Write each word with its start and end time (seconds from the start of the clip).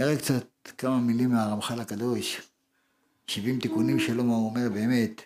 נראה 0.00 0.16
קצת 0.16 0.44
כמה 0.78 0.98
מילים 0.98 1.30
מהרמח"ל 1.30 1.80
הקדוש. 1.80 2.40
70 3.26 3.60
תיקונים 3.60 3.98
שלו, 3.98 4.24
מה 4.24 4.34
הוא 4.34 4.50
אומר 4.50 4.68
באמת, 4.68 5.22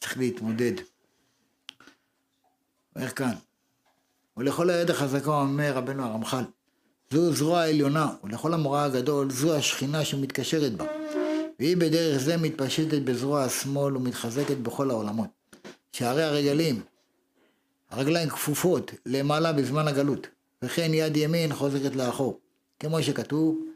צריך 0.00 0.18
להתמודד. 0.18 0.72
אומר 2.96 3.08
כאן, 3.08 3.32
ולכל 4.36 4.70
היד 4.70 4.90
החזקה 4.90 5.30
אומר 5.30 5.72
רבנו 5.74 6.04
הרמח"ל, 6.04 6.44
זו 7.10 7.32
זרוע 7.32 7.60
העליונה, 7.60 8.14
ולכל 8.24 8.54
המורה 8.54 8.84
הגדול 8.84 9.30
זו 9.30 9.56
השכינה 9.56 10.04
שמתקשרת 10.04 10.72
בה. 10.72 10.84
והיא 11.58 11.76
בדרך 11.76 12.18
זה 12.18 12.36
מתפשטת 12.36 13.02
בזרוע 13.02 13.44
השמאל 13.44 13.96
ומתחזקת 13.96 14.56
בכל 14.56 14.90
העולמות. 14.90 15.28
שערי 15.92 16.22
הרגלים, 16.22 16.82
הרגליים 17.90 18.28
כפופות 18.28 18.90
למעלה 19.06 19.52
בזמן 19.52 19.88
הגלות, 19.88 20.26
וכן 20.62 20.94
יד 20.94 21.16
ימין 21.16 21.54
חוזרת 21.54 21.96
לאחור. 21.96 22.40
כמו 22.78 23.02
שכתוב, 23.02 23.69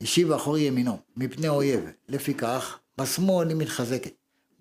השיב 0.00 0.32
אחור 0.32 0.58
ימינו, 0.58 0.98
מפני 1.16 1.48
אויב. 1.48 1.80
לפיכך, 2.08 2.78
בשמאל 2.98 3.48
היא 3.48 3.56
מתחזקת. 3.56 4.12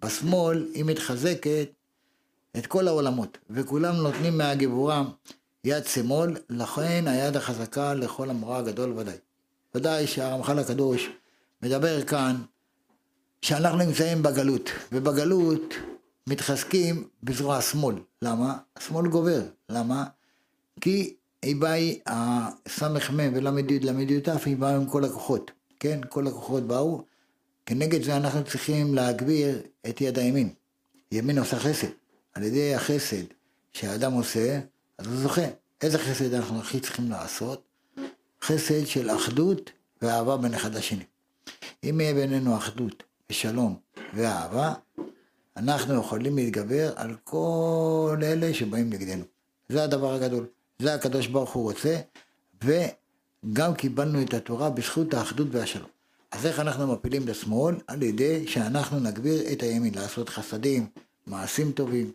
בשמאל 0.02 0.68
היא 0.74 0.86
מתחזקת 0.86 1.70
את 2.58 2.68
כל 2.68 2.88
העולמות, 2.88 3.38
וכולם 3.50 3.96
נותנים 3.96 4.38
מהגבורה 4.38 5.04
יד 5.64 5.86
שמאל, 5.86 6.38
לכן 6.50 7.08
היד 7.08 7.38
החזקה 7.38 7.94
לכל 7.94 8.30
המורה 8.30 8.58
הגדול 8.58 8.94
ודאי. 8.98 9.18
ודאי 9.76 10.08
שהרמח"ל 10.08 10.60
הקדוש 10.60 11.10
מדבר 11.62 12.06
כאן 12.06 12.36
שאנחנו 13.42 13.78
נמצאים 13.78 14.24
בגלות, 14.24 14.70
ובגלות 14.92 15.74
מתחזקים 16.28 17.08
בזרוע 17.24 17.58
השמאל. 17.58 17.96
למה? 18.22 18.58
השמאל 18.76 19.08
גובר. 19.08 19.42
למה? 19.70 20.06
כי 20.82 21.16
היא 21.42 21.56
באה, 21.56 22.50
הסמ"ם 22.66 23.20
ול"י 23.34 23.80
ל"י 23.80 24.22
היא 24.46 24.58
באה 24.58 24.76
עם 24.76 24.86
כל 24.86 25.06
הכוחות. 25.06 25.52
כן? 25.80 26.00
כל 26.10 26.28
הכוחות 26.28 26.64
באו. 26.64 27.04
כנגד 27.66 28.04
זה 28.04 28.18
אנחנו 28.18 28.44
צריכים 28.44 28.96
להגביר 28.96 29.62
את 29.90 30.02
יד 30.02 30.20
הימין. 30.20 30.50
ימין 31.12 31.38
עושה 31.38 31.60
חסד. 31.60 31.88
על 32.34 32.44
ידי 32.44 32.76
החסד 32.76 33.24
שהאדם 33.74 34.14
עושה, 34.14 34.60
אז 34.98 35.08
הוא 35.08 35.16
זוכה. 35.16 35.42
איזה 35.82 35.98
חסד 35.98 36.34
אנחנו 36.34 36.60
הכי 36.60 36.80
צריכים 36.80 37.10
לעשות? 37.12 37.64
חסד 38.44 38.86
של 38.86 39.10
אחדות 39.10 39.72
ואהבה 40.02 40.38
בין 40.38 40.54
אחד 40.54 40.76
לשני. 40.76 41.04
אם 41.84 42.02
יהיה 42.02 42.14
בינינו 42.14 42.58
אחדות 42.58 43.04
ושלום 43.30 43.80
ואהבה, 44.14 44.74
אנחנו 45.58 45.94
יכולים 45.94 46.36
להתגבר 46.36 46.94
על 46.96 47.16
כל 47.24 48.20
אלה 48.24 48.54
שבאים 48.54 48.90
נגדנו. 48.90 49.24
זה 49.70 49.84
הדבר 49.84 50.14
הגדול. 50.14 50.46
זה 50.82 50.94
הקדוש 50.94 51.28
ברוך 51.28 51.54
הוא 51.54 51.64
רוצה, 51.64 52.00
וגם 52.64 53.74
קיבלנו 53.76 54.22
את 54.22 54.34
התורה 54.34 54.70
בזכות 54.70 55.14
האחדות 55.14 55.48
והשלום. 55.52 55.90
אז 56.32 56.46
איך 56.46 56.60
אנחנו 56.60 56.94
מפילים 56.94 57.28
לשמאל? 57.28 57.76
על 57.88 58.04
ידי 58.04 58.48
שאנחנו 58.48 59.00
נגביר 59.00 59.52
את 59.52 59.64
הימין, 59.64 59.94
לעשות 59.96 60.30
חסדים, 60.30 60.88
מעשים 61.28 61.72
טובים, 61.72 62.12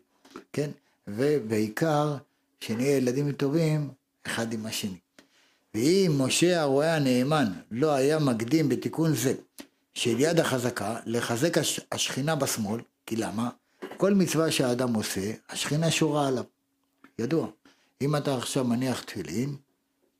כן? 0.52 0.70
ובעיקר, 1.08 2.16
שנהיה 2.60 2.96
ילדים 2.96 3.32
טובים 3.32 3.90
אחד 4.26 4.52
עם 4.52 4.66
השני. 4.66 4.98
ואם 5.74 6.12
משה 6.18 6.60
הרועה 6.60 6.96
הנאמן 6.96 7.52
לא 7.70 7.92
היה 7.92 8.18
מקדים 8.18 8.68
בתיקון 8.68 9.14
זה 9.14 9.34
של 9.94 10.20
יד 10.20 10.40
החזקה 10.40 10.96
לחזק 11.06 11.58
השכינה 11.92 12.34
בשמאל, 12.34 12.80
כי 13.06 13.16
למה? 13.16 13.50
כל 13.96 14.14
מצווה 14.14 14.50
שהאדם 14.50 14.94
עושה, 14.94 15.32
השכינה 15.50 15.90
שורה 15.90 16.28
עליו. 16.28 16.44
ידוע. 17.18 17.48
אם 18.04 18.16
אתה 18.16 18.36
עכשיו 18.36 18.64
מניח 18.64 19.02
תפילין, 19.02 19.56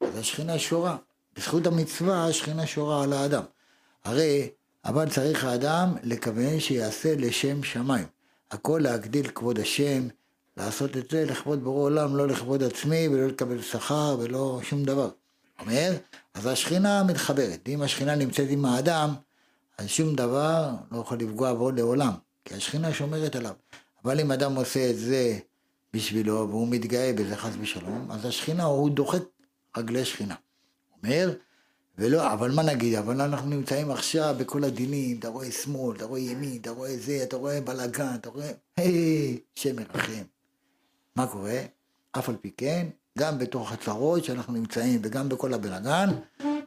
אז 0.00 0.18
השכינה 0.18 0.58
שורה. 0.58 0.96
בזכות 1.36 1.66
המצווה 1.66 2.26
השכינה 2.26 2.66
שורה 2.66 3.02
על 3.02 3.12
האדם. 3.12 3.42
הרי, 4.04 4.48
אבל 4.84 5.10
צריך 5.10 5.44
האדם 5.44 5.94
לכוון 6.02 6.60
שיעשה 6.60 7.14
לשם 7.16 7.62
שמיים. 7.62 8.06
הכל 8.50 8.80
להגדיל 8.82 9.28
כבוד 9.28 9.58
השם, 9.58 10.08
לעשות 10.56 10.96
את 10.96 11.10
זה 11.10 11.24
לכבוד 11.24 11.64
בורא 11.64 11.82
עולם, 11.82 12.16
לא 12.16 12.28
לכבוד 12.28 12.62
עצמי 12.62 13.08
ולא 13.08 13.26
לקבל 13.26 13.62
שכר 13.62 14.16
ולא 14.18 14.60
שום 14.62 14.84
דבר. 14.84 15.08
אומר, 15.60 15.92
אז 16.34 16.46
השכינה 16.46 17.02
מתחברת. 17.02 17.68
אם 17.68 17.82
השכינה 17.82 18.14
נמצאת 18.14 18.48
עם 18.50 18.64
האדם, 18.64 19.14
אז 19.78 19.88
שום 19.88 20.14
דבר 20.14 20.70
לא 20.92 20.98
יכול 20.98 21.18
לפגוע 21.18 21.54
בו 21.54 21.70
לעולם, 21.70 22.12
כי 22.44 22.54
השכינה 22.54 22.92
שומרת 22.94 23.36
עליו. 23.36 23.54
אבל 24.04 24.20
אם 24.20 24.32
אדם 24.32 24.54
עושה 24.54 24.90
את 24.90 24.98
זה 24.98 25.38
בשבילו 25.94 26.48
והוא 26.48 26.68
מתגאה 26.68 27.12
בזה 27.12 27.36
חס 27.36 27.52
ושלום, 27.60 28.10
אז 28.10 28.24
השכינה, 28.24 28.64
הוא 28.64 28.90
דוחק 28.90 29.22
רגלי 29.76 30.04
שכינה. 30.04 30.34
אומר, 31.02 31.34
ולא, 31.98 32.32
אבל 32.32 32.50
מה 32.50 32.62
נגיד, 32.62 32.94
אבל 32.94 33.20
אנחנו 33.20 33.50
נמצאים 33.50 33.90
עכשיו 33.90 34.34
בכל 34.38 34.64
הדינים, 34.64 35.18
אתה 35.18 35.28
רואה 35.28 35.50
שמאל, 35.50 35.96
אתה 35.96 36.04
רואה 36.04 36.20
ימין, 36.20 36.60
אתה 36.60 36.70
רואה 36.70 36.96
זה, 36.96 37.20
אתה 37.22 37.36
רואה 37.36 37.60
בלאגן, 37.60 38.14
אתה 38.14 38.28
רואה, 38.28 38.50
היי, 38.76 39.38
שם 39.54 39.76
מרחם. 39.76 40.22
מה 41.16 41.26
קורה? 41.26 41.60
אף 42.12 42.28
על 42.28 42.36
פי 42.36 42.50
כן, 42.56 42.86
גם 43.18 43.38
בתוך 43.38 43.72
הצרות 43.72 44.24
שאנחנו 44.24 44.52
נמצאים 44.52 45.00
וגם 45.02 45.28
בכל 45.28 45.54
הבלאגן, 45.54 46.08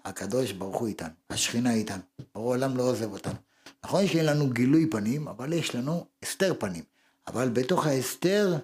הקדוש 0.06 0.52
ברוך 0.52 0.78
הוא 0.78 0.88
איתנו, 0.88 1.14
השכינה 1.30 1.74
איתנו, 1.74 2.02
ברור 2.36 2.54
העולם 2.54 2.78
לא 2.78 2.84
עוזב 2.84 3.12
אותנו. 3.12 3.36
נכון 3.86 4.08
שאין 4.08 4.26
לנו 4.26 4.50
גילוי 4.50 4.90
פנים, 4.90 5.28
אבל 5.28 5.54
יש 5.54 5.76
לנו 5.76 6.06
הסתר 6.24 6.54
פנים. 6.60 6.84
אבל 7.28 7.50
בתוך 7.50 7.86
ההסתר, 7.88 8.58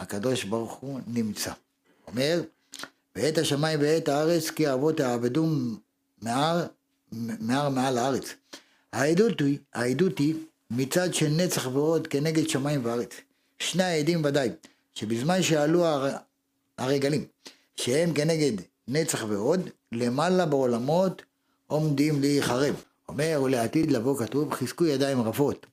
הקדוש 0.00 0.44
ברוך 0.44 0.72
הוא 0.72 1.00
נמצא. 1.06 1.52
אומר, 2.06 2.42
ואת 3.16 3.38
השמיים 3.38 3.78
ואת 3.82 4.08
הארץ 4.08 4.50
כי 4.50 4.72
אבות 4.72 5.00
יעבדו 5.00 5.46
מהר, 6.22 6.66
מהר 7.12 7.68
מעל 7.68 7.98
הארץ. 7.98 8.34
העדות 8.92 9.40
היא, 9.40 9.58
העדות 9.74 10.18
היא 10.18 10.34
מצד 10.70 11.14
של 11.14 11.28
נצח 11.28 11.66
ועוד 11.66 12.06
כנגד 12.06 12.48
שמיים 12.48 12.84
וארץ. 12.84 13.10
שני 13.58 13.82
העדים 13.84 14.24
ודאי, 14.24 14.50
שבזמן 14.94 15.42
שעלו 15.42 15.84
הר... 15.84 16.16
הרגלים, 16.78 17.24
שהם 17.76 18.14
כנגד 18.14 18.52
נצח 18.88 19.24
ועוד, 19.28 19.70
למעלה 19.92 20.46
בעולמות 20.46 21.22
עומדים 21.66 22.20
להיחרב. 22.20 22.74
אומר, 23.08 23.40
ולעתיד 23.44 23.90
לבוא 23.90 24.18
כתוב, 24.18 24.54
חזקו 24.54 24.84
ידיים 24.86 25.20
רפות. 25.20 25.66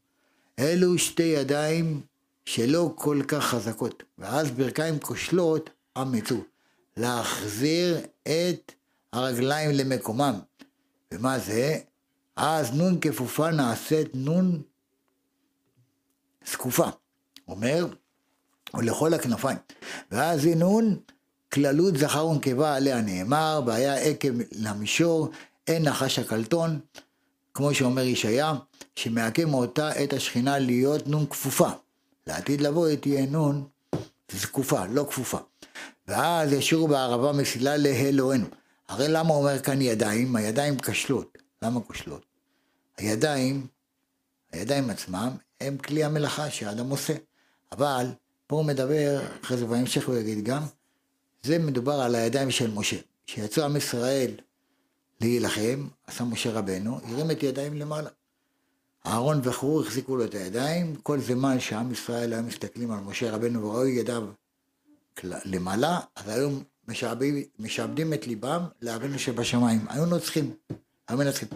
אלו 0.59 0.97
שתי 0.97 1.23
ידיים 1.23 2.01
שלא 2.45 2.93
כל 2.95 3.21
כך 3.27 3.43
חזקות, 3.43 4.03
ואז 4.17 4.51
ברכיים 4.51 4.99
כושלות 4.99 5.69
אמצו. 6.01 6.43
להחזיר 6.97 7.97
את 8.23 8.71
הרגליים 9.13 9.71
למקומם. 9.71 10.39
ומה 11.13 11.39
זה? 11.39 11.79
אז 12.35 12.73
נון 12.73 12.99
כפופה 12.99 13.51
נעשית 13.51 14.07
נון 14.13 14.61
זקופה. 16.51 16.87
אומר, 17.47 17.85
ולכל 18.73 19.13
הכנפיים. 19.13 19.57
ואז 20.11 20.45
היא 20.45 20.55
נון 20.55 20.97
כללות 21.53 21.97
זכר 21.97 22.27
ונקבה 22.27 22.75
עליה 22.75 23.01
נאמר, 23.01 23.61
והיה 23.65 23.95
עקב 23.95 24.33
למישור, 24.51 25.29
אין 25.67 25.83
נחש 25.83 26.19
הקלטון, 26.19 26.79
כמו 27.53 27.73
שאומר 27.73 28.01
ישעיה, 28.01 28.53
שמעקם 28.95 29.53
אותה 29.53 30.03
את 30.03 30.13
השכינה 30.13 30.59
להיות 30.59 31.07
נון 31.07 31.25
כפופה. 31.25 31.69
לעתיד 32.27 32.61
לבוא 32.61 32.87
היא 32.87 32.97
תהיה 32.97 33.25
נון 33.25 33.67
זקופה, 34.31 34.85
לא 34.85 35.05
כפופה. 35.09 35.37
ואז 36.07 36.53
ישירו 36.53 36.87
בערבה 36.87 37.31
מסילה 37.31 37.77
לאלוהינו. 37.77 38.47
הרי 38.87 39.07
למה 39.07 39.33
אומר 39.33 39.59
כאן 39.59 39.81
ידיים? 39.81 40.35
הידיים 40.35 40.79
כשלות. 40.79 41.37
למה 41.61 41.79
כשלות? 41.89 42.25
הידיים, 42.97 43.67
הידיים 44.51 44.89
עצמם, 44.89 45.29
הם 45.61 45.77
כלי 45.77 46.03
המלאכה 46.03 46.49
שהאדם 46.49 46.89
עושה. 46.89 47.13
אבל 47.71 48.05
פה 48.47 48.55
הוא 48.55 48.65
מדבר, 48.65 49.21
אחרי 49.43 49.57
זה 49.57 49.65
בהמשך 49.65 50.07
הוא 50.07 50.15
יגיד 50.15 50.43
גם, 50.43 50.63
זה 51.43 51.59
מדובר 51.59 51.93
על 51.93 52.15
הידיים 52.15 52.51
של 52.51 52.71
משה. 52.71 52.97
כשיצאו 53.27 53.63
עם 53.63 53.75
ישראל 53.75 54.31
להילחם, 55.21 55.87
עשה 56.07 56.23
משה 56.23 56.51
רבנו, 56.51 56.99
הרים 57.03 57.31
את 57.31 57.43
ידיים 57.43 57.73
למעלה. 57.73 58.09
אהרון 59.05 59.41
וחור 59.43 59.81
החזיקו 59.81 60.15
לו 60.15 60.25
את 60.25 60.33
הידיים, 60.33 60.95
כל 60.95 61.19
זמן 61.19 61.59
שעם 61.59 61.91
ישראל 61.91 62.33
היו 62.33 62.43
מסתכלים 62.43 62.91
על 62.91 62.99
משה 62.99 63.31
רבנו 63.31 63.63
וראו 63.63 63.87
ידיו 63.87 64.27
למעלה, 65.23 65.99
אז 66.15 66.29
היו 66.29 66.49
משעבדים, 66.87 67.43
משעבדים 67.59 68.13
את 68.13 68.27
ליבם 68.27 68.63
לאבינו 68.81 69.19
שבשמיים. 69.19 69.85
היו 69.89 70.05
נוצחים, 70.05 70.53
היו 71.07 71.17
מנצחים. 71.17 71.47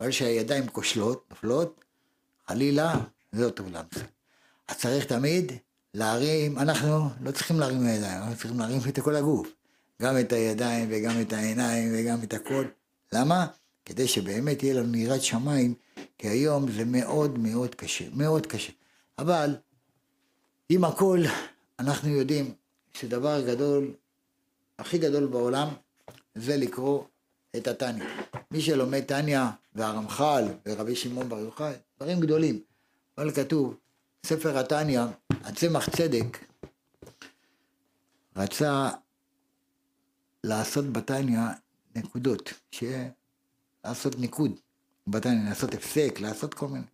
אבל 0.00 0.10
שהידיים 0.10 0.68
כושלות, 0.68 1.26
נופלות, 1.30 1.84
חלילה, 2.48 2.94
זה 3.32 3.44
לא 3.44 3.50
טוב 3.50 3.68
לעם 3.72 3.84
אז 4.68 4.76
צריך 4.76 5.04
תמיד 5.04 5.52
להרים, 5.94 6.58
אנחנו 6.58 7.08
לא 7.20 7.30
צריכים 7.30 7.60
להרים 7.60 7.86
ידיים, 7.86 8.22
אנחנו 8.22 8.36
צריכים 8.36 8.58
להרים 8.58 8.80
את 8.88 8.98
כל 8.98 9.16
הגוף. 9.16 9.48
גם 10.02 10.18
את 10.20 10.32
הידיים 10.32 10.88
וגם 10.90 11.20
את 11.20 11.32
העיניים 11.32 11.92
וגם 11.94 12.18
את 12.22 12.34
הכל. 12.34 12.64
למה? 13.12 13.46
כדי 13.88 14.08
שבאמת 14.08 14.62
יהיה 14.62 14.74
לנו 14.74 14.96
יראת 14.96 15.22
שמיים, 15.22 15.74
כי 16.18 16.28
היום 16.28 16.70
זה 16.70 16.84
מאוד 16.84 17.38
מאוד 17.38 17.74
קשה, 17.74 18.04
מאוד 18.14 18.46
קשה. 18.46 18.72
אבל 19.18 19.56
עם 20.68 20.84
הכל, 20.84 21.18
אנחנו 21.78 22.08
יודעים 22.08 22.54
שדבר 22.94 23.46
גדול, 23.46 23.94
הכי 24.78 24.98
גדול 24.98 25.26
בעולם, 25.26 25.68
זה 26.34 26.56
לקרוא 26.56 27.04
את 27.56 27.68
התניא. 27.68 28.04
מי 28.50 28.60
שלומד 28.60 29.00
טניה 29.00 29.50
והרמח"ל 29.74 30.44
ורבי 30.66 30.96
שמעון 30.96 31.28
בר 31.28 31.38
יוחאי, 31.38 31.74
דברים 31.96 32.20
גדולים. 32.20 32.60
אבל 33.18 33.30
כתוב, 33.30 33.76
ספר 34.26 34.58
התניא, 34.58 35.02
הצמח 35.30 35.88
צדק, 35.88 36.44
רצה 38.36 38.90
לעשות 40.44 40.92
בתניא 40.92 41.40
נקודות, 41.96 42.52
שיהיה 42.70 43.08
לעשות 43.84 44.18
ניקוד 44.18 44.52
בתניא, 45.06 45.48
לעשות 45.48 45.74
הפסק, 45.74 46.20
לעשות 46.20 46.54
כל 46.54 46.68
מיני. 46.68 46.86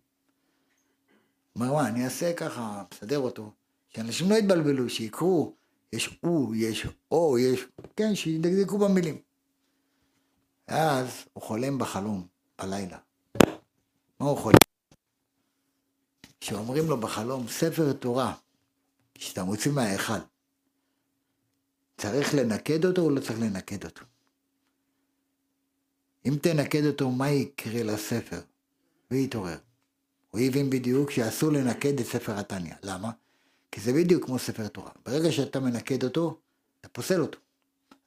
אמר 1.57 1.73
מה, 1.73 1.87
אני 1.87 2.05
אעשה 2.05 2.33
ככה, 2.33 2.83
מסדר 2.93 3.19
אותו, 3.19 3.51
שאנשים 3.89 4.29
לא 4.29 4.35
יתבלבלו, 4.35 4.89
שיקראו, 4.89 5.55
יש 5.93 6.19
או, 6.23 6.55
יש 6.55 6.87
או, 7.11 7.37
יש, 7.37 7.65
כן, 7.95 8.15
שידקדקו 8.15 8.77
במילים. 8.77 9.21
ואז 10.67 11.25
הוא 11.33 11.43
חולם 11.43 11.77
בחלום, 11.77 12.27
בלילה. 12.61 12.97
מה 14.19 14.25
הוא 14.25 14.37
חולם? 14.37 14.57
שאומרים 16.41 16.89
לו 16.89 16.99
בחלום, 16.99 17.47
ספר 17.47 17.93
תורה, 17.93 18.33
שאתה 19.17 19.43
מוציא 19.43 19.71
מההיכל, 19.71 20.19
צריך 21.97 22.33
לנקד 22.33 22.85
אותו 22.85 23.01
או 23.01 23.09
לא 23.09 23.19
צריך 23.19 23.39
לנקד 23.39 23.85
אותו? 23.85 24.05
אם 26.25 26.35
תנקד 26.41 26.85
אותו, 26.85 27.11
מה 27.11 27.29
יקרה 27.29 27.83
לספר? 27.83 28.39
ויתעורר. 29.11 29.57
הוא 30.31 30.41
הבין 30.41 30.69
בדיוק 30.69 31.11
שאסור 31.11 31.51
לנקד 31.51 31.99
את 31.99 32.05
ספר 32.05 32.39
התניא. 32.39 32.73
למה? 32.83 33.11
כי 33.71 33.81
זה 33.81 33.93
בדיוק 33.93 34.25
כמו 34.25 34.39
ספר 34.39 34.67
תורה. 34.67 34.91
ברגע 35.05 35.31
שאתה 35.31 35.59
מנקד 35.59 36.03
אותו, 36.03 36.37
אתה 36.81 36.89
פוסל 36.89 37.21
אותו. 37.21 37.39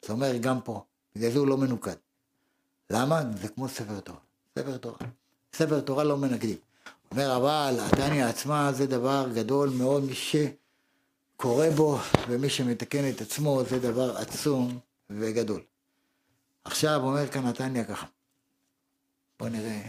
זה 0.07 0.13
אומר 0.13 0.37
גם 0.37 0.61
פה, 0.61 0.83
בגלל 1.17 1.31
זה 1.31 1.39
הוא 1.39 1.47
לא 1.47 1.57
מנוקד. 1.57 1.95
למה? 2.91 3.23
זה 3.43 3.49
כמו 3.49 3.69
ספר 3.69 4.01
תורה. 4.01 4.19
ספר 4.59 4.77
תורה. 4.77 4.99
ספר 5.57 5.81
תורה 5.81 6.05
לא 6.05 6.17
מנקדים. 6.17 6.57
אומר 7.11 7.37
אבל 7.37 7.77
התניא 7.81 8.25
עצמה 8.25 8.73
זה 8.73 8.87
דבר 8.87 9.29
גדול 9.35 9.69
מאוד, 9.69 10.05
מי 10.05 10.15
שקורא 10.15 11.71
בו 11.71 11.99
ומי 12.29 12.49
שמתקן 12.49 13.09
את 13.11 13.21
עצמו 13.21 13.63
זה 13.71 13.79
דבר 13.79 14.17
עצום 14.17 14.79
וגדול. 15.11 15.61
עכשיו 16.69 17.01
אומר 17.03 17.29
כאן 17.33 17.47
התניא 17.47 17.85
ככה, 17.85 18.07
בואו 19.39 19.51
נראה 19.51 19.81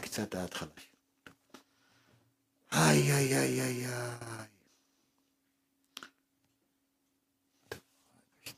קצת 0.00 0.34
ההתחלה 0.34 0.70
איי 2.72 3.12
איי 3.12 3.38
איי 3.38 3.60
איי 3.60 3.86
איי. 3.86 4.46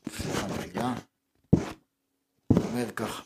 סליחה 0.09 0.47
מחילה. 0.47 0.93
אומר 2.51 2.91
ככה. 2.95 3.23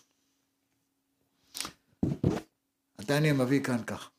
התניא 2.99 3.33
מביא 3.33 3.63
כאן 3.63 3.83
ככה. 3.83 4.09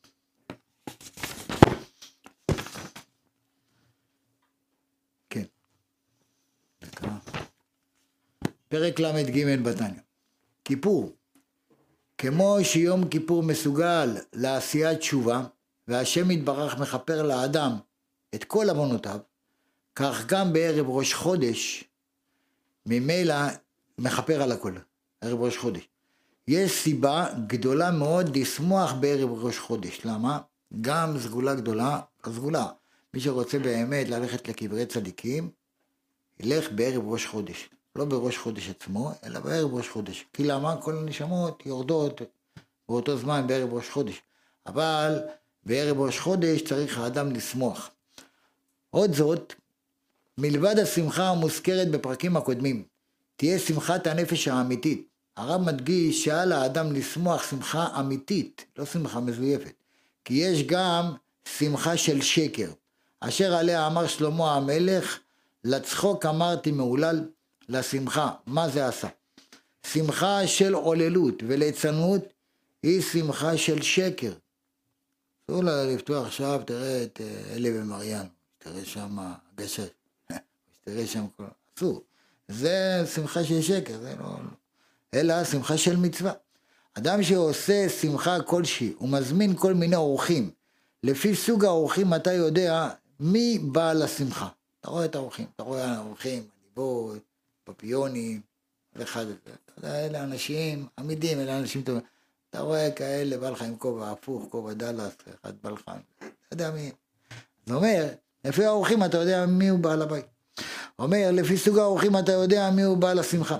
כן. 5.29 5.45
פרק 8.69 8.99
ל"ג 8.99 9.63
בתניא. 9.63 10.08
כיפור. 10.69 11.15
כמו 12.17 12.57
שיום 12.63 13.07
כיפור 13.07 13.43
מסוגל 13.43 14.17
לעשיית 14.33 14.99
תשובה, 14.99 15.43
והשם 15.87 16.31
יתברך 16.31 16.79
מכפר 16.79 17.23
לאדם 17.23 17.71
את 18.35 18.43
כל 18.43 18.69
עוונותיו, 18.69 19.19
כך 19.95 20.25
גם 20.25 20.53
בערב 20.53 20.89
ראש 20.89 21.13
חודש, 21.13 21.83
ממילא 22.85 23.35
מכפר 23.97 24.41
על 24.41 24.51
הכל, 24.51 24.73
ערב 25.21 25.41
ראש 25.41 25.57
חודש. 25.57 25.87
יש 26.47 26.71
סיבה 26.71 27.27
גדולה 27.47 27.91
מאוד 27.91 28.37
לשמוח 28.37 28.93
בערב 28.93 29.45
ראש 29.45 29.59
חודש. 29.59 30.01
למה? 30.05 30.39
גם 30.81 31.19
סגולה 31.19 31.55
גדולה, 31.55 31.99
הסגולה. 32.23 32.67
מי 33.13 33.19
שרוצה 33.19 33.59
באמת 33.59 34.09
ללכת 34.09 34.47
לקברי 34.47 34.85
צדיקים, 34.85 35.49
ילך 36.39 36.71
בערב 36.71 37.03
ראש 37.07 37.25
חודש. 37.25 37.69
לא 37.99 38.05
בראש 38.05 38.37
חודש 38.37 38.69
עצמו, 38.69 39.11
אלא 39.23 39.39
בערב 39.39 39.73
ראש 39.73 39.89
חודש. 39.89 40.25
כי 40.33 40.43
למה? 40.43 40.77
כל 40.81 40.97
הנשמות 40.97 41.65
יורדות 41.65 42.21
באותו 42.89 43.17
זמן 43.17 43.47
בערב 43.47 43.73
ראש 43.73 43.89
חודש. 43.89 44.21
אבל 44.65 45.19
בערב 45.65 45.99
ראש 45.99 46.19
חודש 46.19 46.61
צריך 46.61 46.97
האדם 46.97 47.31
לשמוח. 47.31 47.89
עוד 48.89 49.13
זאת, 49.13 49.53
מלבד 50.37 50.79
השמחה 50.79 51.29
המוזכרת 51.29 51.91
בפרקים 51.91 52.37
הקודמים, 52.37 52.83
תהיה 53.35 53.59
שמחת 53.59 54.07
הנפש 54.07 54.47
האמיתית. 54.47 55.07
הרב 55.37 55.61
מדגיש 55.61 56.25
שעל 56.25 56.51
האדם 56.51 56.93
לשמוח 56.93 57.49
שמחה 57.49 57.99
אמיתית, 57.99 58.65
לא 58.77 58.85
שמחה 58.85 59.19
מזויפת. 59.19 59.73
כי 60.25 60.33
יש 60.33 60.63
גם 60.63 61.13
שמחה 61.57 61.97
של 61.97 62.21
שקר, 62.21 62.71
אשר 63.19 63.53
עליה 63.53 63.87
אמר 63.87 64.07
שלמה 64.07 64.55
המלך, 64.55 65.19
לצחוק 65.63 66.25
אמרתי 66.25 66.71
מהולל, 66.71 67.25
לשמחה. 67.69 68.31
מה 68.45 68.69
זה 68.69 68.87
עשה? 68.87 69.07
שמחה 69.87 70.47
של 70.47 70.73
עוללות 70.73 71.43
וליצנות 71.47 72.21
היא 72.83 73.01
שמחה 73.01 73.57
של 73.57 73.81
שקר. 73.81 74.33
אסור 75.49 75.63
לה 75.63 75.85
לפתוח 75.85 76.27
עכשיו, 76.27 76.61
תראה 76.65 77.03
את 77.03 77.21
אה, 77.21 77.55
אלי 77.55 77.79
ומריאן, 77.79 78.25
תראה 78.57 78.85
שם 78.85 79.17
גשש, 79.55 79.87
תראה 80.85 81.07
שם 81.07 81.25
כל... 81.37 81.43
אסור. 81.77 82.03
זה 82.47 83.03
שמחה 83.15 83.43
של 83.43 83.61
שקר, 83.61 83.97
זה 83.97 84.15
לא... 84.19 84.25
אלא 85.13 85.43
שמחה 85.43 85.77
של 85.77 85.95
מצווה. 85.95 86.31
אדם 86.93 87.23
שעושה 87.23 87.89
שמחה 87.89 88.41
כלשהי 88.41 88.93
ומזמין 89.01 89.55
כל 89.55 89.73
מיני 89.73 89.95
אורחים, 89.95 90.51
לפי 91.03 91.35
סוג 91.35 91.65
האורחים 91.65 92.13
אתה 92.13 92.33
יודע 92.33 92.89
מי 93.19 93.59
בעל 93.71 94.01
השמחה. 94.01 94.47
אתה 94.79 94.89
רואה 94.89 95.05
את 95.05 95.15
האורחים, 95.15 95.47
אתה 95.55 95.63
רואה 95.63 95.95
האורחים, 95.95 96.43
הליבות, 96.61 97.28
פפיונים, 97.77 98.41
אחד, 99.01 99.25
אתה 99.29 99.73
יודע, 99.77 100.05
אלה 100.05 100.23
אנשים 100.23 100.87
עמידים, 100.99 101.39
אלה 101.39 101.59
אנשים 101.59 101.81
טובים. 101.81 102.01
אתה 102.49 102.59
רואה 102.59 102.91
כאלה, 102.91 103.37
בא 103.37 103.49
לך 103.49 103.61
עם 103.61 103.75
כובע 103.77 104.11
הפוך, 104.11 104.47
כובע 104.49 104.73
דלס, 104.73 105.13
אחד 105.41 105.53
בא 105.61 105.69
לך, 105.69 105.81
אתה 106.17 106.27
יודע 106.51 106.71
מי. 106.71 106.91
זה 107.65 107.73
אומר, 107.73 108.07
לפי 108.45 108.65
האורחים 108.65 109.03
אתה 109.03 109.17
יודע 109.17 109.45
מי 109.45 109.69
הוא 109.69 109.79
בעל 109.79 110.01
הבית. 110.01 110.25
אומר, 110.99 111.29
לפי 111.33 111.57
סוג 111.57 111.77
האורחים 111.77 112.17
אתה 112.17 112.31
יודע 112.31 112.69
מי 112.71 112.81
הוא 112.81 112.97
בעל 112.97 113.19
השמחה. 113.19 113.57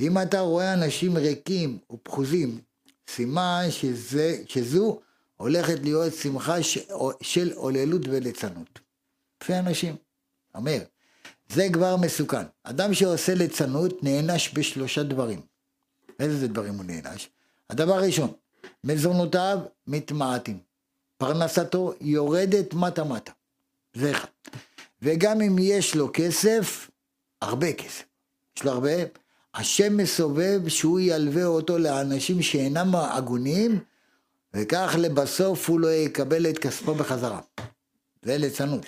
אם 0.00 0.22
אתה 0.22 0.40
רואה 0.40 0.72
אנשים 0.72 1.16
ריקים 1.16 1.78
ופחוזים, 1.92 2.60
סימן 3.08 3.66
שזה, 3.70 4.42
שזו 4.48 5.00
הולכת 5.36 5.78
להיות 5.82 6.14
שמחה 6.14 6.62
ש, 6.62 6.78
של 7.20 7.52
עוללות 7.52 8.02
וליצנות. 8.08 8.80
לפי 9.42 9.58
אנשים. 9.58 9.96
אומר, 10.54 10.78
זה 11.48 11.68
כבר 11.72 11.96
מסוכן. 11.96 12.42
אדם 12.64 12.94
שעושה 12.94 13.34
ליצנות 13.34 14.02
נענש 14.02 14.54
בשלושה 14.54 15.02
דברים. 15.02 15.40
איזה 16.20 16.48
דברים 16.48 16.74
הוא 16.74 16.84
נענש? 16.84 17.28
הדבר 17.70 17.94
הראשון, 17.94 18.32
מזונותיו 18.84 19.58
מתמעטים. 19.86 20.58
פרנסתו 21.16 21.94
יורדת 22.00 22.74
מטה 22.74 23.04
מטה. 23.04 23.32
זה 23.94 24.10
אחד. 24.10 24.28
וגם 25.02 25.40
אם 25.40 25.56
יש 25.60 25.94
לו 25.94 26.10
כסף, 26.12 26.90
הרבה 27.42 27.72
כסף. 27.72 28.04
יש 28.56 28.64
לו 28.64 28.70
הרבה, 28.70 28.90
השם 29.54 29.96
מסובב 29.96 30.68
שהוא 30.68 31.00
ילווה 31.00 31.44
אותו 31.44 31.78
לאנשים 31.78 32.42
שאינם 32.42 32.94
הגונים, 32.94 33.80
וכך 34.54 34.94
לבסוף 34.98 35.68
הוא 35.68 35.80
לא 35.80 35.92
יקבל 35.92 36.50
את 36.50 36.58
כספו 36.58 36.94
בחזרה. 36.94 37.40
זה 38.22 38.38
ליצנות. 38.38 38.86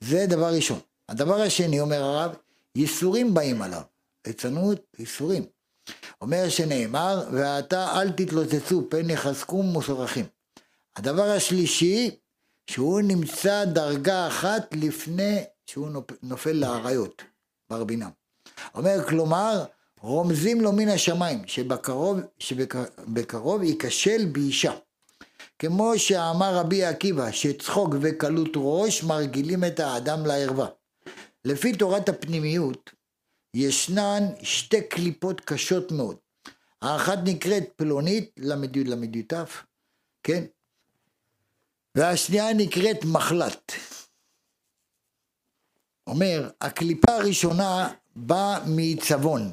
זה 0.00 0.26
דבר 0.28 0.54
ראשון. 0.54 0.78
הדבר 1.12 1.40
השני, 1.40 1.80
אומר 1.80 2.02
הרב, 2.02 2.34
ייסורים 2.76 3.34
באים 3.34 3.62
עליו. 3.62 3.80
ליצנות, 4.26 4.80
ייסורים. 4.98 5.44
אומר 6.20 6.48
שנאמר, 6.48 7.28
ועתה 7.32 8.00
אל 8.00 8.10
תתלוצצו, 8.10 8.90
פן 8.90 9.10
יחזקו 9.10 9.62
מוסרכים. 9.62 10.24
הדבר 10.96 11.22
השלישי, 11.22 12.10
שהוא 12.66 13.00
נמצא 13.00 13.64
דרגה 13.64 14.26
אחת 14.26 14.74
לפני 14.74 15.44
שהוא 15.66 15.88
נופל 16.22 16.52
לאריות, 16.52 17.22
ברבינה. 17.70 18.08
אומר, 18.74 19.08
כלומר, 19.08 19.64
רומזים 20.00 20.60
לו 20.60 20.72
מן 20.72 20.88
השמיים, 20.88 21.42
שבקרוב, 21.46 22.20
שבקרוב 22.38 23.62
ייכשל 23.62 24.26
באישה. 24.32 24.72
כמו 25.58 25.98
שאמר 25.98 26.54
רבי 26.54 26.84
עקיבא, 26.84 27.30
שצחוק 27.30 27.94
וקלות 28.00 28.52
ראש 28.56 29.02
מרגילים 29.02 29.64
את 29.64 29.80
האדם 29.80 30.26
לערווה. 30.26 30.66
לפי 31.44 31.76
תורת 31.76 32.08
הפנימיות, 32.08 32.90
ישנן 33.54 34.22
שתי 34.42 34.82
קליפות 34.88 35.40
קשות 35.40 35.92
מאוד. 35.92 36.16
האחת 36.82 37.18
נקראת 37.24 37.64
פלונית, 37.76 38.30
ל"י 38.36 38.84
ל"ת, 38.84 39.32
כן? 40.22 40.44
והשנייה 41.94 42.54
נקראת 42.54 43.04
מחלת. 43.04 43.72
אומר, 46.06 46.50
הקליפה 46.60 47.12
הראשונה 47.12 47.92
באה 48.16 48.66
מעיצבון, 48.66 49.52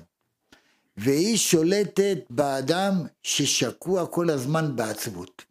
והיא 0.98 1.38
שולטת 1.38 2.18
באדם 2.30 2.94
ששקוע 3.24 4.08
כל 4.08 4.30
הזמן 4.30 4.76
בעצבות. 4.76 5.46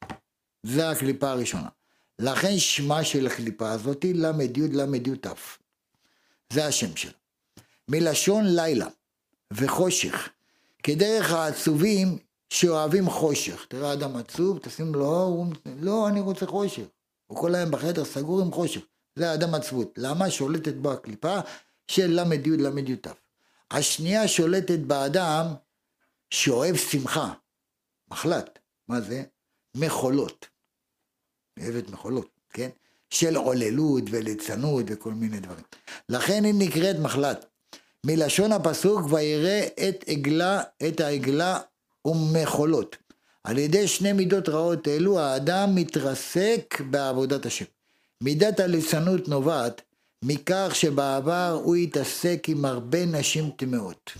זה 0.62 0.90
הקליפה 0.90 1.30
הראשונה. 1.30 1.68
לכן 2.18 2.58
שמה 2.58 3.04
של 3.04 3.26
הקליפה 3.26 3.70
הזאת 3.70 4.04
ל"י 4.04 4.68
ל"י 4.68 5.16
ת'. 5.16 5.26
זה 6.52 6.66
השם 6.66 6.96
שלה. 6.96 7.12
מלשון 7.88 8.44
לילה 8.46 8.86
וחושך, 9.52 10.28
כדרך 10.82 11.32
העצובים 11.32 12.18
שאוהבים 12.50 13.10
חושך. 13.10 13.66
תראה 13.68 13.92
אדם 13.92 14.16
עצוב, 14.16 14.58
תשים 14.58 14.94
לו, 14.94 15.22
הוא, 15.22 15.46
לא, 15.80 16.08
אני 16.08 16.20
רוצה 16.20 16.46
חושך. 16.46 16.86
הוא 17.26 17.38
כל 17.38 17.54
היום 17.54 17.70
בחדר 17.70 18.04
סגור 18.04 18.40
עם 18.40 18.52
חושך. 18.52 18.80
זה 19.16 19.30
האדם 19.30 19.54
עצבות. 19.54 19.94
למה? 19.96 20.30
שולטת 20.30 20.74
בו 20.74 20.92
הקליפה 20.92 21.38
של 21.88 22.06
ל"י 22.06 22.56
ל"י. 22.56 22.96
השנייה 23.70 24.28
שולטת 24.28 24.78
באדם 24.78 25.46
שאוהב 26.30 26.76
שמחה. 26.76 27.32
מחלת. 28.10 28.58
מה 28.88 29.00
זה? 29.00 29.22
מחולות. 29.74 30.46
אוהבת 31.60 31.90
מחולות, 31.90 32.30
כן? 32.50 32.68
של 33.10 33.36
עוללות 33.36 34.02
וליצנות 34.10 34.84
וכל 34.88 35.12
מיני 35.12 35.40
דברים. 35.40 35.64
לכן 36.08 36.44
היא 36.44 36.54
נקראת 36.56 36.96
מחלת. 36.98 37.46
מלשון 38.06 38.52
הפסוק 38.52 39.00
ויראה 39.10 39.66
את 39.88 40.04
עגלה, 40.06 40.62
את 40.88 41.00
העגלה 41.00 41.60
ומחולות. 42.04 42.96
על 43.44 43.58
ידי 43.58 43.88
שני 43.88 44.12
מידות 44.12 44.48
רעות 44.48 44.88
אלו 44.88 45.20
האדם 45.20 45.74
מתרסק 45.74 46.80
בעבודת 46.90 47.46
השם. 47.46 47.64
מידת 48.20 48.60
הליצנות 48.60 49.28
נובעת 49.28 49.82
מכך 50.22 50.70
שבעבר 50.72 51.60
הוא 51.64 51.76
התעסק 51.76 52.44
עם 52.48 52.64
הרבה 52.64 53.06
נשים 53.06 53.50
טמאות. 53.56 54.12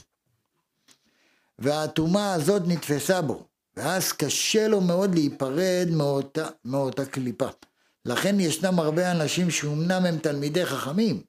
והטומאה 1.59 2.33
הזאת 2.33 2.63
נתפסה 2.67 3.21
בו, 3.23 3.45
ואז 3.77 4.13
קשה 4.13 4.69
לו 4.69 4.81
מאוד 4.81 5.15
להיפרד 5.15 5.89
מאותה, 5.91 6.47
מאותה 6.65 7.05
קליפה. 7.05 7.49
לכן 8.05 8.41
ישנם 8.41 8.79
הרבה 8.79 9.11
אנשים 9.11 9.51
שאומנם 9.51 10.05
הם 10.07 10.19
תלמידי 10.19 10.67
חכמים 10.67 11.23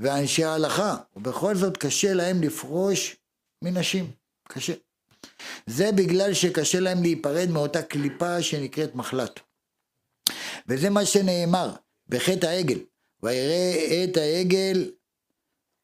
ואנשי 0.00 0.44
ההלכה, 0.44 0.96
ובכל 1.16 1.56
זאת 1.56 1.76
קשה 1.76 2.14
להם 2.14 2.42
לפרוש 2.42 3.16
מנשים. 3.64 4.10
קשה. 4.48 4.72
זה 5.66 5.92
בגלל 5.92 6.34
שקשה 6.34 6.80
להם 6.80 7.02
להיפרד 7.02 7.48
מאותה 7.50 7.82
קליפה 7.82 8.42
שנקראת 8.42 8.94
מחלת. 8.94 9.40
וזה 10.68 10.90
מה 10.90 11.06
שנאמר 11.06 11.70
בחטא 12.08 12.46
העגל, 12.46 12.78
ויראה 13.22 14.04
את 14.04 14.16
העגל 14.16 14.90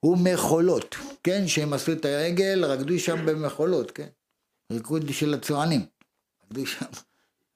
ומחולות, 0.03 0.97
כן, 1.23 1.49
שהם 1.49 1.73
עשו 1.73 1.93
את 1.93 2.05
העגל, 2.05 2.65
רקדו 2.65 2.99
שם 2.99 3.27
במחולות, 3.27 3.91
כן, 3.91 4.09
ריקוד 4.73 5.13
של 5.13 5.35
הצוענים, 5.35 5.87
רקדו 6.45 6.67
שם, 6.67 6.87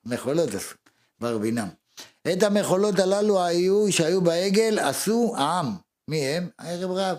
מחולות 0.05 0.55
עשו, 0.55 0.75
ברבינם. 1.21 1.69
את 2.33 2.43
המחולות 2.43 2.99
הללו 2.99 3.45
היו, 3.45 3.93
שהיו 3.93 4.21
בעגל, 4.21 4.79
עשו 4.79 5.35
העם. 5.37 5.90
מי 6.11 6.27
הם? 6.27 6.49
הערב 6.59 6.91
רב. 6.91 7.19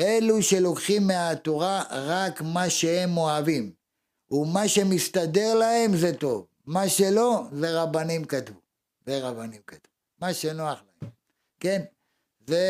אלו 0.00 0.42
שלוקחים 0.42 1.06
מהתורה 1.06 1.82
רק 1.90 2.42
מה 2.42 2.70
שהם 2.70 3.16
אוהבים, 3.16 3.72
ומה 4.30 4.68
שמסתדר 4.68 5.54
להם 5.54 5.96
זה 5.96 6.12
טוב, 6.14 6.46
מה 6.66 6.88
שלא, 6.88 7.42
זה 7.52 7.82
רבנים 7.82 8.24
כתבו. 8.24 8.60
זה 9.06 9.28
רבנים 9.28 9.60
כתבו. 9.66 9.92
מה 10.20 10.34
שנוח 10.34 10.82
להם. 11.02 11.10
כן? 11.60 11.82
זה 12.46 12.62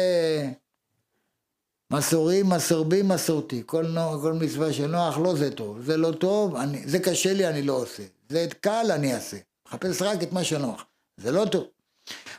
מסורים, 1.93 2.49
מסורבים, 2.49 3.09
מסורתי. 3.09 3.63
כל, 3.67 3.87
נוח, 3.87 4.23
כל 4.23 4.33
מצווה 4.33 4.73
שנוח 4.73 5.19
לו 5.19 5.37
זה 5.37 5.51
טוב. 5.51 5.83
זה 5.83 5.97
לא 5.97 6.13
טוב, 6.13 6.57
אני, 6.57 6.89
זה 6.89 6.99
קשה 6.99 7.33
לי, 7.33 7.49
אני 7.49 7.63
לא 7.63 7.73
עושה. 7.73 8.03
זה 8.29 8.47
קל, 8.61 8.87
אני 8.95 9.15
אעשה. 9.15 9.37
מחפש 9.67 10.03
רק 10.03 10.23
את 10.23 10.33
מה 10.33 10.45
שנוח. 10.45 10.85
זה 11.17 11.31
לא 11.33 11.45
טוב. 11.53 11.65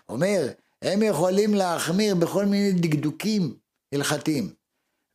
אומר, 0.09 0.47
הם 0.81 1.03
יכולים 1.03 1.53
להחמיר 1.53 2.15
בכל 2.15 2.45
מיני 2.45 2.71
דקדוקים 2.71 3.55
הלכתיים, 3.93 4.53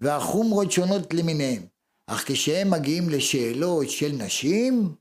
והחומרות 0.00 0.72
שונות 0.72 1.14
למיניהם. 1.14 1.66
אך 2.06 2.24
כשהם 2.26 2.70
מגיעים 2.70 3.08
לשאלות 3.08 3.90
של 3.90 4.12
נשים, 4.12 4.94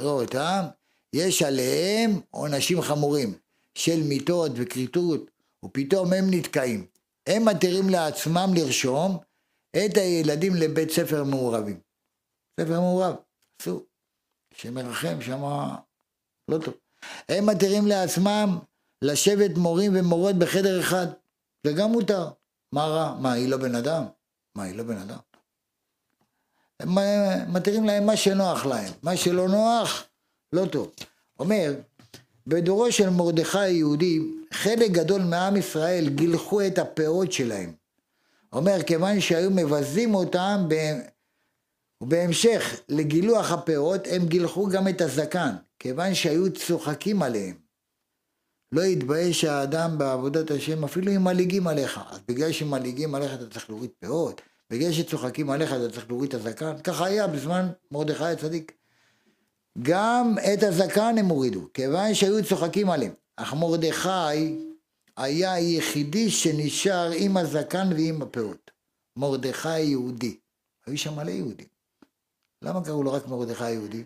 ראו 0.00 0.20
אותם, 0.20 0.64
יש 1.12 1.42
עליהם 1.42 2.20
עונשים 2.30 2.82
חמורים 2.82 3.34
של 3.74 4.02
מיתות 4.02 4.52
וכריתות, 4.56 5.30
ופתאום 5.64 6.12
הם 6.12 6.24
נתקעים. 6.30 6.86
הם 7.26 7.44
מתירים 7.44 7.88
לעצמם 7.88 8.50
לרשום 8.54 9.18
את 9.76 9.96
הילדים 9.96 10.54
לבית 10.54 10.90
ספר 10.90 11.24
מעורבים. 11.24 11.80
ספר 12.60 12.80
מעורב, 12.80 13.14
אסור. 13.62 13.86
שמרחם 14.54 15.20
שמה 15.20 15.76
לא 16.48 16.58
טוב. 16.58 16.74
הם 17.28 17.46
מתירים 17.46 17.86
לעצמם 17.86 18.58
לשבת 19.02 19.56
מורים 19.56 19.92
ומורות 19.94 20.36
בחדר 20.36 20.80
אחד. 20.80 21.06
זה 21.66 21.72
גם 21.72 21.92
מותר. 21.92 22.28
מה 22.72 22.84
רע? 22.84 23.16
מה, 23.20 23.32
היא 23.32 23.48
לא 23.48 23.56
בן 23.56 23.74
אדם? 23.74 24.04
מה, 24.54 24.62
היא 24.62 24.76
לא 24.76 24.84
בן 24.84 24.96
אדם? 24.96 25.18
הם 26.80 26.94
מתירים 27.52 27.84
להם 27.84 28.06
מה 28.06 28.16
שנוח 28.16 28.66
להם. 28.66 28.92
מה 29.02 29.16
שלא 29.16 29.48
נוח, 29.48 30.04
לא 30.52 30.66
טוב. 30.66 30.92
אומר, 31.40 31.74
בדורו 32.46 32.92
של 32.92 33.10
מרדכי 33.10 33.58
היהודי, 33.58 34.18
חלק 34.52 34.90
גדול 34.90 35.22
מעם 35.22 35.56
ישראל 35.56 36.08
גילחו 36.08 36.66
את 36.66 36.78
הפאות 36.78 37.32
שלהם. 37.32 37.72
אומר, 38.52 38.82
כיוון 38.86 39.20
שהיו 39.20 39.50
מבזים 39.50 40.14
אותם, 40.14 40.68
ובהמשך 42.02 42.80
לגילוח 42.88 43.52
הפאות, 43.52 44.00
הם 44.10 44.26
גילחו 44.26 44.68
גם 44.68 44.88
את 44.88 45.00
הזקן, 45.00 45.54
כיוון 45.78 46.14
שהיו 46.14 46.52
צוחקים 46.52 47.22
עליהם. 47.22 47.61
לא 48.72 48.82
יתבייש 48.82 49.44
האדם 49.44 49.98
בעבודת 49.98 50.50
השם, 50.50 50.84
אפילו 50.84 51.12
אם 51.12 51.24
מלעיגים 51.24 51.66
עליך. 51.66 52.00
אז 52.10 52.20
בגלל 52.28 52.52
שמלעיגים 52.52 53.14
עליך 53.14 53.34
אתה 53.34 53.50
צריך 53.50 53.70
להוריד 53.70 53.90
פאות, 54.00 54.40
בגלל 54.70 54.92
שצוחקים 54.92 55.50
עליך 55.50 55.72
אתה 55.72 55.90
צריך 55.92 56.08
להוריד 56.08 56.34
את 56.34 56.40
הזקן. 56.40 56.72
ככה 56.84 57.06
היה 57.06 57.26
בזמן 57.26 57.68
מרדכי 57.90 58.24
הצדיק. 58.24 58.72
גם 59.82 60.34
את 60.54 60.62
הזקן 60.62 61.14
הם 61.18 61.26
הורידו, 61.26 61.68
כיוון 61.74 62.14
שהיו 62.14 62.44
צוחקים 62.44 62.90
עליהם. 62.90 63.12
אך 63.36 63.54
מרדכי 63.54 64.58
היה 65.16 65.52
היחידי 65.52 66.30
שנשאר 66.30 67.10
עם 67.16 67.36
הזקן 67.36 67.88
ועם 67.92 68.22
הפאות. 68.22 68.70
מרדכי 69.16 69.80
יהודי. 69.80 70.36
היו 70.86 70.98
שם 70.98 71.16
מלא 71.16 71.30
יהודים. 71.30 71.66
למה 72.62 72.84
קראו 72.84 73.02
לו 73.02 73.12
רק 73.12 73.28
מרדכי 73.28 73.70
יהודי? 73.70 74.04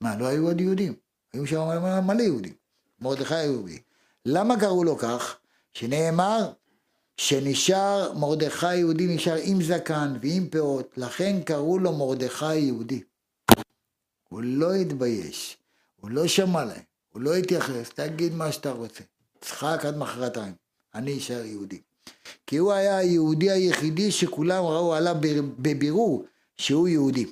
מה, 0.00 0.16
לא 0.16 0.26
היו 0.26 0.46
עוד 0.46 0.60
יהודים? 0.60 0.94
היו 1.32 1.46
שם 1.46 1.58
מלא, 2.06 2.22
יהודים. 2.22 2.59
מרדכי 3.00 3.34
היהודי. 3.34 3.78
למה 4.26 4.60
קראו 4.60 4.84
לו 4.84 4.98
כך? 4.98 5.36
שנאמר 5.72 6.52
שנשאר, 7.16 8.12
מרדכי 8.12 8.76
יהודי 8.76 9.06
נשאר 9.06 9.36
עם 9.42 9.62
זקן 9.62 10.16
ועם 10.22 10.48
פאות, 10.48 10.92
לכן 10.96 11.40
קראו 11.44 11.78
לו 11.78 11.92
מרדכי 11.92 12.56
יהודי. 12.56 13.02
הוא 14.28 14.42
לא 14.42 14.74
התבייש, 14.74 15.56
הוא 16.00 16.10
לא 16.10 16.28
שמע 16.28 16.64
להם, 16.64 16.82
הוא 17.12 17.22
לא 17.22 17.34
התייחס, 17.34 17.88
תגיד 17.94 18.34
מה 18.34 18.52
שאתה 18.52 18.72
רוצה. 18.72 19.04
צחק 19.40 19.84
עד 19.84 19.96
מחרתיים, 19.96 20.52
אני 20.94 21.18
אשאר 21.18 21.44
יהודי. 21.44 21.80
כי 22.46 22.56
הוא 22.56 22.72
היה 22.72 22.96
היהודי 22.96 23.50
היחידי 23.50 24.10
שכולם 24.10 24.64
ראו 24.64 24.94
עליו 24.94 25.16
בבירור 25.58 26.24
שהוא 26.56 26.88
יהודי. 26.88 27.26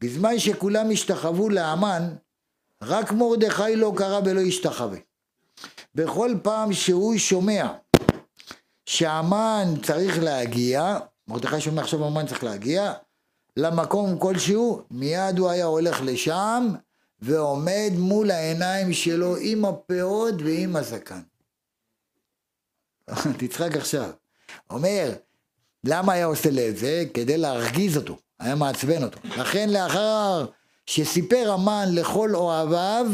בזמן 0.00 0.38
שכולם 0.38 0.90
השתחוו 0.90 1.48
לאמן, 1.48 2.02
רק 2.82 3.12
מרדכי 3.12 3.76
לא 3.76 3.92
קרא 3.96 4.20
ולא 4.24 4.40
השתחווה. 4.40 4.98
בכל 5.94 6.34
פעם 6.42 6.72
שהוא 6.72 7.18
שומע 7.18 7.72
שהמן 8.86 9.74
צריך 9.82 10.22
להגיע, 10.22 10.98
מרדכי 11.28 11.60
שומע 11.60 11.82
עכשיו 11.82 12.04
המן 12.04 12.26
צריך 12.26 12.44
להגיע, 12.44 12.92
למקום 13.56 14.18
כלשהו, 14.18 14.82
מיד 14.90 15.38
הוא 15.38 15.50
היה 15.50 15.64
הולך 15.64 16.00
לשם 16.04 16.68
ועומד 17.20 17.90
מול 17.98 18.30
העיניים 18.30 18.92
שלו 18.92 19.36
עם 19.40 19.64
הפאות 19.64 20.34
ועם 20.44 20.76
הזקן. 20.76 21.20
תצחק 23.38 23.76
עכשיו. 23.76 24.10
אומר, 24.70 25.12
למה 25.84 26.12
היה 26.12 26.26
עושה 26.26 26.68
את 26.68 26.76
זה? 26.76 27.04
כדי 27.14 27.38
להרגיז 27.38 27.96
אותו, 27.96 28.16
היה 28.40 28.54
מעצבן 28.54 29.02
אותו. 29.02 29.18
לכן 29.24 29.70
לאחר 29.70 30.46
שסיפר 30.86 31.52
המן 31.52 31.88
לכל 31.92 32.34
אוהביו 32.34 33.06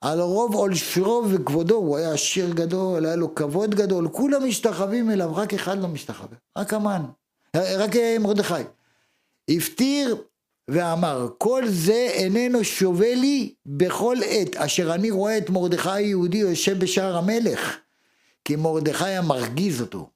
על 0.00 0.20
רוב 0.20 0.54
עולשרו 0.54 1.24
וכבודו, 1.30 1.74
הוא 1.74 1.96
היה 1.96 2.12
עשיר 2.12 2.50
גדול, 2.50 3.06
היה 3.06 3.16
לו 3.16 3.34
כבוד 3.34 3.74
גדול, 3.74 4.08
כולם 4.12 4.48
משתחווים 4.48 5.10
אליו, 5.10 5.36
רק 5.36 5.54
אחד 5.54 5.78
לא 5.78 5.88
משתחווה, 5.88 6.36
רק 6.58 6.72
המן, 6.72 7.02
רק 7.56 7.90
מרדכי. 8.20 8.54
הפטיר 9.50 10.16
ואמר, 10.70 11.28
כל 11.38 11.62
זה 11.68 12.08
איננו 12.12 12.64
שווה 12.64 13.14
לי 13.14 13.54
בכל 13.66 14.16
עת, 14.24 14.56
אשר 14.56 14.94
אני 14.94 15.10
רואה 15.10 15.38
את 15.38 15.50
מרדכי 15.50 15.90
היהודי 15.90 16.38
יושב 16.38 16.78
בשער 16.78 17.16
המלך, 17.16 17.76
כי 18.44 18.56
מרדכי 18.56 19.08
המרגיז 19.08 19.80
אותו. 19.80 20.10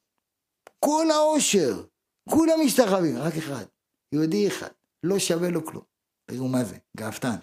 כל 0.79 1.11
העושר, 1.11 1.83
כולם 2.29 2.59
משתחווים, 2.65 3.19
רק 3.19 3.37
אחד, 3.37 3.65
יהודי 4.13 4.49
אחד, 4.49 4.69
לא 5.03 5.19
שווה 5.19 5.51
לו 5.51 5.67
כלום. 5.67 5.83
תראו 6.27 6.49
מה 6.49 6.65
זה, 6.65 6.77
גאוותן. 6.97 7.37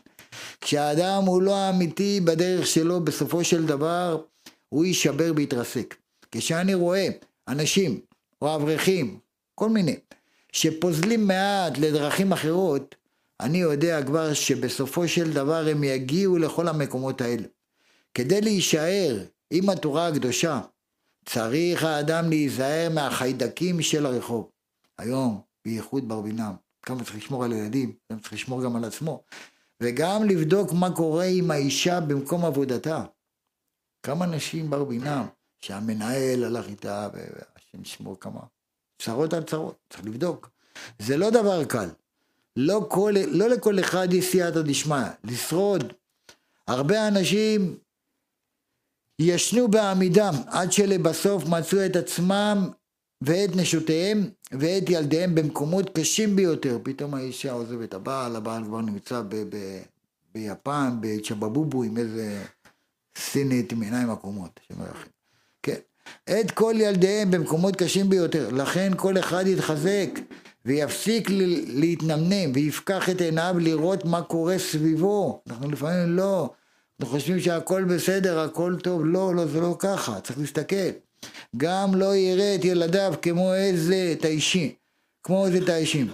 כשהאדם 0.61 1.23
הוא 1.25 1.41
לא 1.41 1.69
אמיתי 1.69 2.19
בדרך 2.23 2.67
שלו, 2.67 2.99
בסופו 2.99 3.43
של 3.43 3.65
דבר 3.65 4.21
הוא 4.69 4.85
יישבר 4.85 5.31
ויתרסק. 5.35 5.95
כשאני 6.31 6.73
רואה 6.73 7.07
אנשים, 7.47 7.99
או 8.41 8.55
אברכים, 8.55 9.19
כל 9.55 9.69
מיני, 9.69 9.95
שפוזלים 10.51 11.27
מעט 11.27 11.77
לדרכים 11.77 12.33
אחרות, 12.33 12.95
אני 13.39 13.57
יודע 13.57 14.03
כבר 14.03 14.33
שבסופו 14.33 15.07
של 15.07 15.33
דבר 15.33 15.67
הם 15.67 15.83
יגיעו 15.83 16.37
לכל 16.37 16.67
המקומות 16.67 17.21
האלה. 17.21 17.43
כדי 18.13 18.41
להישאר 18.41 19.23
עם 19.51 19.69
התורה 19.69 20.07
הקדושה, 20.07 20.61
צריך 21.25 21.83
האדם 21.83 22.29
להיזהר 22.29 22.89
מהחיידקים 22.93 23.81
של 23.81 24.05
הרחוב. 24.05 24.49
היום, 24.97 25.41
בייחוד 25.65 26.07
ברבינם, 26.07 26.53
כמה 26.83 27.03
צריך 27.03 27.15
לשמור 27.17 27.43
על 27.43 27.51
ילדים, 27.51 27.93
גם 28.11 28.19
צריך 28.19 28.33
לשמור 28.33 28.63
גם 28.63 28.75
על 28.75 28.83
עצמו, 28.85 29.23
וגם 29.83 30.23
לבדוק 30.23 30.73
מה 30.73 30.95
קורה 30.95 31.25
עם 31.25 31.51
האישה 31.51 31.99
במקום 31.99 32.45
עבודתה. 32.45 33.03
כמה 34.03 34.25
נשים 34.25 34.69
ברבינם, 34.69 35.25
שהמנהל 35.59 36.43
הלך 36.43 36.67
איתה, 36.67 37.09
והשם 37.13 37.81
ישמור 37.81 38.19
כמה 38.19 38.39
צרות 39.01 39.33
על 39.33 39.43
צרות, 39.43 39.75
צריך 39.89 40.05
לבדוק. 40.05 40.49
זה 40.99 41.17
לא 41.17 41.29
דבר 41.29 41.65
קל. 41.65 41.89
לא, 42.55 42.85
כל, 42.89 43.13
לא 43.27 43.49
לכל 43.49 43.79
אחד 43.79 44.13
יש 44.13 44.31
סייעתא 44.31 44.61
דשמיא, 44.61 45.07
לשרוד. 45.23 45.93
הרבה 46.67 47.07
אנשים 47.07 47.77
ישנו 49.19 49.67
בעמידם 49.67 50.33
עד 50.47 50.71
שלבסוף 50.71 51.43
מצאו 51.45 51.85
את 51.85 51.95
עצמם 51.95 52.69
ואת 53.21 53.55
נשותיהם 53.55 54.29
ואת 54.51 54.89
ילדיהם 54.89 55.35
במקומות 55.35 55.97
קשים 55.97 56.35
ביותר. 56.35 56.79
פתאום 56.83 57.13
האישה 57.13 57.51
עוזבת 57.51 57.93
הבעל, 57.93 58.35
הבעל 58.35 58.63
כבר 58.63 58.81
נמצא 58.81 59.21
ב- 59.21 59.35
ב- 59.49 59.81
ביפן, 60.33 60.97
בצ'בבובו 60.99 61.83
עם 61.83 61.97
איזה 61.97 62.43
סינית 63.17 63.71
עם 63.71 63.81
עיניים 63.81 64.09
עקומות. 64.09 64.59
כן. 65.63 65.77
את 66.29 66.51
כל 66.51 66.73
ילדיהם 66.77 67.31
במקומות 67.31 67.75
קשים 67.75 68.09
ביותר. 68.09 68.49
לכן 68.51 68.91
כל 68.97 69.19
אחד 69.19 69.47
יתחזק 69.47 70.09
ויפסיק 70.65 71.29
להתנמנם 71.67 72.51
ויפקח 72.53 73.09
את 73.09 73.21
עיניו 73.21 73.55
לראות 73.59 74.05
מה 74.05 74.21
קורה 74.21 74.59
סביבו. 74.59 75.41
אנחנו 75.49 75.71
לפעמים 75.71 76.15
לא. 76.15 76.49
אנחנו 76.99 77.17
חושבים 77.17 77.39
שהכל 77.39 77.83
בסדר, 77.83 78.39
הכל 78.39 78.75
טוב. 78.83 79.01
לא, 79.05 79.35
לא, 79.35 79.45
זה 79.45 79.61
לא 79.61 79.75
ככה. 79.79 80.21
צריך 80.21 80.39
להסתכל. 80.39 80.89
גם 81.57 81.95
לא 81.95 82.15
יראה 82.15 82.55
את 82.55 82.65
ילדיו 82.65 83.13
כמו 83.21 83.53
איזה 83.53 84.15
תאישים, 84.19 84.71
כמו 85.23 85.45
איזה 85.45 85.65
תאישים, 85.65 86.07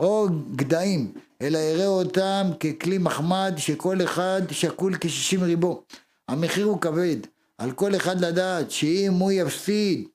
או 0.00 0.26
גדיים, 0.56 1.12
אלא 1.42 1.58
יראה 1.58 1.86
אותם 1.86 2.50
ככלי 2.60 2.98
מחמד 2.98 3.54
שכל 3.56 4.02
אחד 4.04 4.42
שקול 4.50 4.96
כשישים 5.00 5.42
ריבו. 5.42 5.84
המחיר 6.28 6.66
הוא 6.66 6.80
כבד, 6.80 7.16
על 7.58 7.72
כל 7.72 7.96
אחד 7.96 8.20
לדעת 8.20 8.70
שאם 8.70 9.12
הוא 9.12 9.32
יפסיד, 9.32 10.08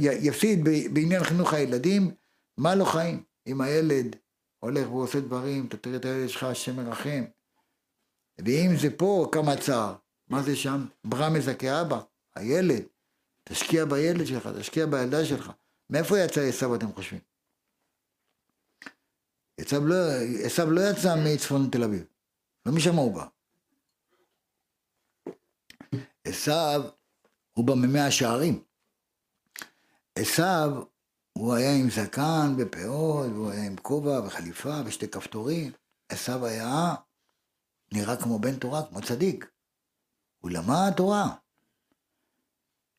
יפסיד 0.00 0.64
בעניין 0.92 1.24
חינוך 1.24 1.52
הילדים, 1.54 2.10
מה 2.58 2.74
לא 2.74 2.84
חיים? 2.84 3.22
אם 3.46 3.60
הילד 3.60 4.16
הולך 4.58 4.92
ועושה 4.92 5.20
דברים, 5.20 5.66
אתה 5.66 5.76
תראה 5.76 5.96
את 5.96 6.04
הילד 6.04 6.28
שלך, 6.28 6.42
השם 6.42 6.76
מרחם. 6.76 7.24
ואם 8.44 8.76
זה 8.76 8.90
פה, 8.90 9.28
כמה 9.32 9.56
צער. 9.56 9.94
מה 10.28 10.42
זה 10.42 10.56
שם? 10.56 10.86
ברא 11.04 11.28
מזכה 11.28 11.80
אבא, 11.80 12.00
הילד. 12.36 12.82
תשקיע 13.50 13.84
בילד 13.84 14.26
שלך, 14.26 14.48
תשקיע 14.60 14.86
בילדה 14.86 15.24
שלך. 15.24 15.50
מאיפה 15.90 16.18
יצא 16.18 16.40
עשו 16.40 16.74
אתם 16.74 16.92
חושבים? 16.92 17.20
עשו 19.60 19.80
לא, 19.80 19.96
לא 20.68 20.80
יצא 20.90 21.14
מצפון 21.24 21.68
תל 21.72 21.84
אביב, 21.84 22.04
לא 22.66 22.72
משם 22.72 22.94
הוא 22.94 23.14
בא. 23.14 23.26
עשו 26.24 26.52
הוא 27.52 27.66
בא 27.66 27.74
ממאה 27.74 28.10
שערים. 28.10 28.62
עשו 30.18 30.86
הוא 31.32 31.54
היה 31.54 31.76
עם 31.76 31.90
זקן 31.90 32.54
ופאות, 32.58 33.30
והוא 33.32 33.50
היה 33.50 33.66
עם 33.66 33.76
כובע 33.76 34.26
וחליפה 34.26 34.74
ושתי 34.86 35.08
כפתורים. 35.08 35.72
עשו 36.08 36.46
היה 36.46 36.94
נראה 37.92 38.22
כמו 38.22 38.38
בן 38.38 38.58
תורה, 38.58 38.86
כמו 38.88 39.02
צדיק. 39.02 39.50
הוא 40.38 40.50
למד 40.50 40.92
תורה. 40.96 41.34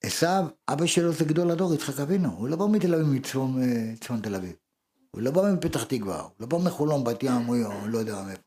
עשו, 0.04 0.28
אבא 0.68 0.86
שלו 0.86 1.14
זה 1.14 1.26
גדול 1.26 1.52
הדור, 1.52 1.74
יצחק 1.74 2.00
אבינו, 2.00 2.30
הוא 2.30 2.48
לא 2.48 2.56
בא 2.56 2.66
מתל 2.72 2.94
אביב, 2.94 3.08
מצפון 3.08 3.64
אה, 3.64 4.22
תל 4.22 4.36
אביב. 4.36 4.56
הוא 5.12 5.22
לא 5.22 5.32
בא 5.32 5.42
מפתח 5.54 5.84
תקווה, 5.84 6.22
הוא 6.22 6.32
לא 6.40 6.48
בא 6.48 6.58
מחולון, 6.58 7.04
בת 7.04 7.24
ים, 7.24 7.46
הוא 7.46 7.88
לא 7.88 7.98
יודע 7.98 8.22
מאיפה. 8.22 8.42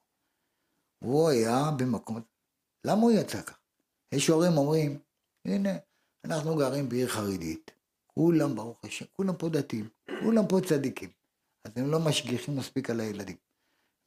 הוא 1.04 1.28
היה 1.28 1.70
במקום... 1.76 2.20
למה 2.86 3.02
הוא 3.02 3.10
יצא 3.10 3.42
כך? 3.42 3.58
יש 4.12 4.28
הורים 4.28 4.56
אומרים, 4.56 4.98
הנה, 5.44 5.70
אנחנו 6.24 6.56
גרים 6.56 6.88
בעיר 6.88 7.08
חרדית, 7.08 7.70
כולם, 8.06 8.54
ברוך 8.54 8.84
השם, 8.84 9.04
כולם 9.12 9.36
פה 9.36 9.48
דתיים, 9.48 9.88
כולם 10.22 10.46
פה 10.48 10.60
צדיקים. 10.68 11.10
אז 11.64 11.72
הם 11.76 11.90
לא 11.90 11.98
משגיחים 11.98 12.56
מספיק 12.56 12.90
על 12.90 13.00
הילדים. 13.00 13.36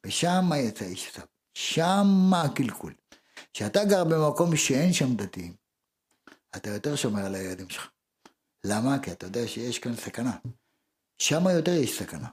ושם 0.06 0.50
יצא 0.56 0.84
איש 0.84 1.12
סב, 1.14 1.22
שם 1.54 2.30
הקלקול. 2.34 2.94
כשאתה 3.52 3.84
גר 3.84 4.04
במקום 4.04 4.56
שאין 4.56 4.92
שם 4.92 5.16
דתיים, 5.16 5.54
אתה 6.56 6.70
יותר 6.70 6.96
שומר 6.96 7.26
על 7.26 7.34
הילדים 7.34 7.70
שלך. 7.70 7.88
למה? 8.64 8.98
כי 9.02 9.12
אתה 9.12 9.26
יודע 9.26 9.48
שיש 9.48 9.78
כאן 9.78 9.96
סכנה. 9.96 10.36
שם 11.18 11.48
יותר 11.48 11.72
יש 11.72 11.98
סכנה. 11.98 12.28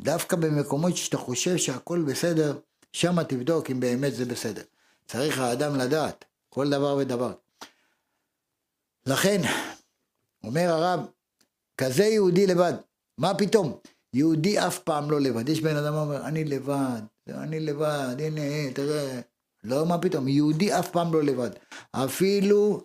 דווקא 0.00 0.36
במקומות 0.36 0.96
שאתה 0.96 1.16
חושב 1.16 1.56
שהכל 1.56 2.04
בסדר, 2.08 2.58
שם 2.92 3.22
תבדוק 3.22 3.70
אם 3.70 3.80
באמת 3.80 4.14
זה 4.14 4.24
בסדר. 4.24 4.62
צריך 5.06 5.38
האדם 5.38 5.76
לדעת 5.76 6.24
כל 6.48 6.70
דבר 6.70 6.96
ודבר. 6.96 7.32
לכן, 9.06 9.40
אומר 10.44 10.70
הרב, 10.70 11.00
כזה 11.76 12.04
יהודי 12.04 12.46
לבד, 12.46 12.72
מה 13.18 13.34
פתאום? 13.38 13.78
יהודי 14.12 14.66
אף 14.66 14.78
פעם 14.78 15.10
לא 15.10 15.20
לבד. 15.20 15.48
יש 15.48 15.60
בן 15.60 15.76
אדם 15.76 15.94
אומר, 15.94 16.26
אני 16.26 16.44
לבד, 16.44 17.00
אני 17.28 17.60
לבד, 17.60 18.16
הנה, 18.18 18.72
תראה. 18.74 19.20
לא, 19.64 19.86
מה 19.86 19.98
פתאום? 19.98 20.28
יהודי 20.28 20.78
אף 20.78 20.90
פעם 20.90 21.12
לא 21.12 21.22
לבד. 21.22 21.50
אפילו 21.92 22.84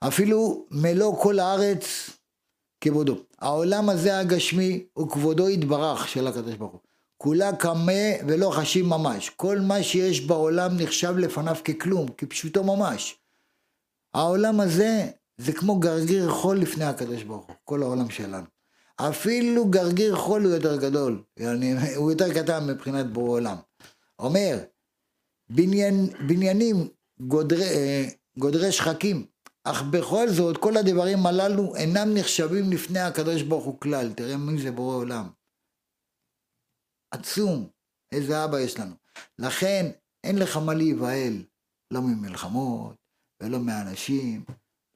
אפילו 0.00 0.66
מלוא 0.70 1.22
כל 1.22 1.38
הארץ 1.38 2.10
כבודו. 2.80 3.16
העולם 3.38 3.88
הזה 3.88 4.18
הגשמי 4.18 4.84
הוא 4.92 5.10
כבודו 5.10 5.48
יתברך 5.48 6.08
של 6.08 6.26
הקדוש 6.26 6.54
ברוך 6.54 6.72
הוא. 6.72 6.80
כולה 7.16 7.56
קמה 7.56 7.92
ולא 8.28 8.50
חשים 8.50 8.88
ממש. 8.88 9.30
כל 9.30 9.60
מה 9.60 9.82
שיש 9.82 10.20
בעולם 10.20 10.76
נחשב 10.76 11.14
לפניו 11.18 11.56
ככלום, 11.64 12.08
כפשוטו 12.18 12.64
ממש. 12.64 13.18
העולם 14.14 14.60
הזה 14.60 15.06
זה 15.38 15.52
כמו 15.52 15.78
גרגיר 15.78 16.30
חול 16.30 16.58
לפני 16.58 16.84
הקדוש 16.84 17.22
ברוך 17.22 17.46
הוא, 17.46 17.56
כל 17.64 17.82
העולם 17.82 18.10
שלנו. 18.10 18.46
אפילו 18.96 19.66
גרגיר 19.66 20.16
חול 20.16 20.44
הוא 20.44 20.54
יותר 20.54 20.76
גדול, 20.76 21.22
yani, 21.40 21.96
הוא 21.96 22.10
יותר 22.10 22.34
קטן 22.34 22.66
מבחינת 22.66 23.12
בורא 23.12 23.30
עולם. 23.30 23.56
אומר, 24.18 24.58
בניין, 25.50 26.06
בניינים 26.28 26.88
גודרי, 27.20 27.62
אה, 27.62 28.04
גודרי 28.38 28.72
שחקים, 28.72 29.26
אך 29.64 29.82
בכל 29.82 30.28
זאת, 30.28 30.56
כל 30.56 30.76
הדברים 30.76 31.26
הללו 31.26 31.76
אינם 31.76 32.14
נחשבים 32.14 32.70
לפני 32.70 33.00
הקדוש 33.00 33.42
ברוך 33.42 33.64
הוא 33.64 33.80
כלל. 33.80 34.12
תראה 34.12 34.36
מי 34.36 34.62
זה 34.62 34.70
בורא 34.70 34.96
עולם. 34.96 35.28
עצום. 37.10 37.68
איזה 38.12 38.44
אבא 38.44 38.60
יש 38.60 38.78
לנו. 38.78 38.94
לכן, 39.38 39.90
אין 40.24 40.38
לך 40.38 40.56
מה 40.56 40.74
להיבהל, 40.74 41.44
לא 41.90 42.00
ממלחמות, 42.02 42.96
ולא 43.42 43.58
מאנשים, 43.58 44.44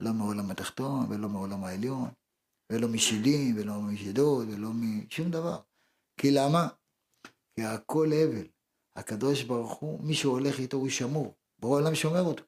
לא 0.01 0.13
מעולם 0.13 0.51
התחתון, 0.51 1.07
ולא 1.11 1.29
מעולם 1.29 1.65
העליון, 1.65 2.09
ולא 2.73 2.89
משידים, 2.89 3.57
ולא 3.59 3.81
משדות, 3.81 4.47
ולא 4.49 4.69
משום 4.73 5.31
דבר. 5.31 5.61
כי 6.17 6.31
למה? 6.31 6.69
כי 7.55 7.63
הכל 7.63 8.11
הבל. 8.13 8.47
הקדוש 8.97 9.43
ברוך 9.43 9.73
הוא, 9.73 10.05
מי 10.05 10.15
שהולך 10.15 10.59
איתו 10.59 10.77
הוא 10.77 10.89
שמור. 10.89 11.35
בורא 11.59 11.81
עולם 11.81 11.95
שומר 11.95 12.23
אותו. 12.23 12.45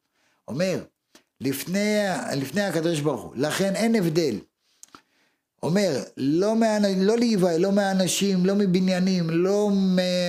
אומר, 0.48 0.84
לפני, 1.40 1.98
לפני 2.36 2.62
הקדוש 2.62 3.00
ברוך 3.00 3.22
הוא. 3.22 3.32
לכן 3.36 3.74
אין 3.76 3.94
הבדל. 3.94 4.38
אומר, 5.62 6.02
לא, 6.16 6.54
לא 6.96 7.16
להיוואי, 7.16 7.58
לא 7.58 7.72
מהאנשים, 7.72 8.46
לא 8.46 8.54
מבניינים, 8.54 9.30
לא 9.30 9.70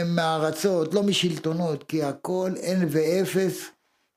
מארצות, 0.05 0.93
לא 0.93 1.03
משלטונות, 1.03 1.83
כי 1.83 2.03
הכל 2.03 2.51
אין 2.57 2.87
ואפס, 2.89 3.57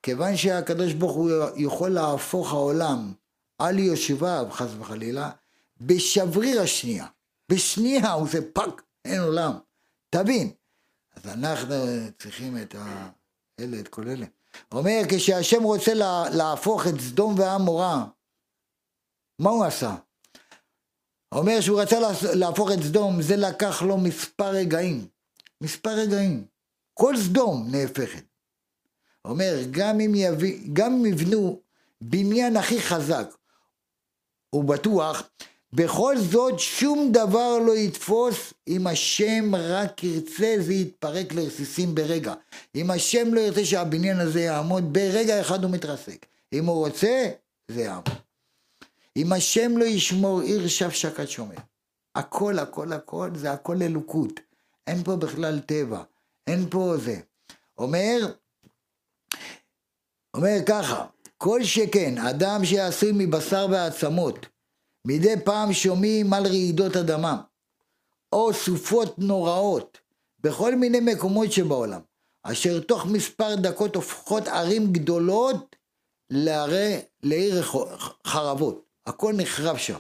כיוון 0.03 0.37
שהקדוש 0.37 0.93
ברוך 0.93 1.17
הוא 1.17 1.31
יכול 1.57 1.91
להפוך 1.91 2.53
העולם 2.53 3.13
על 3.59 3.79
יושביו, 3.79 4.47
חס 4.51 4.71
וחלילה, 4.79 5.31
בשבריר 5.81 6.61
השנייה. 6.61 7.07
בשנייה 7.49 8.13
הוא 8.13 8.23
עושה 8.25 8.39
פאק, 8.53 8.83
אין 9.05 9.21
עולם. 9.21 9.53
תבין. 10.11 10.51
אז 11.17 11.27
אנחנו 11.27 11.75
צריכים 12.19 12.59
את 12.59 12.75
האלה, 13.59 13.81
את 13.81 13.89
כל 13.89 14.09
אלה. 14.09 14.27
אומר, 14.73 15.01
כשהשם 15.09 15.63
רוצה 15.63 15.95
לה, 15.95 16.25
להפוך 16.33 16.87
את 16.87 17.01
סדום 17.01 17.39
ועמורה, 17.39 18.05
מה 19.39 19.51
הוא 19.51 19.65
עשה? 19.65 19.95
אומר 21.33 21.61
שהוא 21.61 21.81
רצה 21.81 21.97
להפוך 22.35 22.71
את 22.73 22.83
סדום, 22.83 23.23
זה 23.23 23.37
לקח 23.37 23.83
לו 23.83 23.99
מספר 23.99 24.49
רגעים. 24.49 25.09
מספר 25.61 25.91
רגעים. 25.91 26.47
כל 26.95 27.17
סדום 27.17 27.69
נהפכת. 27.71 28.25
אומר, 29.25 29.55
גם 29.71 30.01
אם, 30.01 30.13
יביא, 30.15 30.61
גם 30.73 30.93
אם 30.93 31.07
יבנו 31.07 31.61
בניין 32.01 32.57
הכי 32.57 32.81
חזק 32.81 33.29
ובטוח, 34.53 35.31
בכל 35.73 36.19
זאת 36.19 36.59
שום 36.59 37.13
דבר 37.13 37.59
לא 37.59 37.77
יתפוס 37.77 38.55
אם 38.69 38.87
השם 38.87 39.55
רק 39.55 40.05
ירצה 40.05 40.55
זה 40.61 40.73
יתפרק 40.73 41.33
לרסיסים 41.33 41.95
ברגע. 41.95 42.35
אם 42.75 42.91
השם 42.91 43.35
לא 43.35 43.41
ירצה 43.41 43.65
שהבניין 43.65 44.21
הזה 44.21 44.41
יעמוד 44.41 44.93
ברגע 44.93 45.41
אחד 45.41 45.65
הוא 45.65 45.71
מתרסק. 45.71 46.27
אם 46.53 46.67
הוא 46.67 46.87
רוצה 46.87 47.31
זה 47.69 47.81
יעמוד. 47.81 48.09
אם 49.17 49.33
השם 49.33 49.77
לא 49.77 49.85
ישמור 49.85 50.41
עיר 50.41 50.69
שף 50.69 50.91
שקד 50.91 51.27
שומר. 51.27 51.57
הכל 52.15 52.59
הכל 52.59 52.93
הכל 52.93 53.31
זה 53.35 53.53
הכל 53.53 53.83
אלוקות. 53.83 54.41
אין 54.87 55.05
פה 55.05 55.17
בכלל 55.17 55.61
טבע. 55.61 56.03
אין 56.47 56.67
פה 56.71 56.95
זה. 56.97 57.17
אומר, 57.79 58.35
אומר 60.35 60.57
ככה, 60.67 61.07
כל 61.37 61.65
שכן 61.65 62.19
אדם 62.19 62.65
שעשוי 62.65 63.11
מבשר 63.15 63.67
ועצמות 63.71 64.47
מדי 65.05 65.35
פעם 65.45 65.73
שומעים 65.73 66.33
על 66.33 66.47
רעידות 66.47 66.97
אדמה, 66.97 67.41
או 68.33 68.55
סופות 68.55 69.19
נוראות, 69.19 69.99
בכל 70.41 70.75
מיני 70.75 71.01
מקומות 71.01 71.53
שבעולם, 71.53 72.01
אשר 72.43 72.81
תוך 72.81 73.07
מספר 73.07 73.55
דקות 73.55 73.97
הופכות 73.97 74.49
ערים 74.49 74.93
גדולות 74.93 75.77
לערי, 76.31 76.99
לעיר 77.23 77.63
חרבות. 78.27 78.85
הכל 79.07 79.33
נחרב 79.37 79.77
שם. 79.77 79.99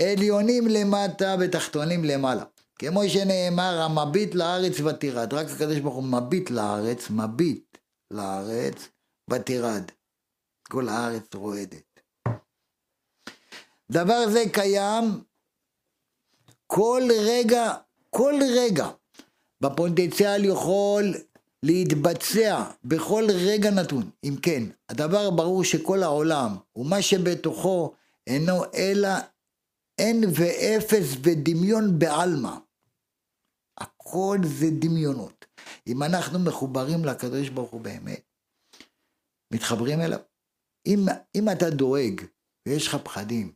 עליונים 0.00 0.68
למטה 0.68 1.36
ותחתונים 1.40 2.04
למעלה. 2.04 2.44
כמו 2.78 3.08
שנאמר, 3.08 3.80
המביט 3.82 4.34
לארץ 4.34 4.80
ותירד. 4.80 5.34
רק 5.34 5.46
הקדוש 5.50 5.78
ברוך 5.78 5.94
הוא 5.94 6.04
מביט 6.04 6.50
לארץ, 6.50 7.10
מביט 7.10 7.78
לארץ 8.10 8.88
ותירד. 9.30 9.82
כל 10.68 10.88
הארץ 10.88 11.22
רועדת. 11.34 11.95
דבר 13.92 14.30
זה 14.32 14.44
קיים 14.52 15.04
כל 16.66 17.02
רגע, 17.20 17.74
כל 18.10 18.34
רגע 18.56 18.88
בפוטנציאל 19.60 20.44
יכול 20.44 21.14
להתבצע 21.62 22.64
בכל 22.84 23.24
רגע 23.30 23.70
נתון. 23.70 24.10
אם 24.24 24.34
כן, 24.42 24.62
הדבר 24.88 25.30
ברור 25.30 25.64
שכל 25.64 26.02
העולם 26.02 26.56
ומה 26.76 27.02
שבתוכו 27.02 27.94
אינו 28.26 28.64
אלא 28.74 29.08
אין 29.98 30.24
ואפס 30.34 31.16
ודמיון 31.22 31.98
בעלמא. 31.98 32.56
הכל 33.78 34.38
זה 34.44 34.66
דמיונות. 34.78 35.46
אם 35.86 36.02
אנחנו 36.02 36.38
מחוברים 36.38 37.04
לקדוש 37.04 37.48
ברוך 37.48 37.70
הוא 37.70 37.80
באמת, 37.80 38.20
מתחברים 39.52 40.00
אליו. 40.00 40.18
אם, 40.86 41.06
אם 41.34 41.48
אתה 41.52 41.70
דואג 41.70 42.20
ויש 42.68 42.86
לך 42.86 42.96
פחדים, 43.04 43.52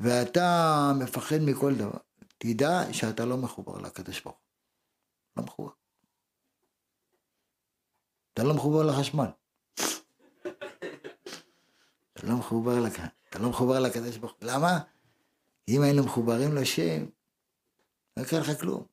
ואתה 0.00 0.92
מפחד 0.98 1.36
מכל 1.40 1.74
דבר, 1.74 1.98
תדע 2.38 2.92
שאתה 2.92 3.24
לא 3.24 3.36
מחובר 3.36 3.78
לקדוש 3.78 4.20
ברוך 4.20 4.36
הוא. 4.36 4.46
לא 5.36 5.42
מחובר. 5.42 5.70
אתה 8.32 8.42
לא 8.42 8.54
מחובר 8.54 8.82
לחשמל. 8.82 9.30
אתה 12.12 12.26
לא 12.26 12.36
מחובר 12.36 12.80
לק... 12.80 12.92
אתה 13.28 13.38
לא 13.38 13.50
מחובר 13.50 13.80
לקדוש 13.80 14.16
ברוך 14.16 14.32
הוא. 14.32 14.50
למה? 14.50 14.78
אם 15.68 15.82
היינו 15.82 16.04
מחוברים 16.04 16.54
לשם, 16.54 17.06
לא 18.16 18.22
יקרה 18.22 18.40
לך 18.40 18.60
כלום. 18.60 18.86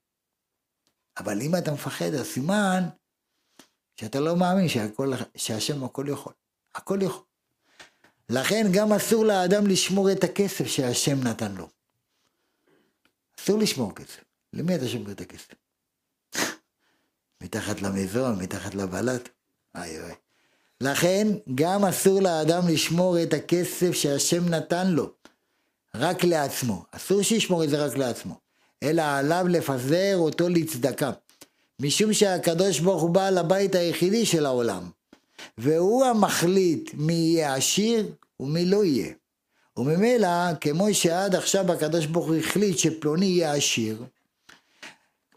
אבל 1.17 1.41
אם 1.41 1.55
אתה 1.55 1.71
מפחד, 1.71 2.13
אז 2.19 2.25
סימן 2.25 2.83
שאתה 3.95 4.19
לא 4.19 4.35
מאמין 4.35 4.67
שהכל, 4.69 5.11
שהשם 5.35 5.83
הכל 5.83 6.05
יכול. 6.09 6.33
הכל 6.75 6.99
יכול. 7.01 7.23
לכן 8.29 8.67
גם 8.71 8.93
אסור 8.93 9.25
לאדם 9.25 9.67
לשמור 9.67 10.11
את 10.11 10.23
הכסף 10.23 10.67
שהשם 10.67 11.27
נתן 11.27 11.51
לו. 11.51 11.69
אסור 13.39 13.59
לשמור 13.59 13.95
כסף. 13.95 14.23
למי 14.53 14.75
אתה 14.75 14.87
שומר 14.87 15.11
את 15.11 15.21
הכסף? 15.21 15.53
מתחת 17.43 17.81
למזון, 17.81 18.39
מתחת 18.39 18.75
לבלט? 18.75 19.29
איי 19.75 20.01
אוי. 20.01 20.11
לכן 20.81 21.27
גם 21.55 21.85
אסור 21.85 22.21
לאדם 22.21 22.67
לשמור 22.67 23.23
את 23.23 23.33
הכסף 23.33 23.91
שהשם 23.91 24.49
נתן 24.49 24.87
לו, 24.87 25.11
רק 25.95 26.23
לעצמו. 26.23 26.85
אסור 26.91 27.21
שישמור 27.21 27.63
את 27.63 27.69
זה 27.69 27.85
רק 27.85 27.97
לעצמו, 27.97 28.35
אלא 28.83 29.01
עליו 29.01 29.45
לפזר 29.49 30.15
אותו 30.17 30.49
לצדקה. 30.49 31.11
משום 31.79 32.13
שהקדוש 32.13 32.79
ברוך 32.79 33.01
הוא 33.01 33.09
בעל 33.09 33.37
הבית 33.37 33.75
היחידי 33.75 34.25
של 34.25 34.45
העולם. 34.45 34.89
והוא 35.57 36.05
המחליט 36.05 36.91
מי 36.93 37.13
יהיה 37.13 37.55
עשיר 37.55 38.11
ומי 38.39 38.65
לא 38.65 38.83
יהיה. 38.83 39.13
וממילא, 39.77 40.53
כמו 40.61 40.93
שעד 40.93 41.35
עכשיו 41.35 41.71
הקדוש 41.71 42.05
ברוך 42.05 42.27
הוא 42.27 42.35
החליט 42.35 42.77
שפלוני 42.77 43.25
יהיה 43.25 43.53
עשיר, 43.53 44.03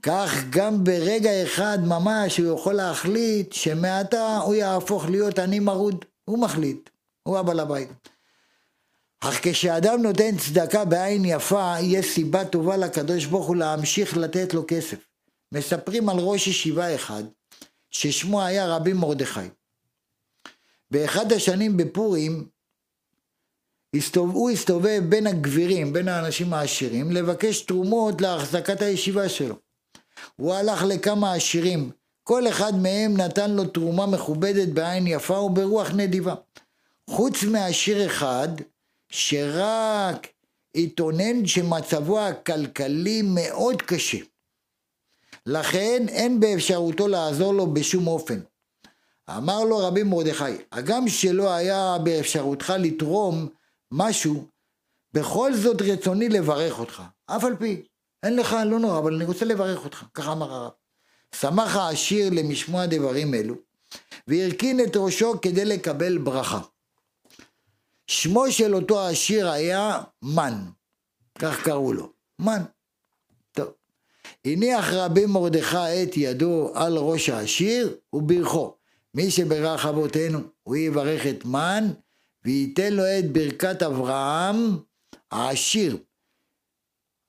כך 0.02 0.44
גם 0.50 0.84
ברגע 0.84 1.42
אחד 1.42 1.78
ממש 1.84 2.38
הוא 2.38 2.54
יכול 2.54 2.74
להחליט 2.74 3.52
שמעתה 3.52 4.36
הוא 4.36 4.54
יהפוך 4.54 5.04
להיות 5.04 5.38
עני 5.38 5.58
מרוד. 5.58 6.04
הוא 6.24 6.38
מחליט, 6.38 6.90
הוא 7.22 7.38
הבעל 7.38 7.60
הבית. 7.60 7.88
אך 9.20 9.40
כשאדם 9.42 10.02
נותן 10.02 10.38
צדקה 10.38 10.84
בעין 10.84 11.24
יפה, 11.24 11.74
יש 11.80 12.14
סיבה 12.14 12.44
טובה 12.44 12.76
לקדוש 12.76 13.24
ברוך 13.24 13.46
הוא 13.46 13.56
להמשיך 13.56 14.16
לתת 14.16 14.54
לו 14.54 14.64
כסף. 14.68 14.96
מספרים 15.52 16.08
על 16.08 16.18
ראש 16.18 16.46
ישיבה 16.46 16.94
אחד, 16.94 17.22
ששמו 17.90 18.42
היה 18.42 18.76
רבי 18.76 18.92
מרדכי. 18.92 19.40
באחד 20.90 21.33
השנים 21.33 21.76
בפורים, 21.76 22.46
הוא 24.16 24.50
הסתובב 24.50 25.03
בין 25.09 25.26
הגבירים, 25.26 25.92
בין 25.92 26.09
האנשים 26.09 26.53
העשירים, 26.53 27.12
לבקש 27.12 27.61
תרומות 27.61 28.20
להחזקת 28.20 28.83
הישיבה 28.83 29.29
שלו. 29.29 29.55
הוא 30.37 30.55
הלך 30.55 30.83
לכמה 30.83 31.35
עשירים, 31.35 31.90
כל 32.22 32.48
אחד 32.48 32.74
מהם 32.74 33.16
נתן 33.16 33.50
לו 33.50 33.64
תרומה 33.64 34.07
מכובדת 34.07 34.68
בעין 34.68 35.07
יפה 35.07 35.35
וברוח 35.35 35.90
נדיבה. 35.90 36.35
חוץ 37.11 37.42
מעשיר 37.42 38.07
אחד, 38.07 38.48
שרק 39.09 40.26
התאונן 40.74 41.46
שמצבו 41.46 42.20
הכלכלי 42.20 43.22
מאוד 43.22 43.83
קשה. 43.83 44.18
לכן 45.46 46.05
אין 46.09 46.40
באפשרותו 46.40 47.09
לעזור 47.09 47.55
לו 47.55 47.74
בשום 47.74 48.07
אופן. 48.07 48.40
אמר 49.37 49.64
לו 49.64 49.79
רבי 49.79 50.03
מרדכי, 50.03 50.45
הגם 50.73 51.09
שלא 51.09 51.53
היה 51.53 51.97
באפשרותך 52.05 52.73
לתרום 52.79 53.49
משהו, 53.93 54.47
בכל 55.12 55.55
זאת 55.55 55.83
רצוני 55.83 56.29
לברך 56.29 56.79
אותך, 56.79 57.03
אף 57.27 57.45
על 57.45 57.57
פי, 57.57 57.83
אין 58.23 58.37
לך, 58.37 58.57
לא 58.66 58.79
נורא, 58.79 58.99
אבל 58.99 59.14
אני 59.14 59.25
רוצה 59.25 59.45
לברך 59.45 59.85
אותך, 59.85 60.05
ככה 60.14 60.33
אמר 60.33 60.53
הרב. 60.55 60.71
שמח 61.35 61.77
העשיר 61.77 62.31
למשמוע 62.33 62.87
דברים 62.87 63.35
אלו, 63.35 63.55
והרכין 64.27 64.81
את 64.81 64.97
ראשו 64.97 65.40
כדי 65.43 65.64
לקבל 65.64 66.19
ברכה. 66.19 66.61
שמו 68.07 68.51
של 68.51 68.75
אותו 68.75 69.01
העשיר 69.01 69.51
היה 69.51 70.03
מן, 70.23 70.55
כך 71.38 71.64
קראו 71.64 71.93
לו, 71.93 72.12
מן. 72.38 72.62
טוב. 73.53 73.69
הניח 74.45 74.93
רבי 74.93 75.27
מרדכי 75.27 76.03
את 76.03 76.16
ידו 76.16 76.73
על 76.75 76.99
ראש 76.99 77.29
העשיר 77.29 77.97
וברכו. 78.12 78.80
מי 79.14 79.31
שברך 79.31 79.87
אבותינו, 79.87 80.38
הוא 80.62 80.77
יברך 80.77 81.27
את 81.27 81.44
מן 81.44 81.88
וייתן 82.44 82.92
לו 82.92 83.03
את 83.18 83.33
ברכת 83.33 83.83
אברהם 83.83 84.77
העשיר. 85.31 85.96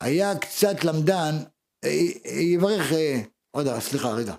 היה 0.01 0.37
קצת 0.37 0.83
למדן, 0.83 1.35
אה, 1.83 1.89
יברך, 2.25 2.91
אה, 2.91 3.21
עוד 3.51 3.79
סליחה 3.79 4.11
רגע. 4.11 4.35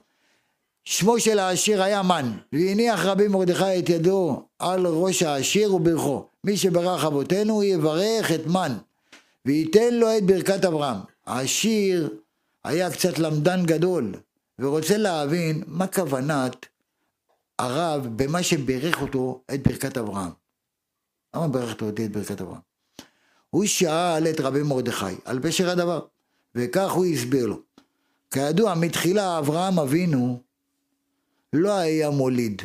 שמו 0.84 1.20
של 1.20 1.38
העשיר 1.38 1.82
היה 1.82 2.02
מן, 2.02 2.32
והניח 2.52 3.04
רבי 3.04 3.28
מרדכי 3.28 3.78
את 3.78 3.88
ידו 3.88 4.48
על 4.58 4.86
ראש 4.86 5.22
העשיר 5.22 5.74
וברכו. 5.74 6.28
מי 6.44 6.56
שברך 6.56 7.04
אבותינו 7.04 7.62
יברך 7.62 8.32
את 8.32 8.46
מן, 8.46 8.72
וייתן 9.46 9.94
לו 9.94 10.16
את 10.16 10.22
ברכת 10.22 10.64
אברהם. 10.64 10.96
העשיר 11.26 12.10
היה 12.64 12.90
קצת 12.90 13.18
למדן 13.18 13.66
גדול, 13.66 14.12
ורוצה 14.58 14.96
להבין 14.96 15.62
מה 15.66 15.86
כוונת 15.86 16.66
הרב 17.58 18.08
במה 18.16 18.42
שברך 18.42 19.02
אותו 19.02 19.42
את 19.54 19.68
ברכת 19.68 19.98
אברהם. 19.98 20.30
למה 21.36 21.48
ברכת 21.48 21.82
אותי 21.82 22.04
את 22.04 22.12
ברכת 22.12 22.40
אברהם? 22.40 22.60
הוא 23.50 23.66
שאל 23.66 24.26
את 24.30 24.40
רבי 24.40 24.62
מרדכי 24.62 25.14
על 25.24 25.40
פשר 25.42 25.70
הדבר, 25.70 26.06
וכך 26.54 26.92
הוא 26.92 27.04
הסביר 27.04 27.46
לו. 27.46 27.60
כידוע, 28.30 28.74
מתחילה 28.74 29.38
אברהם 29.38 29.78
אבינו 29.78 30.42
לא 31.52 31.72
היה 31.72 32.10
מוליד, 32.10 32.62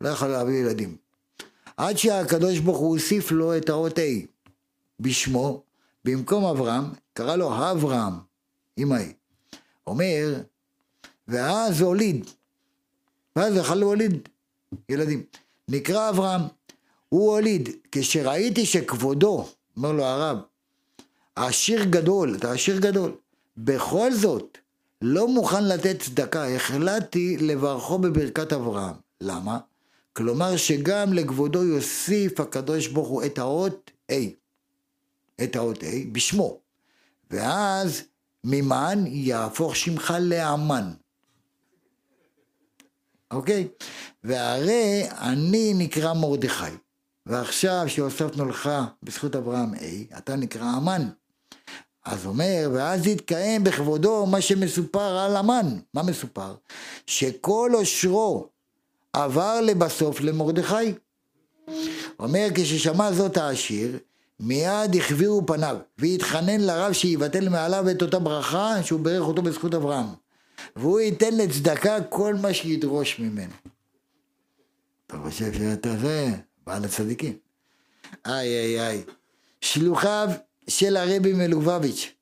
לא 0.00 0.08
יכול 0.08 0.28
להביא 0.28 0.54
ילדים. 0.54 0.96
עד 1.76 1.96
שהקדוש 1.96 2.58
ברוך 2.58 2.78
הוא 2.78 2.88
הוסיף 2.88 3.30
לו 3.30 3.56
את 3.56 3.68
האות 3.68 3.98
A 3.98 4.02
בשמו, 5.00 5.62
במקום 6.04 6.44
אברהם, 6.44 6.84
קרא 7.12 7.36
לו 7.36 7.70
אברהם, 7.70 8.12
עם 8.76 8.92
A. 8.92 8.96
אומר, 9.86 10.40
ואז 11.28 11.80
הוליד. 11.80 12.26
ואז 13.36 13.56
יכל 13.56 13.74
להוליד 13.74 14.28
ילדים. 14.88 15.22
נקרא 15.68 16.08
אברהם, 16.08 16.40
הוא 17.08 17.30
הוליד. 17.30 17.68
כשראיתי 17.92 18.66
שכבודו, 18.66 19.48
אומר 19.76 19.92
לו 19.92 20.04
הרב, 20.04 20.38
עשיר 21.36 21.84
גדול, 21.84 22.34
אתה 22.36 22.52
עשיר 22.52 22.78
גדול, 22.78 23.16
בכל 23.56 24.14
זאת, 24.14 24.58
לא 25.02 25.28
מוכן 25.28 25.64
לתת 25.64 26.00
צדקה, 26.00 26.48
החלטתי 26.48 27.36
לברכו 27.36 27.98
בברכת 27.98 28.52
אברהם. 28.52 28.94
למה? 29.20 29.58
כלומר 30.12 30.56
שגם 30.56 31.12
לכבודו 31.12 31.64
יוסיף 31.64 32.40
הקדוש 32.40 32.86
ברוך 32.86 33.08
הוא 33.08 33.24
את 33.24 33.38
האות 33.38 33.90
A, 34.12 34.14
את 35.42 35.56
האות 35.56 35.82
A 35.82 35.86
בשמו, 36.12 36.58
ואז 37.30 38.02
ממן 38.44 39.04
יהפוך 39.06 39.76
שמך 39.76 40.14
לאמן. 40.20 40.92
אוקיי? 43.32 43.68
והרי 44.24 45.02
אני 45.10 45.74
נקרא 45.74 46.12
מרדכי, 46.12 46.64
ועכשיו 47.26 47.84
שהוספנו 47.86 48.44
לך 48.44 48.70
בזכות 49.02 49.36
אברהם 49.36 49.74
A, 49.74 50.18
אתה 50.18 50.36
נקרא 50.36 50.76
אמן. 50.76 51.08
אז 52.04 52.26
אומר, 52.26 52.70
ואז 52.72 53.06
יתקיים 53.06 53.64
בכבודו 53.64 54.26
מה 54.26 54.40
שמסופר 54.40 55.18
על 55.18 55.36
המן. 55.36 55.78
מה 55.94 56.02
מסופר? 56.02 56.54
שכל 57.06 57.70
עושרו 57.74 58.48
עבר 59.12 59.60
לבסוף 59.60 60.20
למרדכי. 60.20 60.94
אומר, 62.18 62.46
כששמע 62.54 63.12
זאת 63.12 63.36
העשיר, 63.36 63.98
מיד 64.40 64.96
החבירו 64.96 65.46
פניו, 65.46 65.76
והתחנן 65.98 66.60
לרב 66.60 66.92
שיבטל 66.92 67.48
מעליו 67.48 67.90
את 67.90 68.02
אותה 68.02 68.18
ברכה 68.18 68.82
שהוא 68.82 69.00
בירך 69.00 69.26
אותו 69.26 69.42
בזכות 69.42 69.74
אברהם. 69.74 70.06
והוא 70.76 71.00
ייתן 71.00 71.36
לצדקה 71.36 72.02
כל 72.08 72.34
מה 72.34 72.54
שידרוש 72.54 73.18
ממנו. 73.18 73.52
אתה 75.06 75.16
חושב 75.24 75.52
שאתה 75.52 75.96
זה, 75.96 76.30
בעל 76.66 76.84
הצדיקים. 76.84 77.36
איי 78.26 78.48
איי 78.48 78.80
איי. 78.80 79.02
שלוחיו 79.60 80.28
של 80.68 80.96
הרבי 80.96 81.32
מלובביץ', 81.32 82.12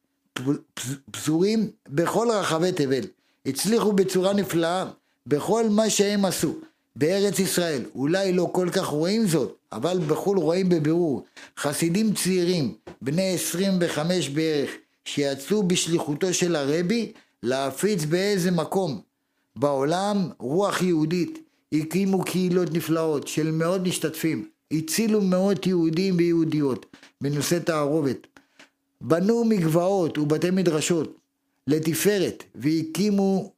פזורים 1.11 1.71
בכל 1.89 2.29
רחבי 2.31 2.73
תבל, 2.73 3.05
הצליחו 3.47 3.93
בצורה 3.93 4.33
נפלאה 4.33 4.85
בכל 5.27 5.69
מה 5.69 5.91
שהם 5.91 6.25
עשו 6.25 6.55
בארץ 6.97 7.39
ישראל. 7.39 7.83
אולי 7.95 8.33
לא 8.33 8.51
כל 8.53 8.69
כך 8.73 8.87
רואים 8.87 9.27
זאת, 9.27 9.57
אבל 9.73 9.99
בחו"ל 10.07 10.39
רואים 10.39 10.69
בבירור. 10.69 11.25
חסידים 11.59 12.15
צעירים, 12.15 12.75
בני 13.03 13.35
25 13.35 14.29
בערך, 14.29 14.71
שיצאו 15.05 15.63
בשליחותו 15.63 16.35
של 16.35 16.57
הרבי 16.57 17.13
להפיץ 17.43 18.05
באיזה 18.05 18.51
מקום 18.51 19.01
בעולם 19.57 20.17
רוח 20.39 20.83
יהודית. 20.83 21.39
הקימו 21.73 22.25
קהילות 22.25 22.73
נפלאות 22.73 23.29
של 23.29 23.51
מאות 23.51 23.81
משתתפים, 23.81 24.49
הצילו 24.73 25.21
מאות 25.21 25.67
יהודים 25.67 26.17
ויהודיות 26.17 26.87
בנושא 27.21 27.59
תערובת, 27.59 28.27
בנו 29.01 29.45
מגבעות 29.45 30.19
ובתי 30.19 30.51
מדרשות 30.51 31.19
לתפארת 31.67 32.45
והקימו 32.55 33.53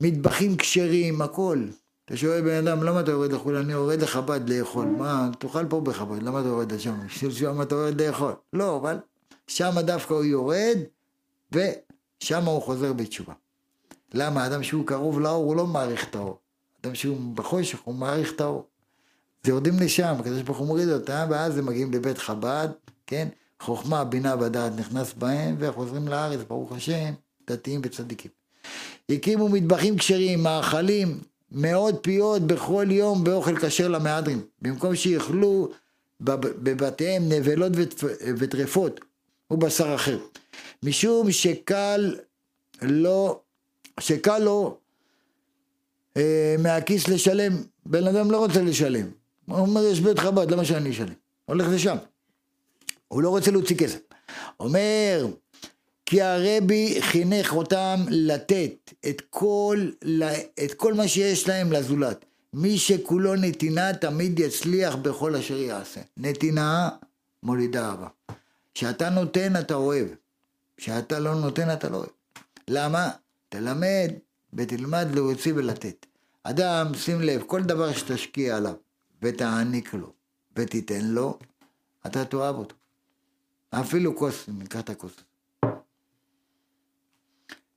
מטבחים 0.00 0.56
כשרים, 0.56 1.22
הכל. 1.22 1.64
אתה 2.04 2.16
שואל 2.16 2.40
בן 2.40 2.66
אדם, 2.66 2.82
למה 2.82 3.00
אתה 3.00 3.10
יורד 3.10 3.32
לחו"ל? 3.32 3.56
אני 3.56 3.72
יורד 3.72 4.02
לחב"ד 4.02 4.48
לאכול. 4.48 4.86
מה, 4.86 5.30
תאכל 5.38 5.66
פה 5.68 5.80
בחב"ד, 5.80 6.22
למה 6.22 6.40
אתה 6.40 6.48
יורד 6.48 6.72
לשם? 6.72 7.08
שם 7.08 7.62
אתה 7.62 7.74
יורד 7.74 8.00
לאכול. 8.00 8.32
לא, 8.52 8.76
אבל 8.76 8.96
שם 9.46 9.72
דווקא 9.80 10.14
הוא 10.14 10.24
יורד, 10.24 10.78
ושם 12.22 12.44
הוא 12.44 12.62
חוזר 12.62 12.92
בתשובה. 12.92 13.32
למה? 14.14 14.46
אדם 14.46 14.62
שהוא 14.62 14.86
קרוב 14.86 15.20
לאור, 15.20 15.44
הוא 15.44 15.56
לא 15.56 15.66
מעריך 15.66 16.08
את 16.08 16.14
האור. 16.14 16.38
אדם 16.82 16.94
שהוא 16.94 17.34
בחושך, 17.34 17.78
הוא 17.84 17.94
מעריך 17.94 18.32
את 18.32 18.40
האור. 18.40 18.66
אז 19.44 19.48
יורדים 19.48 19.74
לשם, 19.80 20.14
הקדוש 20.20 20.42
ברוך 20.42 20.58
הוא 20.58 20.66
מוריד 20.66 20.88
אותם, 20.88 21.26
ואז 21.30 21.58
הם 21.58 21.66
מגיעים 21.66 21.92
לבית 21.92 22.18
חב"ד, 22.18 22.68
כן? 23.06 23.28
חוכמה, 23.60 24.04
בינה 24.04 24.34
ודעת 24.40 24.72
נכנס 24.76 25.12
בהם, 25.12 25.56
וחוזרים 25.58 26.08
לארץ, 26.08 26.40
ברוך 26.48 26.72
השם, 26.72 27.14
דתיים 27.50 27.80
וצדיקים. 27.84 28.30
הקימו 29.08 29.48
מטבחים 29.48 29.98
כשרים, 29.98 30.42
מאכלים, 30.42 31.20
מאות 31.52 31.94
פיות 32.02 32.42
בכל 32.42 32.86
יום 32.90 33.24
באוכל 33.24 33.56
כשר 33.56 33.88
למהדרין, 33.88 34.40
במקום 34.62 34.96
שיאכלו 34.96 35.68
בבתיהם 36.20 37.28
נבלות 37.28 37.72
וטרפות 38.38 39.00
ובשר 39.50 39.94
אחר. 39.94 40.18
משום 40.82 41.32
שקל 41.32 42.16
לא, 42.82 43.40
שקל 44.00 44.38
לו 44.38 44.78
אה, 46.16 46.56
מהכיס 46.58 47.08
לשלם, 47.08 47.52
בן 47.86 48.06
אדם 48.06 48.30
לא 48.30 48.38
רוצה 48.38 48.62
לשלם. 48.62 49.06
הוא 49.46 49.58
אומר, 49.58 49.84
יש 49.84 50.00
בית 50.00 50.18
חב"ד, 50.18 50.50
למה 50.50 50.64
שאני 50.64 50.90
אשלם? 50.90 51.12
הולך 51.44 51.66
לשם. 51.72 51.96
הוא 53.08 53.22
לא 53.22 53.28
רוצה 53.28 53.50
להוציא 53.50 53.76
כסף. 53.76 53.98
אומר, 54.60 55.26
כי 56.06 56.22
הרבי 56.22 56.96
חינך 57.00 57.52
אותם 57.52 58.00
לתת 58.08 58.94
את 59.08 59.22
כל, 59.30 59.90
את 60.64 60.74
כל 60.74 60.94
מה 60.94 61.08
שיש 61.08 61.48
להם 61.48 61.72
לזולת. 61.72 62.24
מי 62.54 62.78
שכולו 62.78 63.34
נתינה 63.34 63.94
תמיד 63.94 64.38
יצליח 64.38 64.96
בכל 64.96 65.36
אשר 65.36 65.56
יעשה. 65.56 66.00
נתינה 66.16 66.88
מולידה 67.42 67.88
אהבה. 67.88 68.08
כשאתה 68.74 69.10
נותן 69.10 69.56
אתה 69.56 69.74
אוהב, 69.74 70.08
כשאתה 70.80 71.18
לא 71.18 71.34
נותן 71.34 71.72
אתה 71.72 71.88
לא. 71.88 72.04
למה? 72.68 73.10
תלמד 73.48 74.10
ותלמד 74.52 75.06
להוציא 75.14 75.52
ולתת. 75.56 76.06
אדם, 76.42 76.94
שים 76.94 77.20
לב, 77.20 77.42
כל 77.46 77.62
דבר 77.62 77.92
שתשקיע 77.92 78.56
עליו 78.56 78.74
ותעניק 79.22 79.94
לו 79.94 80.12
ותיתן 80.56 81.04
לו, 81.04 81.38
אתה 82.06 82.24
תאהב 82.24 82.56
אותו. 82.56 82.76
אפילו 83.70 84.16
כוס, 84.16 84.48
ניקח 84.48 84.80
את 84.80 84.90
הכוס. 84.90 85.12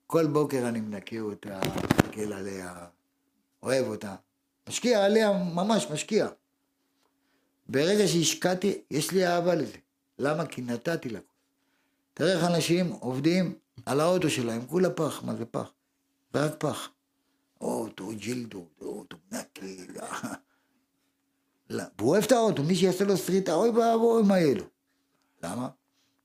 כל 0.07 0.27
בוקר 0.27 0.67
אני 0.67 0.81
מנקה 0.81 1.19
אותה, 1.19 1.59
מסתכל 1.59 2.33
עליה, 2.33 2.85
אוהב 3.63 3.85
אותה. 3.87 4.15
משקיע 4.69 5.05
עליה, 5.05 5.31
ממש 5.31 5.87
משקיע. 5.91 6.27
ברגע 7.69 8.07
שהשקעתי, 8.07 8.81
יש 8.91 9.11
לי 9.11 9.27
אהבה 9.27 9.55
לזה. 9.55 9.77
למה? 10.19 10.45
כי 10.45 10.61
נתתי 10.61 11.09
לה. 11.09 11.19
תראה 12.13 12.33
איך 12.33 12.43
אנשים 12.43 12.89
עובדים 12.89 13.55
על 13.85 13.99
האוטו 13.99 14.29
שלהם, 14.29 14.65
כולה 14.65 14.89
פח, 14.89 15.23
מה 15.23 15.35
זה 15.35 15.45
פח? 15.45 15.71
רק 16.35 16.55
פח. 16.57 16.89
אוטו, 17.61 18.09
ג'ילדו, 18.15 18.65
אוטו, 18.81 19.17
נקי. 19.31 19.77
והוא 21.69 22.09
אוהב 22.09 22.23
את 22.23 22.31
האוטו, 22.31 22.63
מי 22.63 22.75
שיעשה 22.75 23.05
לו 23.05 23.17
סריטה, 23.17 23.53
אוי 23.53 23.69
ואבוי, 23.69 24.23
מה 24.23 24.39
יהיה 24.39 24.55
לו? 24.55 24.63
למה? 25.43 25.69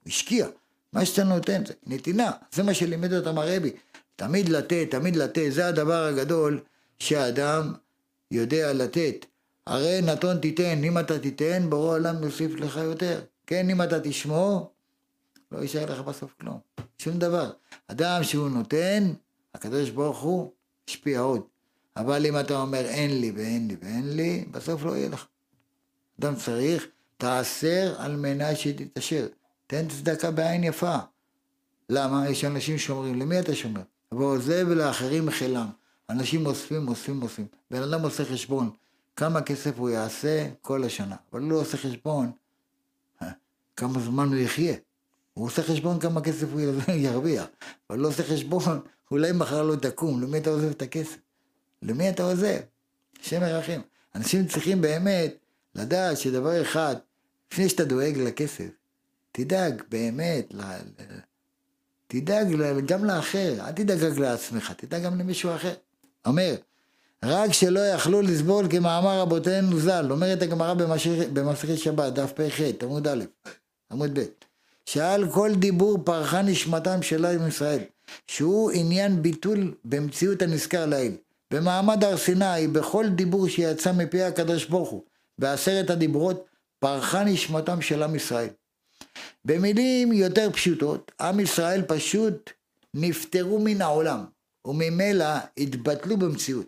השקיע. 0.06 0.48
מה 0.92 1.04
שאתה 1.04 1.24
נותן 1.24 1.66
זה 1.66 1.74
נתינה, 1.86 2.30
זה 2.52 2.62
מה 2.62 2.74
שלימד 2.74 3.12
אותם 3.12 3.38
הרבי. 3.38 3.70
תמיד 4.16 4.48
לתת, 4.48 4.86
תמיד 4.90 5.16
לתת, 5.16 5.46
זה 5.50 5.66
הדבר 5.66 6.04
הגדול 6.04 6.60
שאדם 6.98 7.74
יודע 8.30 8.72
לתת. 8.72 9.26
הרי 9.66 10.00
נתון 10.02 10.38
תיתן, 10.38 10.84
אם 10.84 10.98
אתה 10.98 11.18
תיתן, 11.18 11.70
ברור 11.70 11.92
העולם 11.92 12.24
יוסיף 12.24 12.54
לך 12.54 12.76
יותר. 12.76 13.20
כן, 13.46 13.70
אם 13.70 13.82
אתה 13.82 14.00
תשמור, 14.00 14.72
לא 15.52 15.58
יישאר 15.58 15.92
לך 15.92 16.00
בסוף 16.00 16.34
כלום. 16.40 16.58
שום 16.98 17.18
דבר. 17.18 17.50
אדם 17.88 18.24
שהוא 18.24 18.48
נותן, 18.48 19.12
הקדוש 19.54 19.90
ברוך 19.90 20.18
הוא 20.18 20.52
השפיע 20.88 21.20
עוד. 21.20 21.42
אבל 21.96 22.26
אם 22.26 22.40
אתה 22.40 22.60
אומר 22.60 22.84
אין 22.84 23.20
לי 23.20 23.30
ואין 23.30 23.68
לי 23.68 23.76
ואין 23.82 24.16
לי, 24.16 24.44
בסוף 24.50 24.82
לא 24.82 24.96
יהיה 24.96 25.08
לך. 25.08 25.26
אדם 26.20 26.36
צריך, 26.36 26.86
תעשר 27.16 27.94
על 27.98 28.16
מנת 28.16 28.56
שתתעשר. 28.56 29.26
תן 29.66 29.88
צדקה 29.88 30.30
בעין 30.30 30.64
יפה. 30.64 30.96
למה? 31.88 32.30
יש 32.30 32.44
אנשים 32.44 32.78
שאומרים, 32.78 33.20
למי 33.20 33.40
אתה 33.40 33.54
שומר? 33.54 33.80
ועוזב 34.12 34.66
ולאחרים 34.68 35.26
מחילם. 35.26 35.68
אנשים 36.10 36.46
אוספים, 36.46 36.88
אוספים, 36.88 37.22
אוספים. 37.22 37.46
בן 37.70 37.82
אדם 37.82 38.02
עושה 38.02 38.24
חשבון, 38.24 38.70
כמה 39.16 39.42
כסף 39.42 39.78
הוא 39.78 39.90
יעשה 39.90 40.48
כל 40.62 40.84
השנה. 40.84 41.16
אבל 41.32 41.40
הוא 41.40 41.50
לא 41.50 41.60
עושה 41.60 41.76
חשבון, 41.76 42.30
אה, 43.22 43.30
כמה 43.76 44.00
זמן 44.00 44.28
הוא 44.28 44.36
יחיה. 44.36 44.74
הוא 45.38 45.46
עושה 45.46 45.62
חשבון 45.62 46.00
כמה 46.00 46.20
כסף 46.20 46.46
הוא 46.52 46.60
ירוויח. 47.06 47.46
אבל 47.90 47.98
לא 47.98 48.08
עושה 48.08 48.22
חשבון, 48.22 48.80
אולי 49.10 49.32
מחר 49.32 49.62
לא 49.62 49.76
תקום, 49.76 50.22
למי 50.22 50.38
אתה 50.38 50.50
עוזב 50.50 50.70
את 50.70 50.82
הכסף? 50.82 51.16
למי 51.82 52.10
אתה 52.10 52.22
עוזב? 52.22 52.58
השם 53.22 53.42
ירחם. 53.42 53.80
אנשים 54.14 54.46
צריכים 54.46 54.80
באמת 54.80 55.34
לדעת 55.74 56.18
שדבר 56.18 56.62
אחד, 56.62 56.96
לפני 57.52 57.68
שאתה 57.68 57.84
דואג 57.84 58.18
לכסף, 58.18 58.68
תדאג 59.32 59.82
באמת, 59.88 60.54
תדאג 62.06 62.46
גם 62.86 63.04
לאחר, 63.04 63.66
אל 63.66 63.72
תדאג 63.72 64.02
רק 64.02 64.18
לעצמך, 64.18 64.72
תדאג 64.76 65.02
גם 65.02 65.18
למישהו 65.18 65.54
אחר. 65.54 65.74
אומר, 66.26 66.54
רק 67.24 67.52
שלא 67.52 67.80
יכלו 67.80 68.22
לסבול 68.22 68.66
כמאמר 68.70 69.20
רבותינו 69.20 69.78
ז"ל, 69.80 70.06
אומרת 70.10 70.42
הגמרא 70.42 70.74
במסכת 71.32 71.78
שבת, 71.78 72.12
דף 72.12 72.32
פ"ח, 72.32 72.60
עמוד 72.82 73.08
א', 73.08 73.24
עמוד 73.92 74.18
ב', 74.18 74.24
שעל 74.88 75.30
כל 75.30 75.50
דיבור 75.54 75.98
פרחה 76.04 76.42
נשמתם 76.42 77.02
של 77.02 77.24
עם 77.24 77.48
ישראל, 77.48 77.80
שהוא 78.26 78.70
עניין 78.70 79.22
ביטול 79.22 79.74
במציאות 79.84 80.42
הנזכר 80.42 80.86
לעיל. 80.86 81.16
במעמד 81.52 82.04
הר 82.04 82.16
סיני, 82.16 82.68
בכל 82.72 83.08
דיבור 83.08 83.48
שיצא 83.48 83.92
מפי 83.92 84.22
הקדוש 84.22 84.64
ברוך 84.64 84.88
הוא, 84.88 85.02
בעשרת 85.38 85.90
הדיברות, 85.90 86.46
פרחה 86.78 87.24
נשמתם 87.24 87.80
של 87.80 88.02
עם 88.02 88.14
ישראל. 88.14 88.48
במילים 89.44 90.12
יותר 90.12 90.50
פשוטות, 90.52 91.12
עם 91.20 91.40
ישראל 91.40 91.82
פשוט 91.82 92.50
נפטרו 92.94 93.58
מן 93.60 93.82
העולם, 93.82 94.24
וממילא 94.64 95.34
התבטלו 95.58 96.16
במציאות. 96.16 96.66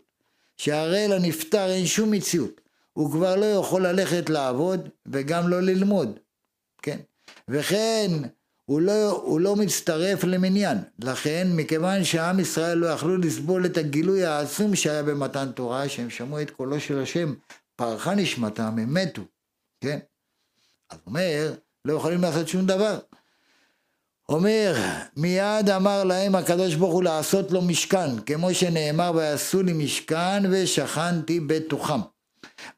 שהרי 0.57 1.09
לנפטר 1.09 1.71
אין 1.71 1.87
שום 1.87 2.11
מציאות, 2.11 2.61
הוא 2.93 3.13
כבר 3.13 3.37
לא 3.37 3.47
יכול 3.47 3.87
ללכת 3.87 4.31
לעבוד 4.31 4.89
וגם 5.07 5.49
לא 5.49 5.61
ללמוד, 5.61 6.19
כן? 6.83 6.99
וכן, 7.51 8.11
הוא 8.65 8.81
לא, 8.81 9.11
הוא 9.11 9.41
לא 9.41 9.57
מצטרף 9.57 10.25
למניין. 10.25 10.79
לכן, 10.99 11.49
מכיוון 11.53 12.05
שעם 12.05 12.41
ישראל 12.41 12.79
לא 12.79 12.87
יכלו 12.87 13.17
לסבול 13.17 13.67
את 13.67 13.77
הגילוי 13.77 14.25
העצום 14.25 14.77
שהיה 14.77 15.03
במתן 15.03 15.53
תורה, 15.53 15.89
שהם 15.89 16.11
שמעו 16.11 16.43
את 16.43 16.51
קולו 16.51 16.81
של 16.81 16.99
השם, 16.99 17.35
פרחה 17.77 18.15
נשמתם, 18.15 18.63
הם 18.63 18.95
מתו, 18.95 19.23
כן? 19.81 19.99
אז 20.91 20.99
אומר, 21.07 21.55
לא 21.85 21.93
יכולים 21.93 22.23
לעשות 22.23 22.49
שום 22.49 22.67
דבר. 22.67 22.99
אומר, 24.29 24.75
מיד 25.17 25.71
אמר 25.77 26.05
להם 26.05 26.35
הקדוש 26.35 26.75
ברוך 26.75 26.93
הוא 26.93 27.03
לעשות 27.03 27.51
לו 27.51 27.63
משכן, 27.63 28.21
כמו 28.27 28.55
שנאמר, 28.55 29.13
ויעשו 29.15 29.63
לי 29.63 29.73
משכן 29.73 30.43
ושכנתי 30.51 31.41
בתוכם. 31.41 32.01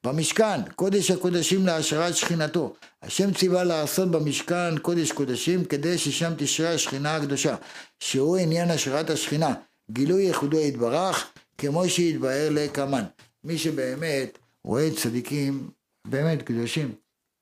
במשכן, 0.05 0.71
קודש 0.77 1.11
הקודשים 1.11 1.67
להשראת 1.67 2.17
שכינתו. 2.17 2.75
השם 3.03 3.33
ציווה 3.35 3.65
לעשות 3.65 4.11
במשכן 4.11 4.79
קודש 4.79 5.13
קודשים, 5.13 5.65
כדי 5.65 5.99
ששם 5.99 6.33
תשרה 6.39 6.75
השכינה 6.75 7.17
הקדושה, 7.17 7.57
שהוא 8.01 8.37
עניין 8.37 8.71
השראת 8.71 9.11
השכינה, 9.11 9.55
גילוי 9.91 10.23
ייחודו 10.23 10.61
יתברך, 10.61 11.33
כמו 11.59 11.89
שהתבהר 11.89 12.49
לקמן. 12.51 13.05
מי 13.45 13.59
שבאמת 13.59 14.39
רואה 14.65 14.89
צדיקים, 14.97 15.71
באמת 16.07 16.43
קדושים, 16.43 16.95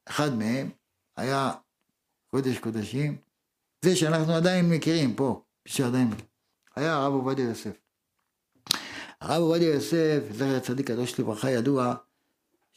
אחד 0.09 0.35
מהם 0.39 0.71
היה 1.17 1.53
קודש 2.31 2.59
קודשים, 2.59 3.17
זה 3.85 3.97
שאנחנו 3.97 4.35
עדיין 4.35 4.71
מכירים 4.71 5.15
פה, 5.15 5.43
שעדיין, 5.69 6.11
היה 6.77 6.95
הרב 6.95 7.13
עובדיה 7.13 7.45
יוסף. 7.45 7.71
הרב 9.21 9.43
עובדיה 9.43 9.75
יוסף, 9.75 10.19
זכר 10.35 10.59
צדיק 10.59 10.87
קדוש 10.87 11.21
לברכה, 11.21 11.51
ידוע 11.51 11.95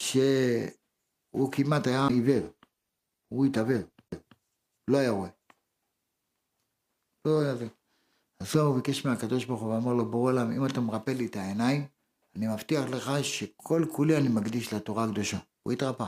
שהוא 0.03 1.51
כמעט 1.51 1.87
היה 1.87 2.07
עיוור, 2.07 2.49
הוא 3.27 3.45
התעוור, 3.45 3.81
לא 4.87 4.97
היה 4.97 5.09
רואה. 5.09 5.29
לא 7.25 7.41
היה 7.41 7.55
זה. 7.55 7.67
אז 8.39 8.55
הוא 8.55 8.75
ביקש 8.75 9.05
מהקדוש 9.05 9.45
ברוך 9.45 9.61
הוא 9.61 9.73
ואמר 9.73 9.93
לו, 9.93 10.11
בורא 10.11 10.31
עולם, 10.31 10.51
אם 10.51 10.65
אתה 10.65 10.81
מרפא 10.81 11.11
לי 11.11 11.25
את 11.25 11.35
העיניים, 11.35 11.87
אני 12.35 12.47
מבטיח 12.47 12.85
לך 12.89 13.11
שכל 13.23 13.85
כולי 13.91 14.17
אני 14.17 14.29
מקדיש 14.29 14.73
לתורה 14.73 15.03
הקדושה. 15.03 15.37
הוא 15.63 15.73
התרפא. 15.73 16.05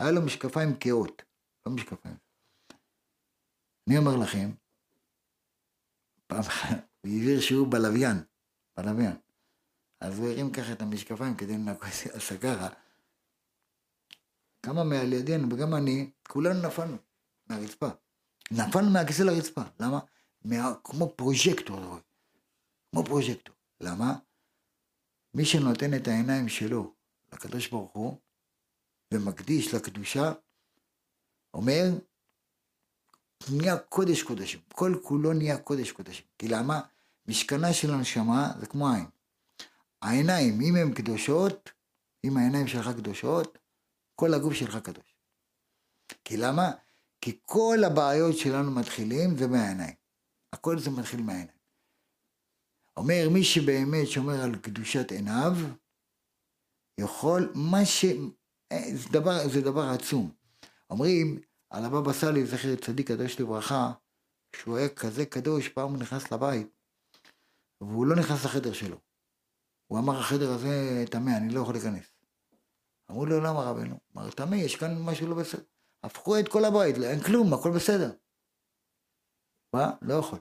היה 0.00 0.10
לו 0.10 0.22
משקפיים 0.22 0.76
כאות, 0.80 1.22
לא 1.66 1.72
משקפיים. 1.72 2.16
אני 3.88 3.98
אומר 3.98 4.16
לכם, 4.16 4.50
פעם 6.26 6.40
אחת, 6.40 6.68
הוא 7.00 7.12
העביר 7.12 7.40
שיעור 7.40 7.66
בלוויין, 7.66 8.16
בלוויין. 8.76 9.16
אז 10.00 10.18
הוא 10.18 10.28
הרים 10.28 10.52
ככה 10.52 10.72
את 10.72 10.82
המשקפיים 10.82 11.36
כדי 11.36 11.52
לנקות 11.52 11.88
את 12.06 12.14
הסגרה. 12.14 12.68
כמה 14.62 14.84
מעל 14.84 15.12
ידינו 15.12 15.48
וגם 15.50 15.74
אני, 15.74 16.10
כולנו 16.28 16.68
נפלנו 16.68 16.96
מהרצפה. 17.46 17.88
נפלנו 18.50 18.90
מהכיסא 18.90 19.22
לרצפה. 19.22 19.62
למה? 19.80 19.98
מה, 20.44 20.72
כמו 20.84 21.12
פרוז'קטור, 21.16 21.98
כמו 22.90 23.04
פרוז'קטור. 23.04 23.54
למה? 23.80 24.14
מי 25.34 25.44
שנותן 25.44 25.94
את 25.94 26.08
העיניים 26.08 26.48
שלו 26.48 26.94
לקדוש 27.32 27.68
ברוך 27.68 27.92
הוא 27.92 28.16
ומקדיש 29.14 29.74
לקדושה, 29.74 30.32
אומר, 31.54 31.84
נהיה 33.52 33.78
קודש 33.78 34.22
קודשים. 34.22 34.60
כל 34.74 34.98
כולו 35.02 35.32
נהיה 35.32 35.58
קודש 35.58 35.92
קודשים. 35.92 36.26
כי 36.38 36.48
למה? 36.48 36.80
משכנה 37.26 37.72
של 37.72 37.94
הנשמה 37.94 38.52
זה 38.60 38.66
כמו 38.66 38.88
עין. 38.92 39.06
העיניים, 40.02 40.60
אם 40.60 40.76
הן 40.76 40.94
קדושות, 40.94 41.70
אם 42.24 42.36
העיניים 42.36 42.66
שלך 42.66 42.88
קדושות, 42.96 43.58
כל 44.20 44.34
הגוף 44.34 44.52
שלך 44.52 44.76
קדוש. 44.76 45.16
כי 46.24 46.36
למה? 46.36 46.70
כי 47.20 47.38
כל 47.44 47.78
הבעיות 47.86 48.36
שלנו 48.36 48.70
מתחילים 48.70 49.36
זה 49.38 49.46
מהעיניים. 49.46 49.94
הכל 50.52 50.78
זה 50.78 50.90
מתחיל 50.90 51.22
מהעיניים. 51.22 51.58
אומר 52.96 53.28
מי 53.32 53.44
שבאמת 53.44 54.08
שומר 54.08 54.40
על 54.44 54.56
קדושת 54.56 55.12
עיניו, 55.12 55.52
יכול, 57.00 57.52
מה 57.54 57.84
ש... 57.84 58.04
אה, 58.72 58.96
זה 58.96 59.08
דבר, 59.08 59.48
זה 59.52 59.60
דבר 59.60 59.88
עצום. 59.94 60.32
אומרים 60.90 61.40
על 61.70 61.84
הבבא 61.84 62.12
סאלי, 62.12 62.46
זכר 62.46 62.76
צדיק 62.76 63.08
קדוש 63.08 63.40
לברכה, 63.40 63.92
שהוא 64.56 64.76
היה 64.76 64.88
כזה 64.88 65.26
קדוש, 65.26 65.68
פעם 65.68 65.90
הוא 65.90 65.98
נכנס 65.98 66.32
לבית, 66.32 66.66
והוא 67.80 68.06
לא 68.06 68.16
נכנס 68.16 68.44
לחדר 68.44 68.72
שלו. 68.72 68.96
הוא 69.86 69.98
אמר, 69.98 70.20
החדר 70.20 70.50
הזה 70.50 71.04
טמא, 71.10 71.30
אני 71.36 71.54
לא 71.54 71.60
יכול 71.60 71.74
להיכנס. 71.74 72.09
אמרו 73.10 73.26
לו, 73.26 73.40
למה 73.40 73.62
רבנו? 73.62 73.96
אמר, 74.16 74.30
טמא, 74.30 74.54
יש 74.54 74.76
כאן 74.76 75.02
משהו 75.02 75.26
לא 75.26 75.34
בסדר. 75.34 75.62
הפכו 76.02 76.38
את 76.38 76.48
כל 76.48 76.64
הבית, 76.64 76.96
אין 76.96 77.20
כלום, 77.20 77.54
הכל 77.54 77.70
בסדר. 77.70 78.12
מה? 79.72 79.92
לא 80.02 80.14
יכול. 80.14 80.38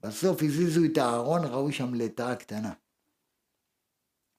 בסוף 0.00 0.42
הזיזו 0.42 0.80
את 0.92 0.98
הארון, 0.98 1.44
ראו 1.44 1.72
שם 1.72 1.94
לטאה 1.94 2.36
קטנה. 2.36 2.72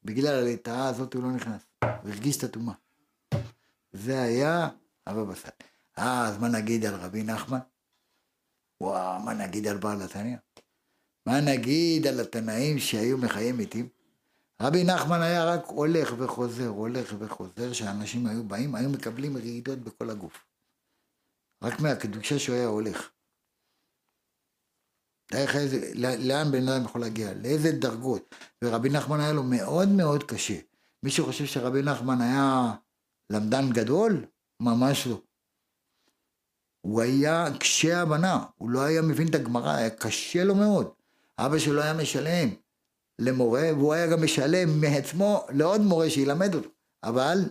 בגלל 0.04 0.34
הלטאה 0.34 0.88
הזאת 0.88 1.13
הוא 1.13 1.24
לא 1.24 1.32
נכנס, 1.32 1.62
הוא 1.84 2.12
הרגיש 2.12 2.38
את 2.38 2.44
הטומאה. 2.44 2.74
זה 3.91 4.22
היה 4.22 4.70
הבבא 5.08 5.36
סאלי. 5.36 5.54
אה, 5.98 6.28
אז 6.28 6.38
מה 6.38 6.48
נגיד 6.48 6.86
על 6.86 6.96
רבי 6.96 7.24
נחמן? 7.24 7.60
וואו, 8.82 9.20
מה 9.20 9.34
נגיד 9.34 9.67
על 9.67 9.78
בעל 9.78 10.02
התניא? 10.02 10.38
מה 11.26 11.41
נגיד 11.41 12.08
על 12.08 12.20
התנאים 12.20 12.80
שהיו 12.80 13.17
מחיים 13.17 13.58
מתים? 13.58 13.89
רבי 14.62 14.84
נחמן 14.84 15.21
היה 15.21 15.45
רק 15.45 15.65
הולך 15.65 16.13
וחוזר, 16.17 16.67
הולך 16.67 17.13
וחוזר, 17.19 17.74
שאנשים 17.74 18.28
היו 18.28 18.43
באים, 18.43 18.76
היו 18.76 18.89
מקבלים 18.89 19.38
רעידות 19.38 19.80
בכל 19.80 20.10
הגוף. 20.10 20.45
רק 21.63 21.80
מהקדושה 21.80 22.39
שהוא 22.39 22.56
היה 22.56 22.67
הולך. 22.67 23.10
תאר 25.26 25.45
איזה, 25.56 25.91
לאן 25.95 26.52
בן 26.52 26.67
אדם 26.67 26.86
יכול 26.86 27.02
להגיע, 27.02 27.34
לאיזה 27.34 27.71
דרגות. 27.71 28.36
ורבי 28.63 28.89
נחמן 28.89 29.19
היה 29.19 29.34
לו 29.34 29.43
מאוד 29.43 29.89
מאוד 29.89 30.24
קשה. 30.24 30.60
מי 31.04 31.12
שחושב 31.12 31.45
שרבי 31.45 31.82
נחמן 31.82 32.21
היה 32.21 32.74
למדן 33.30 33.69
גדול, 33.69 34.26
ממש 34.60 35.08
לא. 35.08 35.21
הוא 36.82 37.02
היה 37.02 37.45
קשה 37.60 38.02
הבנה, 38.02 38.45
הוא 38.56 38.69
לא 38.69 38.82
היה 38.82 39.02
מבין 39.02 39.28
את 39.28 39.36
הגמרא, 39.36 39.71
היה 39.71 39.89
קשה 39.89 40.43
לו 40.43 40.56
מאוד. 40.56 40.91
אבא 41.38 41.60
שלו 41.60 41.82
היה 41.82 41.93
משלם 41.93 42.50
למורה, 43.19 43.69
והוא 43.78 43.93
היה 43.93 44.08
גם 44.08 44.24
משלם 44.24 44.82
מעצמו 44.82 45.45
לעוד 45.50 45.82
מורה 45.82 46.10
שילמד 46.10 46.56
אותו. 46.56 46.69
אבל 47.04 47.50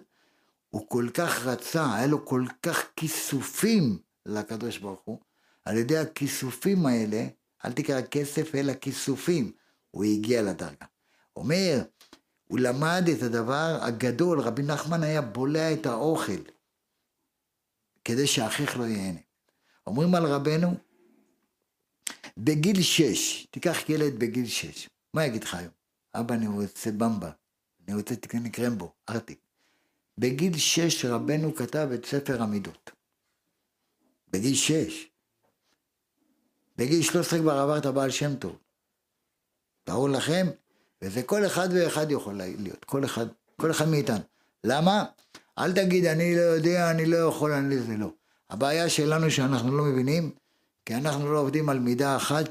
הוא 0.70 0.88
כל 0.88 1.08
כך 1.14 1.46
רצה, 1.46 1.94
היה 1.94 2.06
לו 2.06 2.26
כל 2.26 2.44
כך 2.62 2.88
כיסופים 2.96 3.98
לקדוש 4.26 4.78
ברוך 4.78 5.00
הוא, 5.04 5.18
על 5.64 5.76
ידי 5.76 5.98
הכיסופים 5.98 6.86
האלה, 6.86 7.26
אל 7.64 7.72
תקרא 7.72 8.00
כסף 8.00 8.54
אלא 8.54 8.74
כיסופים, 8.74 9.52
הוא 9.90 10.04
הגיע 10.04 10.42
לדרגה. 10.42 10.86
אומר, 11.36 11.82
הוא 12.46 12.58
למד 12.58 13.04
את 13.16 13.22
הדבר 13.22 13.78
הגדול, 13.82 14.40
רבי 14.40 14.62
נחמן 14.62 15.02
היה 15.02 15.20
בולע 15.20 15.72
את 15.72 15.86
האוכל, 15.86 16.42
כדי 18.04 18.26
שאחיך 18.26 18.78
לא 18.78 18.84
ייהנה. 18.84 19.20
אומרים 19.86 20.14
על 20.14 20.26
רבנו, 20.26 20.74
בגיל 22.38 22.82
שש, 22.82 23.46
תיקח 23.50 23.88
ילד 23.88 24.18
בגיל 24.18 24.46
שש, 24.46 24.88
מה 25.14 25.24
יגיד 25.24 25.44
לך 25.44 25.54
היום? 25.54 25.72
אבא, 26.14 26.34
אני 26.34 26.46
רוצה 26.46 26.90
במבה, 26.90 27.30
אני 27.88 27.96
רוצה 27.96 28.16
תקני 28.16 28.50
קרמבו, 28.50 28.92
ארטיק. 29.08 29.38
בגיל 30.18 30.58
שש 30.58 31.04
רבנו 31.04 31.54
כתב 31.54 31.88
את 31.94 32.06
ספר 32.06 32.42
המידות. 32.42 32.90
בגיל 34.28 34.54
שש. 34.54 35.10
בגיל 36.76 37.02
שלוש 37.02 37.26
עשרה 37.26 37.38
כבר 37.38 37.58
עברת 37.58 37.86
בעל 37.86 38.10
שם 38.10 38.34
טוב. 38.36 38.58
ברור 39.86 40.08
לכם? 40.08 40.46
וזה 41.02 41.22
כל 41.22 41.46
אחד 41.46 41.68
ואחד 41.72 42.10
יכול 42.10 42.34
להיות, 42.34 42.84
כל 42.84 43.04
אחד, 43.04 43.26
כל 43.56 43.70
אחד 43.70 43.88
מאיתנו. 43.88 44.24
למה? 44.64 45.04
אל 45.58 45.72
תגיד, 45.72 46.04
אני 46.04 46.36
לא 46.36 46.40
יודע, 46.40 46.90
אני 46.90 47.06
לא 47.06 47.16
יכול, 47.16 47.52
אני 47.52 47.78
זה 47.78 47.96
לא. 47.96 48.12
הבעיה 48.50 48.88
שלנו 48.88 49.30
שאנחנו 49.30 49.76
לא 49.76 49.84
מבינים, 49.84 50.30
כי 50.86 50.94
אנחנו 50.94 51.32
לא 51.32 51.38
עובדים 51.38 51.68
על 51.68 51.78
מידה 51.78 52.16
אחת 52.16 52.44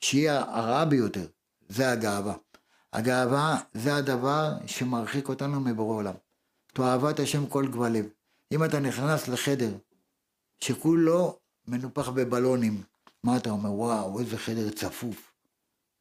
שהיא 0.00 0.30
הרעה 0.30 0.84
ביותר, 0.84 1.26
זה 1.74 1.90
הגאווה. 1.90 2.34
הגאווה 2.92 3.60
זה 3.74 3.96
הדבר 3.96 4.52
שמרחיק 4.66 5.28
אותנו 5.28 5.60
מבורא 5.60 5.96
עולם. 5.96 6.14
תאהבת 6.66 7.18
השם 7.18 7.46
כל 7.46 7.66
גבל 7.72 7.92
לב. 7.92 8.06
אם 8.52 8.64
אתה 8.64 8.80
נכנס 8.80 9.28
לחדר 9.28 9.78
שכולו 10.60 11.38
מנופח 11.66 12.08
בבלונים, 12.08 12.82
מה 13.24 13.36
אתה 13.36 13.50
אומר? 13.50 13.72
וואו, 13.72 14.20
איזה 14.20 14.38
חדר 14.38 14.70
צפוף. 14.70 15.32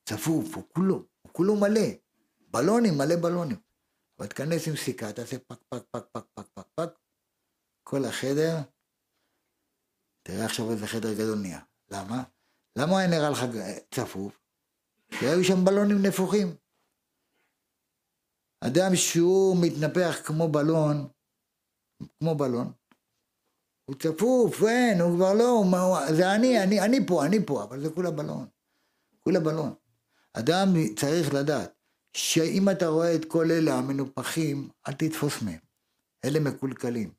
צפוף, 0.10 0.56
הוא 0.56 0.64
כולו, 0.74 0.96
הוא 1.22 1.32
כולו 1.32 1.56
מלא. 1.56 1.88
בלונים, 2.40 2.98
מלא 2.98 3.16
בלונים. 3.16 3.58
אבל 4.20 4.28
תכנס 4.28 4.68
עם 4.68 4.76
סיכה, 4.76 5.14
תעשה 5.14 5.40
פק, 5.40 5.60
פק, 5.70 5.84
פק, 5.92 6.04
פק, 6.12 6.24
פק, 6.34 6.48
פק, 6.54 6.68
פק. 6.76 6.90
כל 7.84 8.06
החדר, 8.06 8.58
תראה 10.24 10.46
עכשיו 10.46 10.72
איזה 10.72 10.88
חדר 10.88 11.14
גדול 11.14 11.40
נהיה. 11.40 11.60
למה? 11.92 12.24
למה 12.78 13.00
היה 13.00 13.08
נראה 13.08 13.30
לך 13.30 13.40
צפוף? 13.94 14.43
כי 15.20 15.26
היו 15.26 15.44
שם 15.44 15.66
בלונים 15.66 16.06
נפוחים. 16.06 16.48
אדם 18.68 18.96
שהוא 18.96 19.58
מתנפח 19.62 20.22
כמו 20.26 20.48
בלון, 20.48 21.08
כמו 22.20 22.36
בלון, 22.36 22.72
הוא 23.86 23.96
צפוף, 23.96 24.64
אין, 24.64 25.02
הוא 25.02 25.16
כבר 25.16 25.34
לא, 25.34 25.50
הוא, 25.50 26.14
זה 26.16 26.36
אני, 26.36 26.64
אני, 26.64 26.82
אני 26.82 26.98
פה, 27.08 27.26
אני 27.26 27.46
פה, 27.46 27.64
אבל 27.64 27.82
זה 27.82 27.90
כולה 27.96 28.12
בלון. 28.12 28.48
כולה 29.20 29.40
בלון. 29.40 29.74
אדם 30.34 30.68
צריך 30.96 31.34
לדעת 31.34 31.74
שאם 32.18 32.70
אתה 32.72 32.88
רואה 32.88 33.16
את 33.16 33.26
כל 33.26 33.46
אלה 33.52 33.74
המנופחים, 33.74 34.70
אל 34.88 34.94
תתפוס 34.94 35.42
מהם. 35.42 35.60
אלה 36.26 36.40
מקולקלים. 36.40 37.14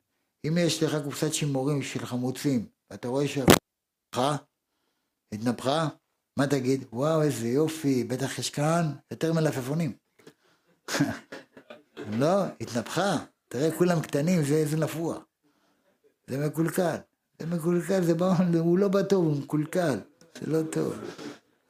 אם 0.47 0.55
יש 0.59 0.82
לך 0.82 1.05
קופסת 1.05 1.34
שימורים 1.34 1.82
של 1.82 2.07
חמוצים, 2.07 2.68
ואתה 2.90 3.09
רואה 3.09 3.24
שהתנפחה, 3.28 4.36
התנפחה, 5.34 5.88
מה 6.37 6.47
תגיד? 6.47 6.85
וואו, 6.93 7.22
איזה 7.22 7.49
יופי, 7.49 8.05
בטח 8.05 8.39
יש 8.39 8.51
כאן 8.51 8.93
יותר 9.11 9.32
מלפפונים. 9.32 9.93
לא, 12.20 12.45
התנפחה. 12.61 13.16
תראה, 13.49 13.78
כולם 13.78 14.01
קטנים, 14.01 14.45
זה 14.45 14.55
איזה 14.55 14.76
נפוח. 14.76 15.18
זה 16.26 16.47
מקולקל. 16.47 16.97
זה 17.39 17.47
מקולקל, 17.47 18.05
זה 18.05 18.14
בא, 18.14 18.35
הוא 18.59 18.78
לא 18.78 18.89
בטוב, 18.89 19.24
הוא 19.24 19.37
מקולקל. 19.37 19.99
זה 20.41 20.47
לא 20.47 20.62
טוב. 20.72 20.95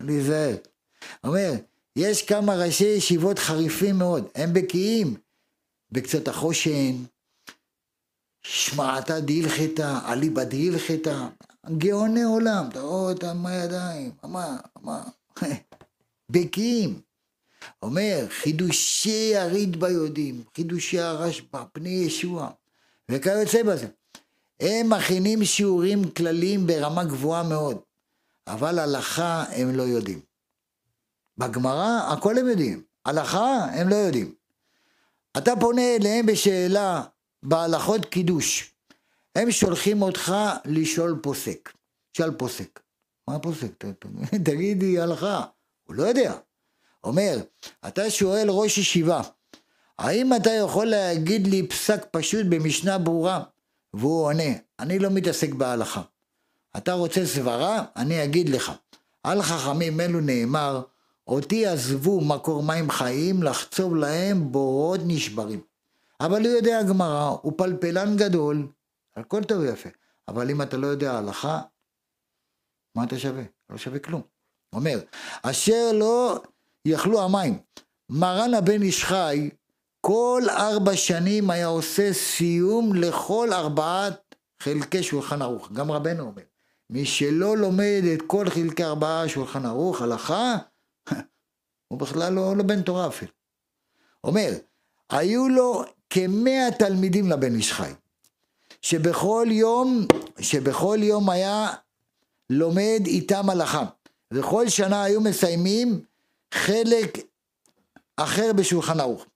להיזהר. 0.01 0.57
אומר, 1.25 1.53
יש 1.97 2.23
כמה 2.23 2.55
ראשי 2.55 2.85
ישיבות 2.85 3.39
חריפים 3.39 3.99
מאוד, 3.99 4.29
הם 4.35 4.53
בקיאים 4.53 5.17
בקצת 5.91 6.29
החושן, 6.29 7.05
שמעתה 8.43 9.21
דהילכתא, 9.21 9.99
אליבא 10.12 10.45
דהילכתא, 10.45 11.27
גאוני 11.71 12.23
עולם, 12.23 12.69
אתה 12.69 12.81
רואה 12.81 13.12
אותם 13.12 13.37
מהידיים, 13.37 14.11
מה, 14.23 14.57
מה, 14.83 15.03
בקיאים. 16.33 17.01
אומר, 17.83 18.27
חידושי 18.29 19.37
הרידב"א 19.37 19.89
יודעים, 19.89 20.45
חידושי 20.57 21.01
הרשב"א, 21.01 21.62
פני 21.73 21.89
ישוע, 21.89 22.51
וכיוצא 23.11 23.62
בזה. 23.62 23.87
הם 24.61 24.91
מכינים 24.91 25.45
שיעורים 25.45 26.11
כלליים 26.11 26.67
ברמה 26.67 27.05
גבוהה 27.05 27.43
מאוד, 27.43 27.79
אבל 28.47 28.79
הלכה 28.79 29.45
הם 29.49 29.77
לא 29.77 29.83
יודעים. 29.83 30.21
בגמרא 31.39 32.12
הכל 32.12 32.39
הם 32.39 32.49
יודעים, 32.49 32.83
הלכה 33.05 33.65
הם 33.65 33.89
לא 33.89 33.95
יודעים. 33.95 34.35
אתה 35.39 35.53
פונה 35.61 35.97
אליהם 35.97 36.27
בשאלה 36.27 37.03
בהלכות 37.43 38.05
קידוש, 38.05 38.74
הם 39.35 39.51
שולחים 39.51 40.03
אותך 40.03 40.35
לשאול 40.64 41.18
פוסק. 41.22 41.72
שאל 42.12 42.30
פוסק. 42.30 42.80
מה 43.28 43.39
פוסק? 43.39 43.85
תגידי 44.45 45.01
הלכה. 45.01 45.45
הוא 45.85 45.95
לא 45.95 46.03
יודע. 46.03 46.35
אומר, 47.05 47.39
אתה 47.89 48.11
שואל 48.11 48.47
ראש 48.51 48.78
ישיבה, 48.78 49.20
האם 49.99 50.37
אתה 50.37 50.51
יכול 50.51 50.87
להגיד 50.87 51.47
לי 51.47 51.66
פסק 51.66 52.07
פשוט 52.11 52.47
במשנה 52.49 52.99
ברורה? 52.99 53.43
והוא 53.95 54.24
עונה, 54.24 54.53
אני 54.80 54.99
לא 54.99 55.11
מתעסק 55.11 55.55
בהלכה. 55.55 56.03
אתה 56.76 56.93
רוצה 56.93 57.26
סברה? 57.26 57.85
אני 57.97 58.24
אגיד 58.24 58.49
לך. 58.49 58.72
על 59.22 59.43
חכמים 59.43 60.01
אלו 60.01 60.20
נאמר, 60.20 60.82
אותי 61.26 61.66
עזבו 61.66 62.20
מקור 62.20 62.62
מים 62.62 62.91
חיים, 62.91 63.43
לחצוב 63.43 63.97
להם 63.97 64.53
בורות 64.53 65.01
נשברים. 65.05 65.61
אבל 66.20 66.47
הוא 66.47 66.57
יודע 66.57 66.82
גמרא, 66.82 67.37
הוא 67.43 67.53
פלפלן 67.57 68.16
גדול, 68.16 68.66
הכל 69.17 69.45
טוב 69.45 69.59
ויפה. 69.59 69.89
אבל 70.29 70.51
אם 70.51 70.62
אתה 70.62 70.77
לא 70.77 70.87
יודע 70.87 71.12
הלכה, 71.12 71.62
מה 72.95 73.05
אתה 73.05 73.19
שווה? 73.19 73.43
לא 73.71 73.77
שווה 73.77 73.99
כלום. 73.99 74.23
אומר, 74.73 75.01
אשר 75.43 75.93
לא 75.93 76.41
יכלו 76.85 77.23
המים. 77.23 77.59
מרן 78.09 78.55
הבן 78.55 78.83
איש 78.83 79.05
חי, 79.05 79.51
כל 80.01 80.43
ארבע 80.49 80.97
שנים 80.97 81.51
היה 81.51 81.67
עושה 81.67 82.12
סיום 82.12 82.95
לכל 82.95 83.49
ארבעת 83.53 84.35
חלקי 84.61 85.03
שולחן 85.03 85.43
ערוך. 85.43 85.73
גם 85.73 85.91
רבנו 85.91 86.23
אומר, 86.23 86.43
מי 86.91 87.05
שלא 87.05 87.57
לומד 87.57 88.03
את 88.15 88.23
כל 88.27 88.51
חלקי 88.51 88.85
ארבעה 88.85 89.29
שולחן 89.29 89.67
ערוך, 89.67 90.03
הלכה, 90.03 90.57
הוא 91.89 91.99
בכלל 91.99 92.33
לא, 92.33 92.57
לא 92.57 92.62
בן 92.62 92.83
תורה 92.83 93.07
אפילו. 93.09 93.33
אומר, 94.25 94.51
היו 95.11 95.49
לו 95.49 95.85
כמאה 96.11 96.69
תלמידים 96.79 97.31
לבן 97.31 97.55
איש 97.55 97.73
חי, 97.73 97.93
שבכל 98.85 99.47
יום, 99.51 100.07
שבכל 100.41 100.99
יום 101.03 101.30
היה 101.30 101.68
לומד 102.51 103.03
איתם 103.07 103.51
הלכה, 103.51 103.85
וכל 104.32 104.68
שנה 104.68 105.05
היו 105.05 105.20
מסיימים 105.20 106.01
חלק 106.55 107.18
אחר 108.16 108.53
בשולחן 108.53 109.01
ערוך. 109.01 109.26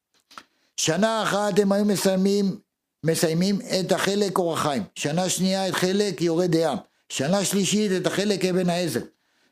שנה 0.77 1.23
אחת 1.23 1.59
הם 1.59 1.73
היו 1.73 1.85
מסיימים, 1.85 2.59
מסיימים 3.05 3.59
את 3.81 3.93
החלק 3.93 4.39
אורח 4.39 4.63
חיים, 4.63 4.83
שנה 4.95 5.29
שנייה 5.29 5.69
את 5.69 5.75
חלק 5.75 6.21
יורה 6.21 6.47
דעה, 6.47 6.77
שנה 7.09 7.45
שלישית 7.45 7.93
את 7.93 8.07
החלק 8.07 8.45
אבן 8.45 8.71
העזר, 8.71 9.01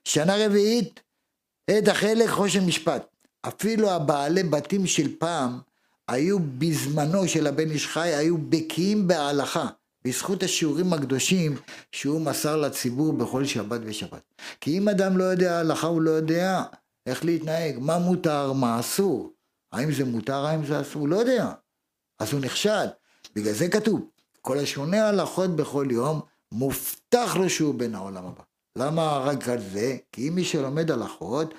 שנה 0.05 0.47
רביעית 0.47 1.01
את 1.79 1.89
החלק 1.89 2.31
חושן 2.31 2.65
משפט. 2.67 3.07
אפילו 3.49 3.91
הבעלי 3.91 4.43
בתים 4.43 4.87
של 4.87 5.17
פעם 5.19 5.59
היו 6.09 6.39
בזמנו 6.59 7.29
של 7.29 7.47
הבן 7.47 7.71
איש 7.71 7.87
חי, 7.87 8.09
היו 8.15 8.39
בקיאים 8.39 9.09
בהלכה, 9.09 9.67
בזכות 10.07 10.43
השיעורים 10.43 10.93
הקדושים 10.93 11.57
שהוא 11.93 12.21
מסר 12.21 12.57
לציבור 12.57 13.13
בכל 13.13 13.45
שבת 13.45 13.81
ושבת. 13.85 14.23
כי 14.61 14.79
אם 14.79 14.89
אדם 14.89 15.17
לא 15.17 15.25
יודע 15.25 15.59
הלכה, 15.59 15.87
הוא 15.87 16.03
לא 16.03 16.11
יודע 16.11 16.63
איך 17.07 17.25
להתנהג, 17.25 17.79
מה 17.79 17.99
מותר, 17.99 18.53
מה 18.53 18.81
אסור. 18.81 19.33
האם 19.73 19.93
זה 19.93 20.05
מותר, 20.05 20.47
האם 20.47 20.67
זה 20.67 20.81
אסור, 20.81 21.09
לא 21.09 21.17
יודע. 21.17 21.53
אז 22.19 22.33
הוא 22.33 22.41
נכשל. 22.41 22.87
בגלל 23.35 23.53
זה 23.53 23.69
כתוב, 23.69 24.01
כל 24.41 24.59
השונה 24.59 25.09
הלכות 25.09 25.57
בכל 25.57 25.89
יום, 25.91 26.21
מובטח 26.53 27.37
לו 27.37 27.51
שהוא 27.51 27.75
בן 27.75 27.95
העולם 27.95 28.27
הבא. 28.27 28.43
למה 28.79 29.19
רק 29.19 29.49
על 29.49 29.61
זה? 29.61 29.97
כי 30.13 30.29
אם 30.29 30.35
מי 30.35 30.45
שלומד 30.45 30.91
הלכות, 30.91 31.55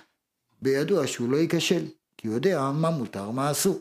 בידוע 0.61 1.07
שהוא 1.07 1.29
לא 1.29 1.37
ייכשל, 1.37 1.85
כי 2.17 2.27
הוא 2.27 2.35
יודע 2.35 2.71
מה 2.71 2.89
מותר, 2.89 3.31
מה 3.31 3.51
אסור. 3.51 3.79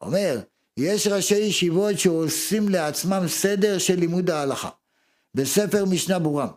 אומר, 0.00 0.40
יש 0.76 1.06
ראשי 1.06 1.38
ישיבות 1.38 1.98
שעושים 1.98 2.68
לעצמם 2.68 3.22
סדר 3.28 3.78
של 3.78 3.94
לימוד 3.94 4.30
ההלכה. 4.30 4.68
בספר 5.34 5.84
משנה 5.84 6.18
ברורה, 6.18 6.48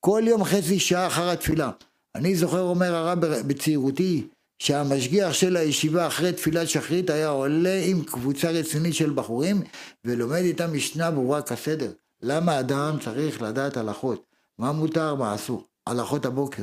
כל 0.00 0.22
יום 0.26 0.44
חצי 0.44 0.78
שעה 0.78 1.06
אחר 1.06 1.30
התפילה. 1.30 1.70
אני 2.14 2.36
זוכר, 2.36 2.60
אומר 2.60 2.94
הרב 2.94 3.20
בצעירותי, 3.20 4.28
שהמשגיח 4.58 5.32
של 5.32 5.56
הישיבה 5.56 6.06
אחרי 6.06 6.32
תפילת 6.32 6.68
שחרית 6.68 7.10
היה 7.10 7.28
עולה 7.28 7.80
עם 7.84 8.04
קבוצה 8.04 8.50
רצינית 8.50 8.94
של 8.94 9.12
בחורים 9.12 9.62
ולומד 10.04 10.38
איתם 10.38 10.72
משנה 10.72 11.10
ברורה 11.10 11.42
כסדר. 11.42 11.92
למה 12.22 12.60
אדם 12.60 12.96
צריך 13.04 13.42
לדעת 13.42 13.76
הלכות? 13.76 14.26
מה 14.58 14.72
מותר, 14.72 15.14
מה 15.14 15.34
אסור? 15.34 15.66
הלכות 15.86 16.26
הבוקר. 16.26 16.62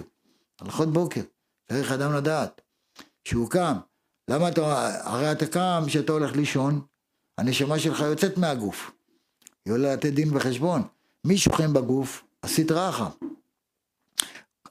הלכות 0.61 0.93
בוקר. 0.93 1.21
צריך 1.71 1.91
אדם 1.91 2.13
לדעת. 2.13 2.61
שהוא 3.25 3.49
קם. 3.49 3.73
למה 4.27 4.49
אתה, 4.49 4.89
הרי 5.03 5.31
אתה 5.31 5.45
קם 5.45 5.83
כשאתה 5.87 6.11
הולך 6.11 6.35
לישון, 6.35 6.81
הנשמה 7.41 7.79
שלך 7.79 7.99
יוצאת 7.99 8.37
מהגוף. 8.37 8.91
היא 9.65 9.73
עולה 9.73 9.93
לתת 9.93 10.13
דין 10.13 10.37
וחשבון. 10.37 10.81
מי 11.25 11.37
שוכן 11.37 11.73
בגוף? 11.73 12.23
הסטרא 12.43 12.89
אחא. 12.89 13.05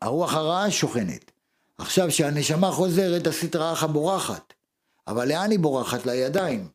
הרוח 0.03 0.35
הרעה 0.35 0.71
שוכנת. 0.71 1.31
עכשיו, 1.79 2.09
כשהנשמה 2.09 2.71
חוזרת, 2.71 3.27
הסטרא 3.27 3.73
אחא 3.73 3.87
בורחת. 3.87 4.53
אבל 5.07 5.29
לאן 5.29 5.51
היא 5.51 5.59
בורחת? 5.59 6.07
לידיים. 6.07 6.69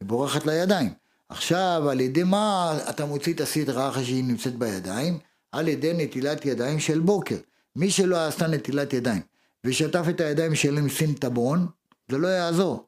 היא 0.00 0.08
בורחת 0.08 0.46
לידיים. 0.46 0.92
עכשיו, 1.28 1.90
על 1.90 2.00
ידי 2.00 2.22
מה 2.22 2.78
אתה 2.90 3.06
מוציא 3.06 3.34
את 3.34 3.40
הסטרא 3.40 3.88
אחא 3.88 4.04
שהיא 4.04 4.24
נמצאת 4.24 4.54
בידיים? 4.54 5.18
על 5.52 5.68
ידי 5.68 5.92
נטילת 5.96 6.44
ידיים 6.44 6.80
של 6.80 7.00
בוקר. 7.00 7.38
מי 7.76 7.90
שלא 7.90 8.26
עשה 8.26 8.46
נטילת 8.46 8.92
ידיים 8.92 9.22
ושטף 9.64 10.04
את 10.10 10.20
הידיים 10.20 10.54
שלו 10.54 10.78
עם 10.78 10.88
סינטבון, 10.88 11.66
זה 12.10 12.18
לא 12.18 12.28
יעזור. 12.28 12.86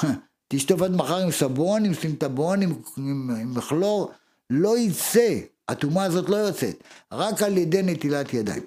תשטוף 0.48 0.82
עד 0.82 0.90
מחר 0.90 1.18
עם 1.18 1.30
סבון, 1.30 1.84
עם 1.84 1.94
סינטבון, 1.94 2.62
עם, 2.62 2.74
עם, 2.96 3.30
עם 3.40 3.54
מחלור, 3.54 4.10
לא 4.50 4.78
יצא. 4.78 5.38
הטומאה 5.68 6.04
הזאת 6.04 6.28
לא 6.28 6.36
יוצאת, 6.36 6.82
רק 7.12 7.42
על 7.42 7.58
ידי 7.58 7.82
נטילת 7.82 8.34
ידיים. 8.34 8.62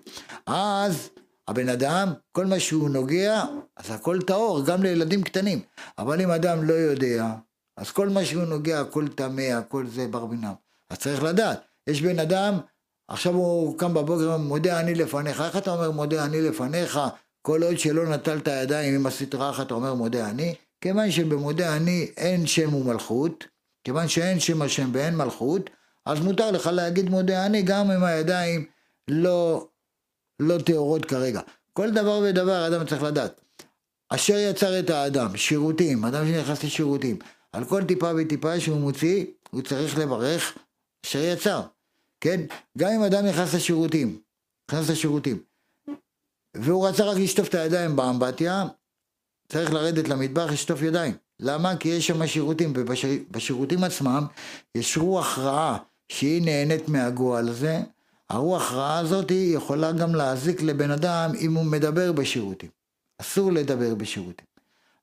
אז 0.45 1.09
הבן 1.47 1.69
אדם, 1.69 2.13
כל 2.31 2.45
מה 2.45 2.59
שהוא 2.59 2.89
נוגע, 2.89 3.43
אז 3.77 3.91
הכל 3.91 4.21
טהור, 4.21 4.65
גם 4.65 4.83
לילדים 4.83 5.23
קטנים. 5.23 5.59
אבל 5.97 6.21
אם 6.21 6.31
אדם 6.31 6.63
לא 6.63 6.73
יודע, 6.73 7.33
אז 7.77 7.91
כל 7.91 8.09
מה 8.09 8.25
שהוא 8.25 8.43
נוגע, 8.43 8.79
הכל 8.79 9.07
טמא, 9.07 9.41
הכל 9.41 9.87
זה 9.87 10.07
בר 10.07 10.25
מינם. 10.25 10.53
אז 10.89 10.97
צריך 10.97 11.23
לדעת, 11.23 11.61
יש 11.87 12.01
בן 12.01 12.19
אדם, 12.19 12.57
עכשיו 13.07 13.33
הוא 13.33 13.77
קם 13.77 13.93
בבוקר, 13.93 14.37
מודה 14.37 14.79
אני 14.79 14.95
לפניך, 14.95 15.41
איך 15.41 15.57
אתה 15.57 15.71
אומר 15.71 15.91
מודה 15.91 16.25
אני 16.25 16.41
לפניך? 16.41 16.99
כל 17.41 17.63
עוד 17.63 17.79
שלא 17.79 18.09
נטלת 18.09 18.47
ידיים 18.47 18.95
עם 18.95 19.05
הסטרה 19.05 19.49
אחת, 19.49 19.65
אתה 19.65 19.73
אומר 19.73 19.93
מודה 19.93 20.29
אני? 20.29 20.55
כיוון 20.81 21.11
שבמודה 21.11 21.77
אני 21.77 22.11
אין 22.17 22.47
שם 22.47 22.73
ומלכות, 22.73 23.45
כיוון 23.83 24.07
שאין 24.07 24.39
שם 24.39 24.61
השם 24.61 24.89
ואין 24.93 25.15
מלכות, 25.15 25.69
אז 26.05 26.19
מותר 26.19 26.51
לך 26.51 26.67
להגיד 26.67 27.09
מודה 27.09 27.45
אני 27.45 27.61
גם 27.61 27.91
אם 27.91 28.03
הידיים 28.03 28.65
לא, 29.07 29.67
לא 30.39 30.57
טהורות 30.57 31.05
כרגע. 31.05 31.41
כל 31.73 31.91
דבר 31.91 32.21
ודבר 32.23 32.67
אדם 32.67 32.85
צריך 32.85 33.03
לדעת. 33.03 33.41
אשר 34.09 34.37
יצר 34.37 34.79
את 34.79 34.89
האדם, 34.89 35.37
שירותים, 35.37 36.05
אדם 36.05 36.25
שנכנס 36.27 36.63
לשירותים, 36.63 37.19
על 37.51 37.65
כל 37.65 37.83
טיפה 37.83 38.11
וטיפה 38.17 38.59
שהוא 38.59 38.77
מוציא, 38.79 39.25
הוא 39.49 39.61
צריך 39.61 39.97
לברך 39.97 40.57
אשר 41.05 41.19
יצר. 41.19 41.61
כן? 42.21 42.41
גם 42.77 42.89
אם 42.91 43.03
אדם 43.03 43.25
נכנס 43.25 43.53
לשירותים, 43.53 44.21
נכנס 44.71 44.89
לשירותים, 44.89 45.43
והוא 46.57 46.87
רצה 46.87 47.03
רק 47.03 47.17
לשטוף 47.17 47.49
את 47.49 47.55
הידיים 47.55 47.95
באמבטיה, 47.95 48.65
צריך 49.51 49.73
לרדת 49.73 50.07
למטבח 50.07 50.51
לשטוף 50.51 50.81
ידיים. 50.81 51.13
למה? 51.39 51.75
כי 51.75 51.89
יש 51.89 52.07
שם 52.07 52.27
שירותים, 52.27 52.73
ובשירותים 52.75 53.83
עצמם 53.83 54.25
יש 54.75 54.97
רוח 54.97 55.39
רעה 55.39 55.77
שהיא 56.09 56.41
נהנית 56.45 56.89
מהגועל 56.89 57.49
הזה. 57.49 57.79
הרוח 58.29 58.71
רעה 58.71 58.99
הזאת 58.99 59.29
היא 59.29 59.55
יכולה 59.55 59.91
גם 59.91 60.15
להזיק 60.15 60.61
לבן 60.61 60.91
אדם 60.91 61.31
אם 61.39 61.53
הוא 61.53 61.65
מדבר 61.65 62.11
בשירותים. 62.11 62.69
אסור 63.21 63.51
לדבר 63.51 63.95
בשירותים. 63.95 64.45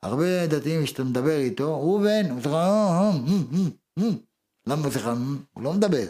הרבה 0.02 0.46
דתיים 0.46 0.86
שאתה 0.86 1.04
מדבר 1.04 1.38
איתו, 1.38 1.80
ראובן, 1.80 2.30
הוא 2.30 2.40
צריך, 2.40 2.54
למה 4.66 4.84
הוא 4.84 4.92
צריך, 4.92 5.08
הוא 5.54 5.64
לא 5.64 5.72
מדבר. 5.72 6.06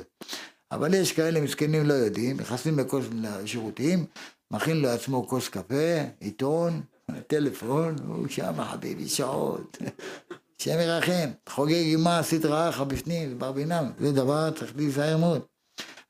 אבל 0.73 0.95
יש 0.95 1.13
כאלה 1.13 1.41
מסכנים 1.41 1.87
לא 1.87 1.95
יודעים, 1.95 2.37
נכנסים 2.41 2.79
לשירותים, 3.13 4.07
מכין 4.51 4.81
לעצמו 4.81 5.29
כוס 5.29 5.49
קפה, 5.49 5.99
עיתון, 6.21 6.81
טלפון, 7.27 7.97
הוא 8.09 8.29
שם 8.29 8.65
חביבי 8.71 9.09
שעות. 9.09 9.79
השם 10.61 10.79
ירחם, 10.81 11.31
חוגג 11.49 11.85
עם 11.85 12.01
מה 12.01 12.19
עשית 12.19 12.45
רעך 12.45 12.81
בפנים, 12.81 13.39
בר 13.39 13.53
בינם, 13.53 13.91
זה 13.99 14.13
דבר 14.13 14.51
צריך 14.51 14.73
להיזהר 14.77 15.17
מאוד. 15.17 15.43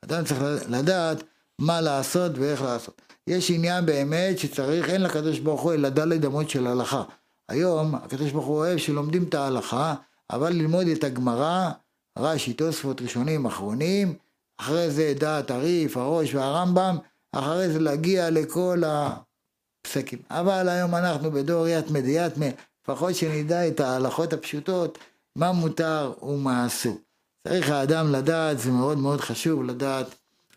אדם 0.05 0.23
צריך 0.25 0.41
לדעת 0.69 1.23
מה 1.59 1.81
לעשות 1.81 2.31
ואיך 2.37 2.61
לעשות. 2.61 3.01
יש 3.27 3.51
עניין 3.51 3.85
באמת 3.85 4.39
שצריך, 4.39 4.89
אין 4.89 5.01
לקדוש 5.01 5.39
ברוך 5.39 5.61
הוא 5.61 5.73
אלא 5.73 5.89
דלת 5.89 6.25
אמות 6.25 6.49
של 6.49 6.67
הלכה. 6.67 7.03
היום 7.49 7.95
הקדוש 7.95 8.31
ברוך 8.31 8.45
הוא 8.45 8.57
אוהב 8.57 8.77
שלומדים 8.77 9.23
את 9.23 9.33
ההלכה, 9.33 9.95
אבל 10.29 10.53
ללמוד 10.53 10.87
את 10.87 11.03
הגמרא, 11.03 11.69
רש"י, 12.19 12.53
תוספות 12.53 13.01
ראשונים, 13.01 13.45
אחרונים, 13.45 14.13
אחרי 14.59 14.91
זה 14.91 15.13
דעת 15.19 15.51
הריף, 15.51 15.97
הראש 15.97 16.35
והרמב"ם, 16.35 16.97
אחרי 17.35 17.69
זה 17.69 17.79
להגיע 17.79 18.29
לכל 18.29 18.83
הפסקים. 19.81 20.19
אבל 20.29 20.69
היום 20.69 20.95
אנחנו 20.95 21.31
בדור 21.31 21.67
יתמא 21.67 21.99
דיתמא, 21.99 22.47
לפחות 22.83 23.15
שנדע 23.15 23.67
את 23.67 23.79
ההלכות 23.79 24.33
הפשוטות, 24.33 24.97
מה 25.35 25.51
מותר 25.51 26.13
ומה 26.21 26.67
אסור. 26.67 26.97
צריך 27.47 27.69
האדם 27.69 28.11
לדעת, 28.11 28.59
זה 28.59 28.71
מאוד 28.71 28.97
מאוד 28.97 29.21
חשוב 29.21 29.63
לדעת 29.63 30.07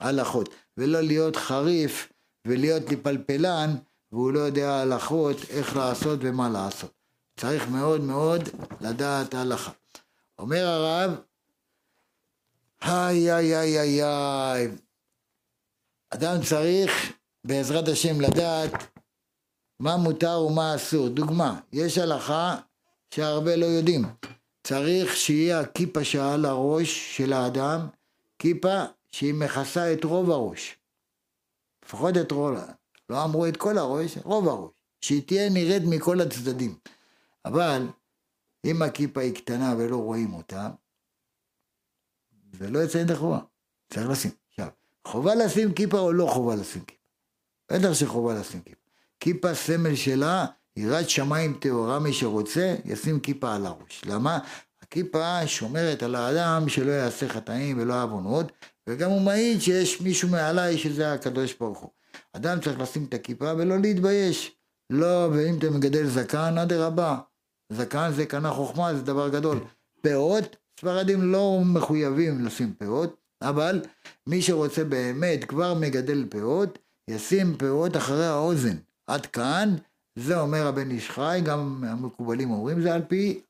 הלכות, 0.01 0.49
ולא 0.77 1.01
להיות 1.01 1.37
חריף 1.37 2.13
ולהיות 2.45 2.83
לפלפלן, 2.91 3.75
והוא 4.13 4.33
לא 4.33 4.41
יודע 4.41 4.75
הלכות, 4.75 5.37
איך 5.51 5.77
לעשות 5.77 6.19
ומה 6.23 6.49
לעשות. 6.49 6.91
צריך 7.37 7.69
מאוד 7.69 8.01
מאוד 8.01 8.49
לדעת 8.81 9.35
הלכה. 9.35 9.71
אומר 10.39 10.67
הרב, 10.67 11.11
היי 12.81 13.33
היי 13.33 13.57
היי 13.57 14.03
היי, 14.03 14.69
אדם 16.11 16.37
צריך 16.49 17.13
בעזרת 17.45 17.89
השם 17.89 18.21
לדעת 18.21 18.73
מה 19.83 19.97
מותר 19.97 20.41
ומה 20.41 20.75
אסור. 20.75 21.09
דוגמה, 21.09 21.61
יש 21.73 21.99
הלכה 21.99 22.57
שהרבה 23.15 23.57
לא 23.57 23.67
יודעים. 23.67 24.05
צריך 24.65 25.17
שיהיה 25.17 25.61
הכיפה 25.61 26.05
שעל 26.05 26.45
הראש 26.45 27.17
של 27.17 27.33
האדם, 27.33 27.89
כיפה 28.39 28.85
שהיא 29.13 29.35
מכסה 29.35 29.93
את 29.93 30.05
רוב 30.05 30.31
הראש. 30.31 30.79
לפחות 31.85 32.17
את 32.17 32.33
רוב, 32.33 32.55
לא 33.11 33.25
אמרו 33.25 33.47
את 33.47 33.57
כל 33.57 33.79
הראש, 33.79 34.19
רוב 34.25 34.49
הראש. 34.49 34.71
שהיא 35.01 35.23
תהיה 35.27 35.51
נראית 35.51 35.83
מכל 35.87 36.21
הצדדים. 36.21 36.79
אבל 37.45 37.87
אם 38.65 38.83
הכיפה 38.83 39.21
היא 39.21 39.35
קטנה 39.35 39.75
ולא 39.79 39.97
רואים 39.97 40.35
אותה, 40.35 40.71
זה 42.53 42.71
לא 42.71 42.79
יוצא 42.79 42.99
ידי 42.99 43.17
חובה. 43.17 43.39
צריך 43.91 44.09
לשים. 44.09 44.31
עכשיו, 44.49 44.69
חובה 45.07 45.35
לשים 45.35 45.75
כיפה 45.75 45.99
או 45.99 46.13
לא 46.13 46.27
חובה 46.27 46.55
לשים 46.55 46.85
כיפה? 46.85 47.03
בטח 47.73 47.93
שחובה 47.93 48.35
לשים 48.35 48.63
כיפה. 48.63 48.82
כיפה 49.23 49.55
סמל 49.55 49.95
שלה, 49.95 50.47
יראת 50.77 51.11
שמיים 51.11 51.59
טהורה 51.61 51.99
מי 51.99 52.13
שרוצה, 52.13 52.75
ישים 52.85 53.21
כיפה 53.21 53.55
על 53.55 53.67
הראש. 53.67 54.03
למה? 54.07 54.39
הכיפה 54.83 55.47
שומרת 55.47 56.03
על 56.03 56.15
האדם 56.15 56.69
שלא 56.69 56.91
יעשה 56.91 57.29
חטאים 57.29 57.79
ולא 57.81 58.03
עוונות, 58.03 58.53
וגם 58.89 59.11
הוא 59.11 59.21
מעיד 59.21 59.61
שיש 59.61 60.01
מישהו 60.01 60.29
מעליי 60.29 60.79
שזה 60.79 61.13
הקדוש 61.13 61.55
ברוך 61.61 61.79
הוא. 61.79 61.91
אדם 62.33 62.61
צריך 62.61 62.81
לשים 62.81 63.05
את 63.09 63.15
הכיפה 63.15 63.53
ולא 63.59 63.79
להתבייש. 63.79 64.53
לא, 64.91 65.29
ואם 65.33 65.59
אתה 65.59 65.71
מגדל 65.71 66.07
זקן, 66.07 66.59
אדרבה. 66.59 67.19
זקן 67.73 68.11
זה 68.13 68.27
קנה 68.27 68.51
חוכמה, 68.51 68.95
זה 68.95 69.03
דבר 69.03 69.29
גדול. 69.29 69.59
פאות, 70.01 70.57
ספרדים 70.81 71.33
לא 71.33 71.61
מחויבים 71.65 72.45
לשים 72.45 72.75
פאות, 72.79 73.17
אבל 73.43 73.81
מי 74.27 74.43
שרוצה 74.43 74.85
באמת 74.85 75.45
כבר 75.45 75.75
מגדל 75.75 76.25
פאות, 76.31 76.79
ישים 77.09 77.57
פאות 77.59 77.97
אחרי 77.97 78.27
האוזן. 78.27 78.77
עד 79.13 79.27
כאן, 79.27 79.77
זה 80.17 80.41
אומר 80.41 80.67
הבן 80.67 80.91
איש 80.91 81.11
חי, 81.11 81.41
גם 81.45 81.85
המקובלים 81.85 82.51
אומרים, 82.51 82.83
זה 82.83 82.95
על 82.95 83.03
פי, 83.09 83.41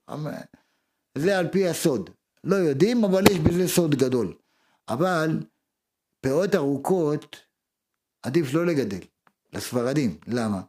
זה 1.18 1.38
על 1.38 1.48
פי 1.48 1.68
הסוד. 1.68 2.10
לא 2.44 2.56
יודעים, 2.56 3.04
אבל 3.04 3.24
יש 3.30 3.38
בזה 3.38 3.68
סוד 3.68 3.94
גדול. 3.94 4.34
אבל 4.88 5.40
פאות 6.20 6.54
ארוכות 6.54 7.36
עדיף 8.22 8.54
לא 8.54 8.66
לגדל, 8.66 9.00
לספרדים. 9.52 10.16
למה? 10.26 10.60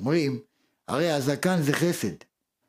אומרים, 0.00 0.40
הרי 0.88 1.12
הזקן 1.12 1.62
זה 1.62 1.72
חסד, 1.72 2.16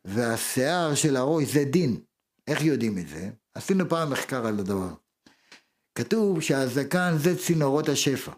והשיער 0.05 0.95
של 0.95 1.15
הראש 1.15 1.43
זה 1.53 1.63
דין. 1.65 1.99
איך 2.47 2.61
יודעים 2.61 2.97
את 2.97 3.07
זה? 3.07 3.29
עשינו 3.53 3.89
פעם 3.89 4.11
מחקר 4.11 4.47
על 4.47 4.59
הדבר. 4.59 4.93
כתוב 5.95 6.41
שהזקן 6.41 7.13
זה 7.17 7.37
צינורות 7.37 7.89
השפע. 7.89 8.31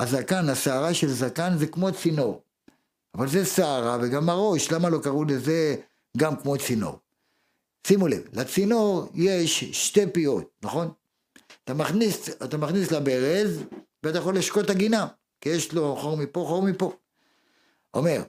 הזקן, 0.00 0.48
השערה 0.48 0.94
של 0.94 1.08
זקן 1.08 1.58
זה 1.58 1.66
כמו 1.66 1.92
צינור. 1.92 2.42
אבל 3.14 3.28
זה 3.28 3.44
שערה 3.44 3.98
וגם 4.02 4.28
הראש, 4.28 4.72
למה 4.72 4.88
לא 4.88 4.98
קראו 5.02 5.24
לזה 5.24 5.76
גם 6.16 6.36
כמו 6.36 6.58
צינור? 6.58 6.98
שימו 7.86 8.08
לב, 8.08 8.22
לצינור 8.32 9.08
יש 9.14 9.64
שתי 9.64 10.06
פיות, 10.12 10.50
נכון? 10.62 10.90
אתה 11.64 11.74
מכניס, 11.74 12.28
אתה 12.28 12.56
מכניס 12.56 12.90
לברז 12.90 13.62
ואתה 14.02 14.18
יכול 14.18 14.36
לשקוט 14.36 14.64
את 14.64 14.70
הגינה, 14.70 15.06
כי 15.40 15.48
יש 15.48 15.72
לו 15.72 15.96
חור 15.96 16.16
מפה, 16.16 16.44
חור 16.48 16.62
מפה. 16.62 16.92
אומר, 17.94 18.22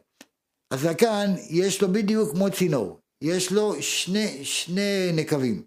הזקן 0.72 1.34
יש 1.49 1.82
לו 1.82 1.93
בדיוק 1.93 2.32
כמו 2.32 2.51
צינור, 2.51 2.99
יש 3.22 3.51
לו 3.51 3.82
שני, 3.82 4.45
שני 4.45 5.11
נקבים. 5.13 5.63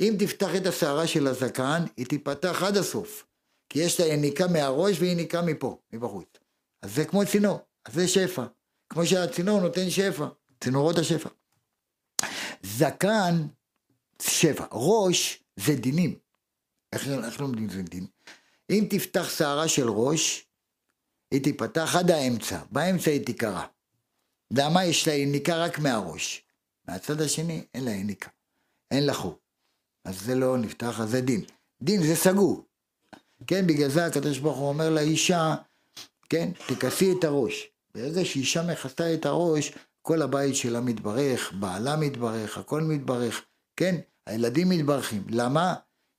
אם 0.00 0.16
תפתח 0.18 0.56
את 0.56 0.66
השערה 0.66 1.06
של 1.06 1.26
הזקן, 1.26 1.84
היא 1.96 2.06
תיפתח 2.06 2.62
עד 2.62 2.76
הסוף. 2.76 3.26
כי 3.68 3.78
יש 3.78 4.00
לה 4.00 4.06
יניקה 4.06 4.46
מהראש 4.46 5.00
ויניקה 5.00 5.42
מפה, 5.42 5.78
מבחוץ. 5.92 6.28
אז 6.82 6.94
זה 6.94 7.04
כמו 7.04 7.26
צינור, 7.26 7.58
אז 7.84 7.94
זה 7.94 8.08
שפע. 8.08 8.46
כמו 8.88 9.06
שהצינור 9.06 9.60
נותן 9.60 9.90
שפע, 9.90 10.26
צינורות 10.60 10.98
השפע. 10.98 11.28
זקן, 12.62 13.46
שפע. 14.22 14.64
ראש 14.72 15.44
זה 15.56 15.74
דינים. 15.74 16.18
איך, 16.92 17.08
איך 17.08 17.40
לומדים 17.40 17.68
זה 17.68 17.82
דין? 17.82 18.06
אם 18.70 18.86
תפתח 18.90 19.28
שערה 19.28 19.68
של 19.68 19.88
ראש, 19.88 20.46
היא 21.30 21.42
תיפתח 21.42 21.94
עד 21.98 22.10
האמצע, 22.10 22.62
באמצע 22.70 23.10
היא 23.10 23.26
תיקרע. 23.26 23.66
למה 24.50 24.84
יש 24.84 25.08
לה 25.08 25.14
יניקה 25.14 25.56
רק 25.56 25.78
מהראש? 25.78 26.44
מהצד 26.88 27.20
השני 27.20 27.66
אין 27.74 27.84
לה 27.84 27.90
יניקה, 27.90 28.30
אין 28.90 29.06
לה 29.06 29.14
חור. 29.14 29.38
אז 30.04 30.20
זה 30.20 30.34
לא 30.34 30.58
נפתח, 30.58 31.00
אז 31.00 31.10
זה 31.10 31.20
דין. 31.20 31.44
דין 31.82 32.02
זה 32.02 32.16
סגור. 32.16 32.64
כן, 33.46 33.66
בגלל 33.66 33.88
זה 33.88 34.06
הקדוש 34.06 34.38
ברוך 34.38 34.58
הוא 34.58 34.68
אומר 34.68 34.90
לאישה, 34.90 35.54
כן, 36.28 36.48
תכסי 36.66 37.12
את 37.18 37.24
הראש. 37.24 37.68
ברגע 37.94 38.24
שאישה 38.24 38.62
מכסה 38.62 39.14
את 39.14 39.26
הראש, 39.26 39.72
כל 40.02 40.22
הבית 40.22 40.56
שלה 40.56 40.80
מתברך, 40.80 41.52
בעלה 41.52 41.96
מתברך, 41.96 42.58
הכל 42.58 42.80
מתברך, 42.80 43.42
כן, 43.76 43.96
הילדים 44.26 44.68
מתברכים. 44.68 45.24
למה? 45.28 45.74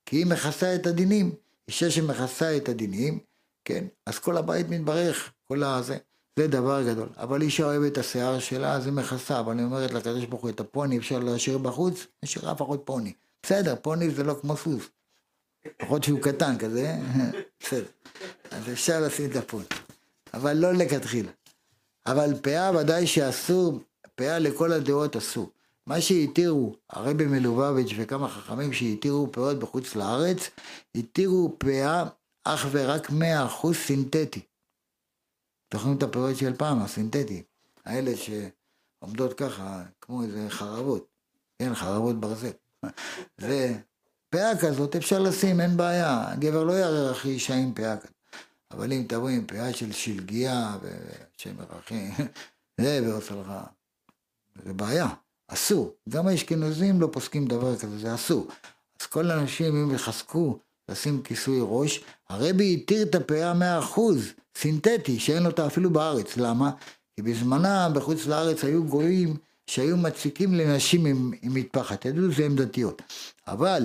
כי 0.05 0.15
היא 0.15 0.25
מכסה 0.25 0.75
את 0.75 0.87
הדינים. 0.87 1.35
אישה 1.67 1.91
שמכסה 1.91 2.57
את 2.57 2.69
הדינים, 2.69 3.19
כן, 3.65 3.85
אז 4.05 4.19
כל 4.19 4.37
הבית 4.37 4.69
מתברך, 4.69 5.31
כל 5.47 5.63
הזה. 5.63 5.97
זה 6.39 6.47
דבר 6.47 6.83
גדול. 6.83 7.09
אבל 7.17 7.41
אישה 7.41 7.63
אוהבת 7.63 7.91
את 7.91 7.97
השיער 7.97 8.39
שלה, 8.39 8.73
אז 8.73 8.85
היא 8.85 8.93
מכסה, 8.93 9.39
אבל 9.39 9.51
אני 9.51 9.63
אומרת 9.63 9.91
לקדוש 9.91 10.25
ברוך 10.25 10.41
הוא, 10.41 10.49
את 10.49 10.59
הפוני 10.59 10.97
אפשר 10.97 11.19
להשאיר 11.19 11.57
בחוץ, 11.57 12.07
נשאיר 12.23 12.51
אף 12.51 12.61
אחד 12.61 12.77
פוני. 12.85 13.13
בסדר, 13.43 13.75
פוני 13.81 14.09
זה 14.09 14.23
לא 14.23 14.35
כמו 14.41 14.57
סוס. 14.57 14.89
לפחות 15.65 16.03
שהוא 16.03 16.21
קטן 16.21 16.57
כזה, 16.57 16.95
בסדר. 17.59 17.85
אז 18.51 18.69
אפשר 18.73 18.99
לשים 19.01 19.31
את 19.31 19.35
הפון. 19.35 19.63
אבל 20.33 20.53
לא 20.53 20.73
לכתחילה. 20.73 21.31
אבל 22.05 22.33
פאה 22.41 22.77
ודאי 22.77 23.07
שאסור, 23.07 23.79
פאה 24.15 24.39
לכל 24.39 24.71
הדעות 24.71 25.15
אסור. 25.15 25.51
מה 25.87 26.01
שהתירו 26.01 26.75
הרבי 26.89 27.25
מלובביץ' 27.25 27.93
וכמה 27.97 28.29
חכמים 28.29 28.73
שהתירו 28.73 29.31
פאות 29.31 29.59
בחוץ 29.59 29.95
לארץ, 29.95 30.49
התירו 30.95 31.55
פאה 31.59 32.03
אך 32.43 32.67
ורק 32.71 33.09
100% 33.09 33.13
סינתטי. 33.73 34.41
זוכרים 35.73 35.97
את 35.97 36.03
הפירות 36.03 36.35
של 36.35 36.55
פעם, 36.55 36.81
הסינתטי. 36.81 37.43
האלה 37.85 38.11
שעומדות 38.17 39.33
ככה, 39.33 39.83
כמו 40.01 40.23
איזה 40.23 40.49
חרבות. 40.49 41.07
כן, 41.59 41.75
חרבות 41.75 42.19
ברזל. 42.19 42.51
זה 43.37 43.75
פאה 44.35 44.57
כזאת 44.57 44.95
אפשר 44.95 45.19
לשים, 45.19 45.61
אין 45.61 45.77
בעיה. 45.77 46.31
הגבר 46.31 46.63
לא 46.63 46.73
יראה 46.73 47.11
הכי 47.11 47.29
אישה 47.29 47.55
עם 47.55 47.73
פאה 47.73 47.97
כזאת. 47.97 48.11
אבל 48.71 48.93
אם 48.93 49.03
תבוא 49.07 49.29
עם 49.29 49.45
פאה 49.45 49.73
של 49.73 49.91
שלגיה 49.91 50.77
ושם 50.81 51.49
מרחים, 51.57 52.11
זה 52.81 52.99
ועושה 53.03 53.35
לך, 53.35 53.53
זה 54.65 54.73
בעיה, 54.73 55.07
אסור. 55.47 55.93
גם 56.09 56.27
האשכנזים 56.27 57.01
לא 57.01 57.09
פוסקים 57.11 57.45
דבר 57.47 57.75
כזה, 57.75 57.97
זה 57.97 58.15
אסור. 58.15 58.47
אז 59.01 59.05
כל 59.07 59.31
האנשים, 59.31 59.75
אם 59.75 59.95
יחזקו 59.95 60.59
לשים 60.89 61.21
כיסוי 61.21 61.59
ראש, 61.61 62.03
הרבי 62.29 62.73
התיר 62.73 63.03
את 63.03 63.15
הפאה 63.15 63.53
מאה 63.53 63.79
אחוז, 63.79 64.33
סינתטי, 64.57 65.19
שאין 65.19 65.45
אותה 65.45 65.67
אפילו 65.67 65.89
בארץ. 65.89 66.37
למה? 66.37 66.71
כי 67.15 67.21
בזמנה 67.21 67.89
בחוץ 67.89 68.25
לארץ 68.25 68.63
היו 68.63 68.83
גויים 68.83 69.37
שהיו 69.67 69.97
מציקים 69.97 70.53
לנשים 70.53 71.05
עם, 71.05 71.31
עם 71.41 71.53
מטפחת, 71.53 72.05
ידעו 72.05 72.31
שזה 72.31 72.45
הם 72.45 72.55
דתיות. 72.55 73.01
אבל 73.47 73.83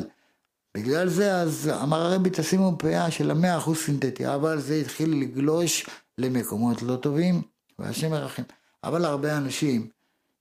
בגלל 0.76 1.08
זה 1.08 1.36
אז 1.36 1.70
אמר 1.82 2.00
הרבי 2.00 2.30
תשימו 2.32 2.78
פאה 2.78 3.10
של 3.10 3.30
המאה 3.30 3.58
אחוז 3.58 3.78
סינתטי, 3.78 4.34
אבל 4.34 4.60
זה 4.60 4.74
התחיל 4.74 5.10
לגלוש 5.22 5.86
למקומות 6.18 6.82
לא 6.82 6.96
טובים, 6.96 7.42
והשם 7.78 8.14
ירחם. 8.14 8.42
אבל 8.84 9.04
הרבה 9.04 9.36
אנשים 9.36 9.90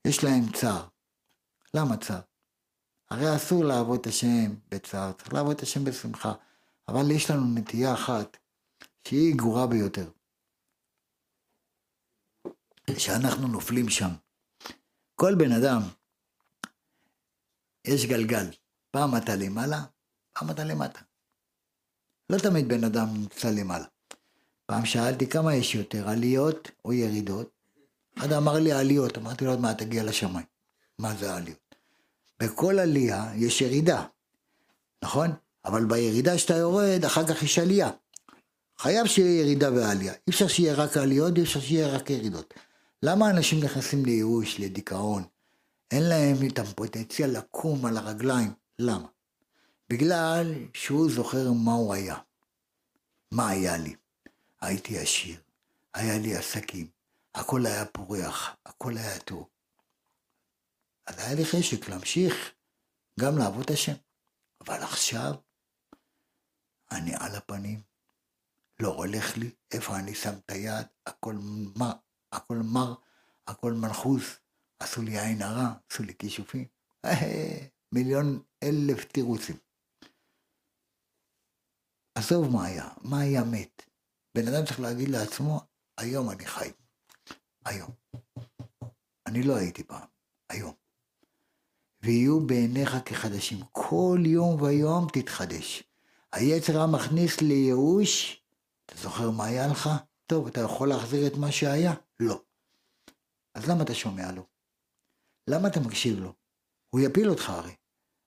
יש 0.04 0.24
להם 0.24 0.52
צער. 0.52 0.86
למה 1.74 1.96
צער? 1.96 2.20
הרי 3.10 3.36
אסור 3.36 3.64
לעבוד 3.64 4.00
את 4.00 4.06
השם 4.06 4.54
בצער, 4.68 5.12
צריך 5.12 5.34
לעבוד 5.34 5.56
את 5.56 5.62
השם 5.62 5.84
בשמחה. 5.84 6.32
אבל 6.88 7.10
יש 7.10 7.30
לנו 7.30 7.54
נטייה 7.54 7.94
אחת 7.94 8.36
שהיא 9.04 9.34
גרועה 9.36 9.66
ביותר. 9.66 10.10
שאנחנו 12.98 13.48
נופלים 13.48 13.88
שם. 13.88 14.10
כל 15.14 15.34
בן 15.34 15.52
אדם, 15.52 15.82
יש 17.84 18.06
גלגל. 18.06 18.46
פעם 18.90 19.16
אתה 19.16 19.36
למעלה, 19.36 19.84
אתה 20.50 20.64
למטה. 20.64 21.00
לא 22.30 22.38
תמיד 22.38 22.68
בן 22.68 22.84
אדם 22.84 23.08
נמצא 23.14 23.50
למעלה. 23.50 23.84
פעם 24.66 24.84
שאלתי 24.84 25.26
כמה 25.26 25.54
יש 25.54 25.74
יותר, 25.74 26.08
עליות 26.08 26.70
או 26.84 26.92
ירידות? 26.92 27.50
אחד 28.18 28.32
אמר 28.32 28.52
לי 28.52 28.72
עליות, 28.72 29.18
אמרתי 29.18 29.44
לו 29.44 29.50
עוד 29.50 29.60
מעט 29.60 29.78
תגיע 29.78 30.04
לשמיים. 30.04 30.46
מה 30.98 31.14
זה 31.14 31.32
העליות? 31.32 31.74
בכל 32.42 32.78
עלייה 32.78 33.32
יש 33.36 33.60
ירידה, 33.60 34.06
נכון? 35.04 35.30
אבל 35.64 35.84
בירידה 35.84 36.38
שאתה 36.38 36.54
יורד, 36.54 37.04
אחר 37.06 37.26
כך 37.26 37.42
יש 37.42 37.58
עלייה. 37.58 37.90
חייב 38.78 39.06
שיהיה 39.06 39.40
ירידה 39.40 39.72
ועלייה. 39.72 40.12
אי 40.12 40.30
אפשר 40.30 40.48
שיהיה 40.48 40.74
רק 40.74 40.96
עליות, 40.96 41.36
אי 41.36 41.42
אפשר 41.42 41.60
שיהיה 41.60 41.88
רק 41.88 42.10
ירידות. 42.10 42.54
למה 43.02 43.30
אנשים 43.30 43.64
נכנסים 43.64 44.04
לייאוש, 44.04 44.60
לדיכאון? 44.60 45.22
אין 45.90 46.02
להם 46.02 46.36
את 46.48 46.58
הפוטנציאל 46.58 47.30
לקום 47.30 47.86
על 47.86 47.96
הרגליים. 47.96 48.52
למה? 48.78 49.06
בגלל 49.90 50.54
שהוא 50.74 51.10
זוכר 51.10 51.52
מה 51.64 51.72
הוא 51.72 51.94
היה. 51.94 52.16
מה 53.34 53.48
היה 53.48 53.76
לי? 53.76 53.94
הייתי 54.60 54.98
עשיר, 54.98 55.40
היה 55.94 56.18
לי 56.18 56.36
עסקים, 56.36 56.90
הכל 57.34 57.66
היה 57.66 57.86
פורח, 57.86 58.56
הכל 58.66 58.96
היה 58.96 59.18
טוב. 59.18 59.48
אז 61.06 61.18
היה 61.18 61.34
לי 61.34 61.44
חשק 61.44 61.88
להמשיך 61.88 62.52
גם 63.20 63.38
לעבוד 63.38 63.70
השם. 63.72 63.92
אבל 64.60 64.82
עכשיו 64.82 65.34
אני 66.92 67.14
על 67.14 67.34
הפנים, 67.34 67.80
לא 68.80 68.88
הולך 68.88 69.36
לי, 69.36 69.50
איפה 69.72 69.96
אני 69.96 70.14
שם 70.14 70.34
את 70.44 70.50
היד, 70.50 70.86
הכל 71.06 71.34
מר, 71.76 71.92
הכל 72.32 72.56
מר, 72.56 72.94
הכל 73.46 73.72
מנחוס, 73.72 74.38
עשו 74.80 75.02
לי 75.02 75.20
עין 75.20 75.42
הרע, 75.42 75.72
עשו 75.90 76.02
לי 76.02 76.14
כישופים, 76.18 76.64
מיליון 77.92 78.42
אלף 78.62 79.04
תירוצים. 79.04 79.69
עזוב 82.20 82.52
מה 82.52 82.66
היה, 82.66 82.88
מה 83.02 83.20
היה 83.20 83.44
מת. 83.44 83.82
בן 84.34 84.48
אדם 84.48 84.64
צריך 84.66 84.80
להגיד 84.80 85.08
לעצמו, 85.08 85.60
היום 85.98 86.30
אני 86.30 86.46
חי. 86.46 86.70
היום. 87.64 87.90
אני 89.26 89.42
לא 89.42 89.56
הייתי 89.56 89.84
פעם, 89.84 90.06
היום. 90.48 90.72
ויהיו 92.02 92.40
בעיניך 92.40 92.96
כחדשים. 93.04 93.58
כל 93.72 94.18
יום 94.26 94.62
ויום 94.62 95.06
תתחדש. 95.12 95.82
היצר 96.32 96.80
המכניס 96.80 97.40
לייאוש, 97.40 98.42
אתה 98.86 98.94
זוכר 98.96 99.30
מה 99.30 99.44
היה 99.44 99.66
לך? 99.66 99.90
טוב, 100.26 100.46
אתה 100.46 100.60
יכול 100.60 100.88
להחזיר 100.88 101.26
את 101.26 101.36
מה 101.36 101.52
שהיה? 101.52 101.94
לא. 102.20 102.42
אז 103.54 103.68
למה 103.70 103.82
אתה 103.82 103.94
שומע 103.94 104.32
לו? 104.32 104.46
למה 105.46 105.68
אתה 105.68 105.80
מקשיב 105.80 106.18
לו? 106.18 106.32
הוא 106.90 107.00
יפיל 107.00 107.30
אותך 107.30 107.50
הרי. 107.50 107.74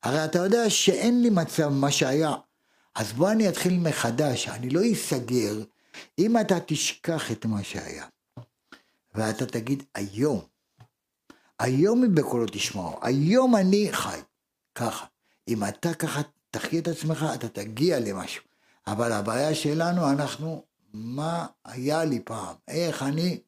הרי 0.04 0.26
אתה 0.26 0.40
יודע 0.40 0.70
שאין 0.70 1.22
לי 1.22 1.30
מצב 1.30 1.68
מה 1.70 1.92
שהיה. 1.92 2.36
אז 2.96 3.14
בוא 3.14 3.32
אני 3.32 3.50
אתחיל 3.50 3.80
מחדש, 3.80 4.48
אני 4.48 4.70
לא 4.70 4.82
אסגר 4.94 5.64
אם 6.20 6.40
אתה 6.40 6.60
תשכח 6.60 7.32
את 7.32 7.46
מה 7.46 7.64
שהיה. 7.64 8.06
ואתה 9.16 9.46
תגיד 9.46 9.84
היום, 9.96 10.42
היום 11.60 12.16
בקולו 12.16 12.46
תשמעו, 12.52 13.00
היום 13.02 13.56
אני 13.56 13.90
חי. 13.92 14.20
ככה. 14.76 15.06
אם 15.48 15.64
אתה 15.64 15.94
ככה 15.94 16.22
תחיה 16.52 16.80
את 16.80 16.88
עצמך, 16.88 17.26
אתה 17.34 17.48
תגיע 17.48 18.00
למשהו. 18.00 18.44
אבל 18.88 19.12
הבעיה 19.12 19.56
שלנו, 19.56 20.10
אנחנו, 20.12 20.64
מה 20.94 21.46
היה 21.66 22.06
לי 22.06 22.20
פעם? 22.20 22.56
איך 22.68 23.04
אני, 23.04 23.40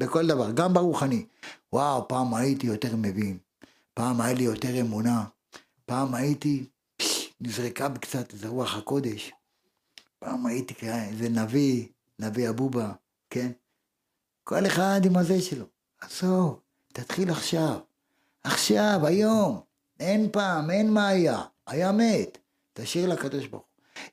בכל 0.00 0.26
דבר, 0.26 0.50
גם 0.50 0.74
ברוחני. 0.74 1.26
וואו, 1.72 2.08
פעם 2.08 2.34
הייתי 2.34 2.66
יותר 2.66 2.96
מבין. 2.96 3.38
פעם 3.94 4.20
היה 4.20 4.34
לי 4.34 4.42
יותר 4.42 4.80
אמונה. 4.80 5.24
פעם 5.86 6.14
הייתי, 6.14 6.66
נזרקה 7.40 7.88
קצת 8.00 8.32
איזה 8.32 8.48
רוח 8.48 8.76
הקודש. 8.76 9.32
פעם 10.18 10.46
הייתי 10.46 10.74
איזה 10.90 11.28
נביא, 11.28 11.86
נביא 12.18 12.48
אבובה, 12.48 12.92
כן? 13.30 13.52
כל 14.44 14.66
אחד 14.66 15.00
עם 15.04 15.16
הזה 15.16 15.42
שלו. 15.42 15.64
עזוב, 16.00 16.60
תתחיל 16.92 17.30
עכשיו. 17.30 17.78
עכשיו, 18.44 19.00
היום. 19.04 19.60
אין 20.00 20.28
פעם, 20.32 20.70
אין 20.70 20.92
מה 20.92 21.08
היה. 21.08 21.42
היה 21.66 21.92
מת. 21.92 22.38
תשאיר 22.72 23.08
לקדוש 23.08 23.46
ברוך 23.46 23.64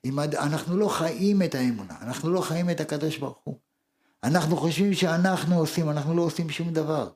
הוא. 0.04 0.22
אנחנו 0.38 0.76
לא 0.76 0.88
חיים 0.88 1.42
את 1.42 1.54
האמונה, 1.54 1.94
אנחנו 2.02 2.30
לא 2.30 2.40
חיים 2.40 2.70
את 2.70 2.80
הקדוש 2.80 3.18
ברוך 3.18 3.38
הוא. 3.44 3.58
אנחנו 4.24 4.56
חושבים 4.56 4.94
שאנחנו 4.94 5.58
עושים, 5.58 5.90
אנחנו 5.90 6.16
לא 6.16 6.22
עושים 6.22 6.50
שום 6.50 6.72
דבר. 6.72 7.10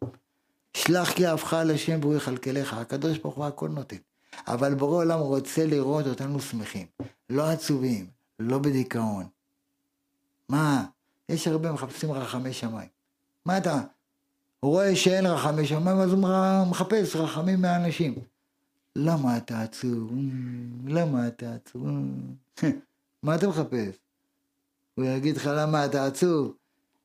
שלח 0.77 1.13
כי 1.13 1.27
אהבך 1.27 1.55
על 1.55 1.71
השם 1.71 1.99
והוא 2.03 2.15
יכלכלך, 2.15 2.75
הקדוש 2.75 3.19
ברוך 3.19 3.35
הוא 3.35 3.45
הכל 3.45 3.69
נותן. 3.69 3.97
אבל 4.47 4.75
בורא 4.75 4.97
עולם 4.97 5.19
רוצה 5.19 5.67
לראות 5.67 6.07
אותנו 6.07 6.41
שמחים, 6.41 6.87
לא 7.31 7.51
עצובים, 7.51 8.07
לא 8.39 8.59
בדיכאון. 8.59 9.27
מה? 10.49 10.85
יש 11.29 11.49
הרבה 11.49 11.73
מחפשים 11.73 12.13
רחמי 12.13 12.53
שמיים. 12.53 12.89
מה 13.47 13.59
אתה? 13.59 13.81
הוא 14.61 14.71
רואה 14.71 14.97
שאין 14.97 15.27
רחמי 15.27 15.67
שמיים, 15.67 15.99
אז 15.99 16.13
הוא 16.13 16.67
מחפש 16.67 17.17
רחמים 17.17 17.63
מהאנשים. 17.63 18.15
למה 18.97 19.37
אתה 19.37 19.61
עצוב? 19.61 20.13
למה 20.87 21.29
אתה 21.29 21.55
עצוב? 21.55 21.87
מה 23.23 23.35
אתה 23.35 23.49
מחפש? 23.49 23.97
הוא 24.95 25.05
יגיד 25.05 25.37
לך 25.37 25.51
למה 25.55 25.85
אתה 25.85 26.07
עצוב? 26.07 26.55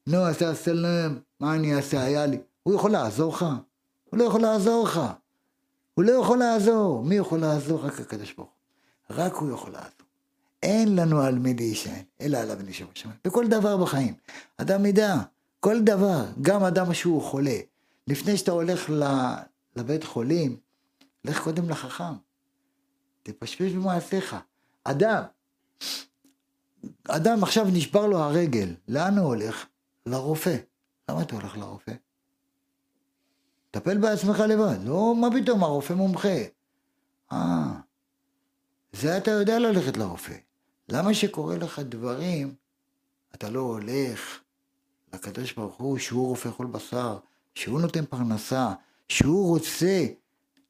נו, 0.07 0.17
אז 0.17 0.37
תעשה 0.37 0.73
להם, 0.73 1.19
מה 1.39 1.55
אני 1.55 1.75
אעשה? 1.75 2.03
היה 2.03 2.25
לי. 2.25 2.37
הוא 2.63 2.75
יכול 2.75 2.91
לעזור 2.91 3.33
לך? 3.33 3.45
הוא 4.09 4.19
לא 4.19 4.23
יכול 4.23 4.41
לעזור 4.41 4.85
לך. 4.85 5.01
הוא 5.95 6.05
לא 6.05 6.11
יכול 6.11 6.37
לעזור. 6.37 7.03
מי 7.03 7.15
יכול 7.15 7.39
לעזור? 7.39 7.79
רק 7.79 7.99
הקדוש 7.99 8.33
ברוך 8.33 8.49
הוא. 8.49 9.17
רק 9.17 9.33
הוא 9.33 9.51
יכול 9.51 9.71
לעזור. 9.71 9.91
אין 10.63 10.95
לנו 10.95 11.21
על 11.21 11.39
מי 11.39 11.53
להישען, 11.53 12.03
אלא 12.21 12.37
עליו 12.37 12.57
נשאר 12.65 12.87
בשמיים. 12.95 13.17
בכל 13.25 13.47
דבר 13.47 13.77
בחיים. 13.77 14.13
אדם 14.57 14.85
ידע, 14.85 15.15
כל 15.59 15.81
דבר, 15.81 16.25
גם 16.41 16.63
אדם 16.63 16.93
שהוא 16.93 17.21
חולה. 17.21 17.57
לפני 18.07 18.37
שאתה 18.37 18.51
הולך 18.51 18.89
לבית 19.75 20.03
חולים, 20.03 20.57
לך 21.25 21.43
קודם 21.43 21.69
לחכם. 21.69 22.13
תפשפש 23.23 23.71
במעשיך. 23.71 24.35
אדם, 24.83 25.23
אדם 27.07 27.43
עכשיו 27.43 27.65
נשבר 27.65 28.07
לו 28.07 28.17
הרגל, 28.17 28.75
לאן 28.87 29.17
הוא 29.17 29.27
הולך? 29.27 29.65
לרופא. 30.05 30.57
למה 31.09 31.21
אתה 31.21 31.35
הולך 31.35 31.57
לרופא? 31.57 31.91
טפל 33.75 33.97
בעצמך 33.97 34.39
לבד. 34.39 34.77
לא, 34.83 35.15
מה 35.15 35.27
פתאום, 35.31 35.63
הרופא 35.63 35.93
מומחה. 35.93 36.37
אה, 37.31 37.71
זה 38.93 39.17
אתה 39.17 39.31
יודע 39.31 39.59
ללכת 39.59 39.97
לרופא. 39.97 40.33
למה 40.89 41.13
שקורה 41.13 41.57
לך 41.57 41.79
דברים, 41.79 42.53
אתה 43.35 43.49
לא 43.49 43.59
הולך 43.59 44.39
לקדוש 45.13 45.53
ברוך 45.53 45.75
הוא, 45.75 45.97
שהוא 45.97 46.27
רופא 46.27 46.49
כל 46.57 46.65
בשר, 46.65 47.17
שהוא 47.55 47.81
נותן 47.81 48.05
פרנסה, 48.05 48.73
שהוא 49.09 49.47
רוצה 49.47 50.05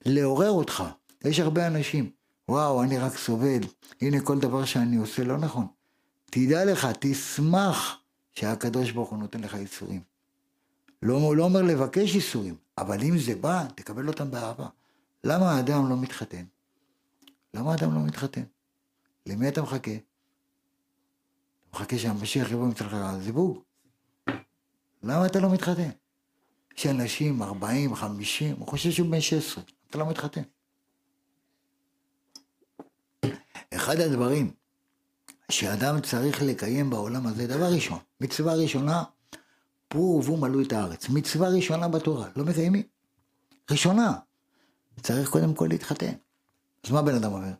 לעורר 0.05 0.51
אותך. 0.51 0.83
יש 1.25 1.39
הרבה 1.39 1.67
אנשים, 1.67 2.09
וואו, 2.49 2.83
אני 2.83 2.97
רק 2.97 3.17
סובל, 3.17 3.61
הנה 4.01 4.21
כל 4.21 4.39
דבר 4.39 4.65
שאני 4.65 4.95
עושה 4.95 5.23
לא 5.23 5.37
נכון. 5.37 5.67
תדע 6.25 6.65
לך, 6.65 6.87
תשמח 6.99 7.99
שהקדוש 8.33 8.91
ברוך 8.91 9.09
הוא 9.09 9.19
נותן 9.19 9.41
לך 9.41 9.53
ייסורים. 9.53 10.14
לא, 11.01 11.35
לא 11.35 11.43
אומר 11.43 11.61
לבקש 11.61 12.15
ייסורים, 12.15 12.55
אבל 12.77 13.01
אם 13.01 13.17
זה 13.17 13.35
בא, 13.35 13.65
תקבל 13.75 14.07
אותם 14.07 14.31
באהבה. 14.31 14.67
למה 15.23 15.51
האדם 15.51 15.89
לא 15.89 15.97
מתחתן? 15.97 16.45
למה 17.53 17.71
האדם 17.71 17.93
לא 17.93 17.99
מתחתן? 17.99 18.43
למי 19.25 19.47
אתה 19.47 19.61
מחכה? 19.61 19.91
אתה 19.91 20.03
מחכה 21.73 21.97
שהמשיח 21.97 22.51
יבוא 22.51 22.63
וימצא 22.63 22.85
לך 22.85 22.95
זיווג? 23.21 23.59
למה 25.03 25.25
אתה 25.25 25.39
לא 25.39 25.53
מתחתן? 25.53 25.89
יש 26.77 26.85
אנשים 26.85 27.41
40, 27.41 27.95
50, 27.95 28.55
הוא 28.59 28.67
חושב 28.67 28.91
שהוא 28.91 29.11
בן 29.11 29.21
16, 29.21 29.63
אתה 29.89 29.97
לא 29.97 30.09
מתחתן. 30.09 30.41
אחד 33.73 33.99
הדברים 33.99 34.51
שאדם 35.51 36.01
צריך 36.01 36.41
לקיים 36.41 36.89
בעולם 36.89 37.27
הזה, 37.27 37.47
דבר 37.47 37.73
ראשון, 37.73 37.99
מצווה 38.21 38.53
ראשונה, 38.53 39.03
פרו 39.95 40.15
ורבו 40.15 40.37
מלאו 40.37 40.61
את 40.61 40.73
הארץ. 40.73 41.09
מצווה 41.09 41.49
ראשונה 41.49 41.87
בתורה, 41.87 42.27
לא 42.35 42.45
מקיימים. 42.45 42.83
ראשונה. 43.71 44.13
צריך 45.01 45.29
קודם 45.29 45.53
כל 45.53 45.67
להתחתן. 45.69 46.11
אז 46.83 46.91
מה 46.91 47.01
בן 47.01 47.15
אדם 47.15 47.33
אומר? 47.33 47.51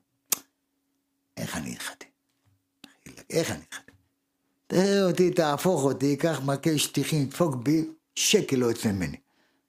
איך 1.38 1.58
אני 1.58 1.76
אתחתן? 1.76 2.06
איך 3.30 3.52
אני 3.52 3.60
אתחתן? 3.70 3.92
תראה 4.68 5.04
אותי, 5.04 5.32
תהפוך 5.32 5.84
אותי, 5.84 6.16
קח 6.16 6.42
מקל 6.46 6.78
שטיחים, 6.78 7.26
דפוק 7.26 7.56
בי, 7.56 7.86
שקל 8.16 8.56
לא 8.56 8.66
יוצא 8.66 8.92
ממני. 8.92 9.18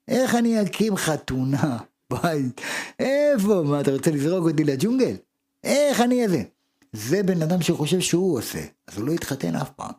איך 0.08 0.34
אני 0.34 0.62
אקים 0.62 0.96
חתונה, 0.96 1.78
בית? 2.10 2.60
איפה? 2.98 3.62
מה, 3.66 3.80
אתה 3.80 3.90
רוצה 3.92 4.10
לזרוק 4.10 4.50
אותי 4.50 4.64
לג'ונגל? 4.64 5.16
איך 5.64 6.00
אני 6.00 6.24
אזה? 6.24 6.42
זה 6.92 7.22
בן 7.22 7.42
אדם 7.42 7.62
שחושב 7.62 8.00
שהוא 8.00 8.38
עושה, 8.38 8.64
אז 8.86 8.98
הוא 8.98 9.06
לא 9.06 9.12
יתחתן 9.12 9.56
אף 9.56 9.70
פעם. 9.70 9.92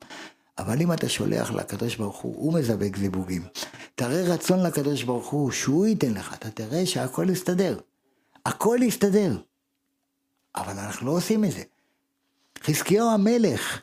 אבל 0.57 0.81
אם 0.81 0.93
אתה 0.93 1.09
שולח 1.09 1.51
לקדוש 1.51 1.95
ברוך 1.95 2.17
הוא, 2.17 2.35
הוא 2.35 2.53
מזבק 2.53 2.97
זיווגים. 2.97 3.45
תראה 3.95 4.33
רצון 4.33 4.63
לקדוש 4.63 5.03
ברוך 5.03 5.27
הוא, 5.27 5.51
שהוא 5.51 5.87
ייתן 5.87 6.13
לך, 6.13 6.33
אתה 6.33 6.49
תראה 6.49 6.85
שהכל 6.85 7.27
יסתדר. 7.29 7.79
הכל 8.45 8.79
יסתדר. 8.81 9.37
אבל 10.55 10.79
אנחנו 10.79 11.07
לא 11.07 11.11
עושים 11.11 11.45
את 11.45 11.51
זה. 11.51 11.63
חזקיהו 12.63 13.09
המלך, 13.09 13.81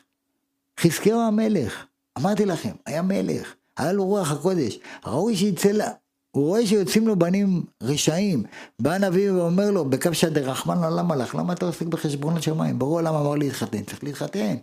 חזקיהו 0.79 1.19
המלך, 1.19 1.85
אמרתי 2.17 2.45
לכם, 2.45 2.71
היה 2.85 3.01
מלך, 3.01 3.53
היה 3.77 3.93
לו 3.93 4.05
רוח 4.05 4.31
הקודש, 4.31 4.79
ראוי 5.05 5.35
שיצא 5.35 5.71
לה, 5.71 5.91
הוא 6.31 6.47
רואה 6.47 6.67
שיוצאים 6.67 7.07
לו 7.07 7.19
בנים 7.19 7.63
רשעים. 7.83 8.43
בא 8.79 8.91
הנביא 8.91 9.31
ואומר 9.31 9.71
לו, 9.71 9.85
בקפשא 9.85 10.29
דרחמנא 10.29 10.85
למה 10.85 11.15
לך? 11.15 11.35
למה 11.35 11.53
אתה 11.53 11.65
עוסק 11.65 11.85
בחשבון 11.85 12.37
השמיים? 12.37 12.79
ברור 12.79 13.01
למה 13.01 13.19
אמר 13.21 13.35
להתחתן, 13.35 13.83
צריך 13.83 14.03
להתחתן. 14.03 14.55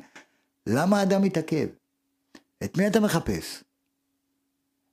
למה 0.66 0.98
האדם 1.00 1.22
מתעכב? 1.22 1.66
את 2.64 2.78
מי 2.78 2.86
אתה 2.86 3.00
מחפש? 3.00 3.64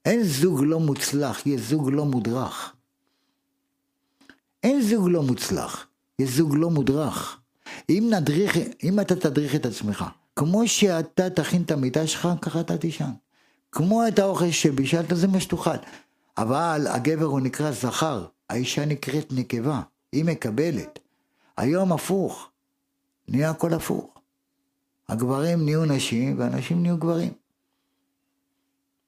אין 0.04 0.22
זוג 0.22 0.62
לא 0.64 0.80
מוצלח, 0.80 1.46
יש 1.46 1.60
זוג 1.60 1.90
לא 1.90 2.04
מודרך. 2.04 2.74
אין 4.62 4.82
זוג 4.82 5.08
לא 5.08 5.22
מוצלח, 5.22 5.86
יש 6.18 6.30
זוג 6.30 6.54
לא 6.56 6.70
מודרך. 6.70 7.40
אם 7.88 8.10
נדריך, 8.10 8.56
אם 8.82 9.00
אתה 9.00 9.16
תדריך 9.16 9.54
את 9.54 9.66
עצמך, 9.66 10.04
כמו 10.36 10.68
שאתה 10.68 11.30
תכין 11.30 11.62
את 11.62 11.70
המיטה 11.70 12.06
שלך, 12.06 12.28
ככה 12.42 12.60
אתה 12.60 12.78
תישן. 12.78 13.10
כמו 13.72 14.08
את 14.08 14.18
האוכל 14.18 14.50
שבישלת, 14.50 15.16
זה 15.16 15.28
מה 15.28 15.40
שתאכל. 15.40 15.76
אבל 16.38 16.86
הגבר 16.90 17.24
הוא 17.24 17.40
נקרא 17.40 17.70
זכר, 17.70 18.26
האישה 18.50 18.84
נקראת 18.84 19.32
נקבה, 19.32 19.82
היא 20.12 20.24
מקבלת. 20.24 20.98
היום 21.56 21.92
הפוך, 21.92 22.50
נהיה 23.28 23.50
הכל 23.50 23.74
הפוך. 23.74 24.20
הגברים 25.08 25.64
נהיו 25.64 25.84
נשים 25.84 26.38
והנשים 26.38 26.82
נהיו 26.82 26.96
גברים. 26.96 27.32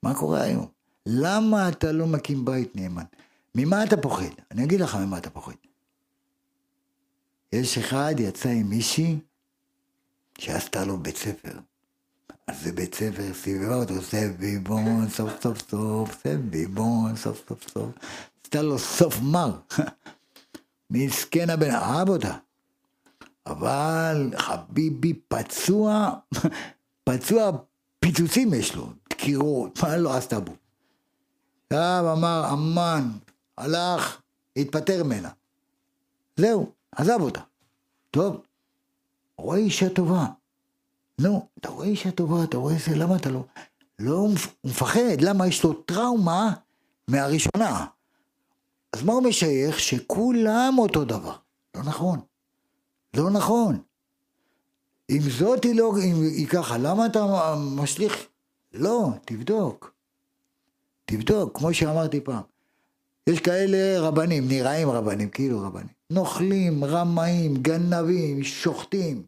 מה 0.03 0.15
קורה 0.15 0.41
היום? 0.41 0.67
למה 1.05 1.69
אתה 1.69 1.91
לא 1.91 2.07
מקים 2.07 2.45
בית 2.45 2.75
נאמן? 2.75 3.03
ממה 3.55 3.83
אתה 3.83 3.97
פוחד? 3.97 4.25
אני 4.51 4.63
אגיד 4.63 4.81
לך 4.81 4.95
ממה 4.95 5.17
אתה 5.17 5.29
פוחד. 5.29 5.53
יש 7.53 7.77
אחד 7.77 8.15
יצא 8.19 8.49
עם 8.49 8.69
מישהי 8.69 9.19
שעשתה 10.37 10.85
לו 10.85 10.97
בית 10.97 11.17
ספר. 11.17 11.59
אז 12.47 12.63
זה 12.63 12.71
בית 12.71 12.95
ספר, 12.95 13.33
סיבבה 13.33 13.75
אותו, 13.75 14.01
סביבון, 14.01 15.09
סוף 15.09 15.41
סוף 15.41 15.69
סוף, 15.69 16.23
סביבון, 16.23 17.15
סוף 17.15 17.43
סוף 17.49 17.69
סוף. 17.69 17.91
עשתה 18.43 18.61
לו 18.61 18.79
סוף 18.79 19.19
מר. 19.21 19.59
מסכן 20.89 21.49
הבן, 21.49 21.71
אהב 21.71 22.09
אותה. 22.09 22.37
אבל 23.45 24.31
חביבי 24.37 25.13
פצוע, 25.27 26.13
פצוע 27.09 27.51
פיצוצים 27.99 28.53
יש 28.53 28.75
לו, 28.75 28.89
דקירות, 29.13 29.83
מה 29.83 29.97
לא 29.97 30.13
עשתה 30.13 30.39
בו? 30.39 30.51
עכשיו 31.65 32.13
אמר, 32.13 32.49
אמן, 32.53 33.11
הלך, 33.57 34.21
התפטר 34.57 35.03
ממנה. 35.03 35.29
זהו, 36.37 36.71
עזב 36.91 37.21
אותה. 37.21 37.41
טוב, 38.11 38.41
רואה 39.37 39.57
אישה 39.57 39.89
טובה. 39.89 40.25
נו, 41.19 41.47
אתה 41.59 41.69
רואה 41.69 41.87
אישה 41.87 42.11
טובה, 42.11 42.43
אתה 42.43 42.57
רואה 42.57 42.75
זה, 42.85 42.95
למה 42.95 43.15
אתה 43.15 43.29
לא... 43.29 43.43
לא, 43.99 44.15
הוא 44.15 44.35
מפחד, 44.63 45.21
למה 45.21 45.47
יש 45.47 45.63
לו 45.63 45.73
טראומה 45.73 46.53
מהראשונה. 47.07 47.85
אז 48.93 49.03
מה 49.03 49.13
הוא 49.13 49.23
משייך? 49.23 49.79
שכולם 49.79 50.75
אותו 50.77 51.05
דבר. 51.05 51.35
לא 51.75 51.83
נכון. 51.83 52.19
לא 53.13 53.29
נכון. 53.29 53.81
אם 55.09 55.19
זאת 55.37 55.63
היא 55.63 55.75
לא, 55.75 55.93
אם 56.03 56.21
היא 56.21 56.47
ככה, 56.47 56.77
למה 56.77 57.05
אתה 57.05 57.53
משליך? 57.57 58.27
לא, 58.73 59.09
תבדוק. 59.25 59.93
תבדוק, 61.05 61.57
כמו 61.57 61.73
שאמרתי 61.73 62.21
פעם. 62.21 62.41
יש 63.27 63.39
כאלה 63.39 63.99
רבנים, 63.99 64.47
נראים 64.47 64.89
רבנים, 64.89 65.29
כאילו 65.29 65.61
רבנים. 65.61 65.87
נוכלים, 66.09 66.83
רמאים, 66.83 67.55
גנבים, 67.57 68.43
שוחטים. 68.43 69.23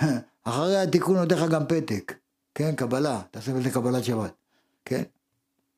אחרי 0.44 0.76
התיקון 0.76 1.16
נותן 1.16 1.36
לך 1.36 1.50
גם 1.50 1.66
פתק, 1.66 2.14
כן, 2.54 2.74
קבלה, 2.74 3.20
תעשה 3.30 3.52
בזה 3.52 3.70
קבלת 3.70 4.04
שבת, 4.04 4.32
כן? 4.84 5.02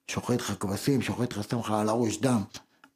שוחט 0.06 0.40
לך 0.40 0.52
כבשים, 0.60 1.02
שוחט 1.02 1.32
לך, 1.32 1.50
שם 1.50 1.58
לך 1.58 1.70
על 1.70 1.88
הראש 1.88 2.20
דם, 2.20 2.42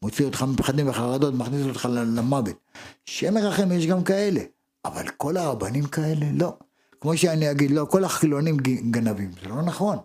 מוציא 0.02 0.24
אותך 0.24 0.42
מפחדים 0.42 0.88
וחרדות, 0.88 1.34
מכניס 1.34 1.66
אותך 1.66 1.88
למוות. 1.92 2.56
שם 3.04 3.34
מרחם 3.34 3.72
יש 3.72 3.86
גם 3.86 4.04
כאלה, 4.04 4.40
אבל 4.84 5.08
כל 5.16 5.36
הרבנים 5.36 5.84
כאלה, 5.84 6.26
לא. 6.32 6.56
כמו 7.04 7.16
שאני 7.16 7.50
אגיד, 7.50 7.70
לא, 7.70 7.86
כל 7.90 8.04
החילונים 8.04 8.56
גנבים, 8.90 9.30
זה 9.42 9.48
לא 9.48 9.62
נכון. 9.62 9.98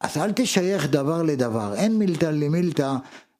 אז 0.00 0.16
אל 0.16 0.32
תשייך 0.32 0.86
דבר 0.86 1.22
לדבר, 1.22 1.74
אין 1.74 1.98
מילתא 1.98 2.24
למילתא 2.24 2.92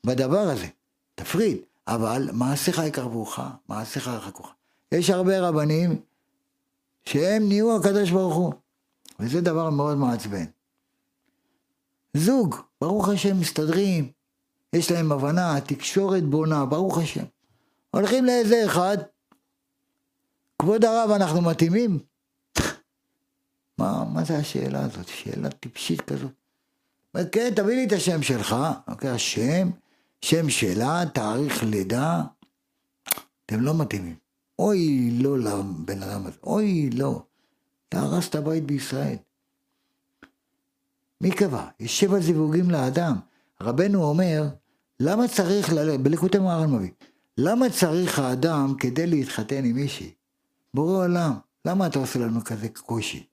בדבר 0.07 0.39
הזה, 0.39 0.67
תפריד. 1.15 1.57
אבל 1.89 2.29
מעשיך 2.33 2.81
יקרבוך, 2.87 3.39
מעשיך 3.69 4.07
ירחקוך. 4.07 4.53
יש 4.93 5.11
הרבה 5.11 5.41
רבנים 5.41 6.01
שהם 7.05 7.49
נהיו 7.49 7.77
הקדוש 7.77 8.11
ברוך 8.11 8.35
הוא, 8.35 8.53
וזה 9.21 9.41
דבר 9.41 9.71
מאוד 9.71 9.97
מעצבן. 9.99 10.45
זוג, 12.15 12.57
ברוך 12.81 13.09
השם, 13.09 13.41
מסתדרים, 13.41 14.11
יש 14.73 14.93
להם 14.93 15.13
הבנה, 15.13 15.57
התקשורת 15.57 16.23
בונה, 16.23 16.67
ברוך 16.67 16.99
השם. 16.99 17.25
הולכים 17.91 18.25
לאיזה 18.25 18.67
אחד, 18.67 18.99
כבוד 20.59 20.85
הרב, 20.85 21.11
אנחנו 21.11 21.41
מתאימים? 21.41 22.10
מה, 23.81 24.05
מה 24.05 24.25
זה 24.25 24.37
השאלה 24.37 24.85
הזאת? 24.85 25.09
שאלה 25.09 25.51
טיפשית 25.51 26.01
כזאת. 26.01 26.31
כן, 27.33 27.53
תביא 27.57 27.75
לי 27.75 27.85
את 27.85 27.93
השם 27.93 28.23
שלך, 28.23 28.57
אוקיי, 28.89 29.11
השם, 29.11 29.71
שם 30.25 30.51
שלה, 30.51 31.03
תאריך 31.15 31.63
לידה, 31.63 32.23
אתם 33.47 33.61
לא 33.61 33.75
מתאימים. 33.75 34.17
אוי 34.59 35.11
לא 35.11 35.39
לבן 35.39 36.03
אדם 36.03 36.27
הזה, 36.27 36.39
אוי 36.43 36.91
לא. 36.91 37.23
אתה 37.89 38.01
הרסת 38.01 38.37
בית 38.37 38.65
בישראל. 38.67 39.17
מי 41.21 41.31
קבע? 41.31 41.69
יש 41.81 42.01
שבע 42.01 42.21
זיווגים 42.21 42.71
לאדם. 42.71 43.17
רבנו 43.61 44.05
אומר, 44.05 44.49
למה 45.01 45.29
צריך 45.29 45.73
בליקוטי 46.03 46.39
מוהר"ן 46.39 46.73
מביא, 46.73 46.91
למה 47.39 47.71
צריך 47.71 48.19
האדם 48.19 48.75
כדי 48.79 49.07
להתחתן 49.07 49.65
עם 49.65 49.77
מישהי? 49.77 50.11
בורא 50.75 51.05
עולם, 51.05 51.33
למה 51.65 51.87
אתה 51.87 51.99
עושה 51.99 52.19
לנו 52.19 52.45
כזה 52.45 52.69
קושי? 52.69 53.30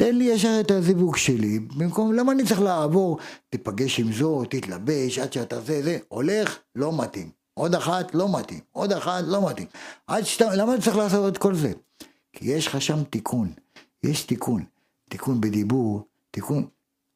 תן 0.00 0.16
לי 0.16 0.24
ישר 0.24 0.60
את 0.60 0.70
הזיווג 0.70 1.16
שלי, 1.16 1.58
במקום, 1.58 2.12
למה 2.12 2.32
אני 2.32 2.44
צריך 2.44 2.60
לעבור, 2.60 3.18
תיפגש 3.50 4.00
עם 4.00 4.12
זו, 4.12 4.44
תתלבש, 4.44 5.18
עד 5.18 5.32
שאתה 5.32 5.60
זה, 5.60 5.82
זה, 5.82 5.98
הולך, 6.08 6.58
לא 6.74 7.02
מתאים. 7.02 7.30
עוד 7.54 7.74
אחת 7.74 8.14
לא 8.14 8.38
מתאים, 8.38 8.60
עוד 8.72 8.92
אחת 8.92 9.24
לא 9.26 9.48
מתאים. 9.50 9.66
עד 10.06 10.24
שאתה, 10.24 10.54
למה 10.56 10.74
אתה 10.74 10.82
צריך 10.82 10.96
לעשות 10.96 11.32
את 11.32 11.38
כל 11.38 11.54
זה? 11.54 11.72
כי 12.32 12.50
יש 12.50 12.66
לך 12.66 12.82
שם 12.82 13.04
תיקון, 13.04 13.52
יש 14.02 14.22
תיקון, 14.22 14.64
תיקון 15.08 15.40
בדיבור, 15.40 16.02
תיקון, 16.30 16.66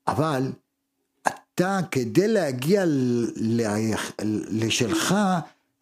אבל 0.06 0.52
אתה 1.28 1.80
כדי 1.90 2.28
להגיע 2.28 2.84
לשלך, 4.50 5.14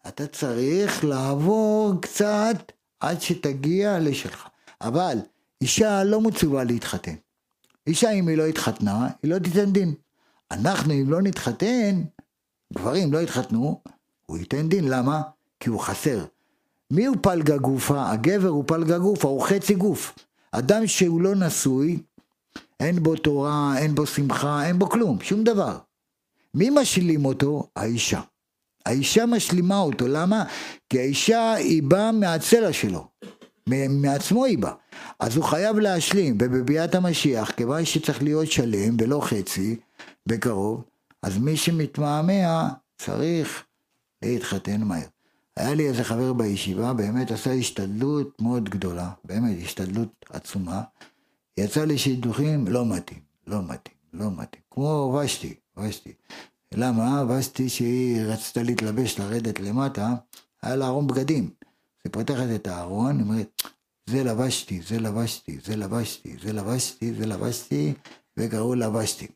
אתה 0.07 0.27
צריך 0.27 1.05
לעבור 1.05 1.93
קצת 2.01 2.71
עד 2.99 3.21
שתגיע 3.21 3.99
לשלך. 3.99 4.47
אבל 4.81 5.17
אישה 5.61 6.03
לא 6.03 6.21
מצווה 6.21 6.63
להתחתן. 6.63 7.15
אישה 7.87 8.11
אם 8.11 8.27
היא 8.27 8.37
לא 8.37 8.45
התחתנה, 8.45 9.07
היא 9.23 9.31
לא 9.31 9.39
תיתן 9.39 9.71
דין. 9.71 9.93
אנחנו 10.51 10.93
אם 10.93 11.11
לא 11.11 11.21
נתחתן, 11.21 12.01
גברים 12.73 13.13
לא 13.13 13.21
יתחתנו, 13.21 13.81
הוא 14.25 14.37
ייתן 14.37 14.69
דין, 14.69 14.87
למה? 14.87 15.21
כי 15.59 15.69
הוא 15.69 15.79
חסר. 15.79 16.25
מי 16.91 17.05
הוא 17.05 17.17
פלגה 17.21 17.57
גופה? 17.57 18.11
הגבר 18.11 18.47
הוא 18.47 18.63
פלגה 18.67 18.97
גופה, 18.97 19.27
הוא 19.27 19.43
חצי 19.43 19.75
גוף. 19.75 20.15
אדם 20.51 20.87
שהוא 20.87 21.21
לא 21.21 21.35
נשוי, 21.35 21.99
אין 22.79 23.03
בו 23.03 23.15
תורה, 23.15 23.77
אין 23.77 23.95
בו 23.95 24.05
שמחה, 24.05 24.67
אין 24.67 24.79
בו 24.79 24.89
כלום, 24.89 25.21
שום 25.21 25.43
דבר. 25.43 25.77
מי 26.53 26.69
משלים 26.69 27.25
אותו? 27.25 27.67
האישה. 27.75 28.21
האישה 28.85 29.25
משלימה 29.25 29.79
אותו, 29.79 30.07
למה? 30.07 30.43
כי 30.89 30.99
האישה 30.99 31.53
היא 31.53 31.83
באה 31.83 32.11
מהצלע 32.11 32.73
שלו, 32.73 33.07
מעצמו 33.89 34.45
היא 34.45 34.57
באה. 34.57 34.73
אז 35.19 35.35
הוא 35.35 35.45
חייב 35.45 35.79
להשלים, 35.79 36.37
ובביאת 36.41 36.95
המשיח, 36.95 37.51
כיוון 37.51 37.85
שצריך 37.85 38.23
להיות 38.23 38.51
שלם 38.51 38.97
ולא 38.99 39.21
חצי, 39.23 39.75
בקרוב, 40.27 40.83
אז 41.23 41.37
מי 41.37 41.57
שמתמהמה 41.57 42.69
צריך 42.97 43.63
להתחתן 44.21 44.81
מהר. 44.81 45.07
היה 45.57 45.73
לי 45.73 45.87
איזה 45.87 46.03
חבר 46.03 46.33
בישיבה, 46.33 46.93
באמת 46.93 47.31
עשה 47.31 47.51
השתדלות 47.51 48.41
מאוד 48.41 48.69
גדולה, 48.69 49.09
באמת 49.25 49.57
השתדלות 49.63 50.25
עצומה. 50.29 50.81
יצא 51.57 51.83
לי 51.83 51.97
שידוכים, 51.97 52.67
לא 52.67 52.85
מתאים, 52.85 53.19
לא 53.47 53.61
מתאים, 53.61 53.95
לא 54.13 54.31
מתאים. 54.31 54.63
כמו 54.71 55.19
ושתי, 55.23 55.53
ושתי. 55.77 56.13
למה? 56.73 57.23
ושתי 57.29 57.69
שהיא 57.69 58.21
רצתה 58.21 58.63
להתלבש, 58.63 59.19
לרדת 59.19 59.59
למטה, 59.59 60.13
היה 60.61 60.75
לה 60.75 60.87
ארון 60.87 61.07
בגדים. 61.07 61.49
היא 62.03 62.13
פותחת 62.13 62.47
את 62.55 62.67
הארון, 62.67 63.17
היא 63.17 63.25
אומרת, 63.25 63.61
זה 64.09 64.23
לבשתי, 64.23 64.81
זה 64.81 64.99
לבשתי, 64.99 65.59
זה 65.63 65.75
לבשתי, 65.75 66.37
זה 66.43 66.53
לבשתי, 66.53 67.13
זה 67.13 67.25
לבשתי, 67.25 67.93
וקראו 68.37 68.75
לבשתי. 68.75 69.27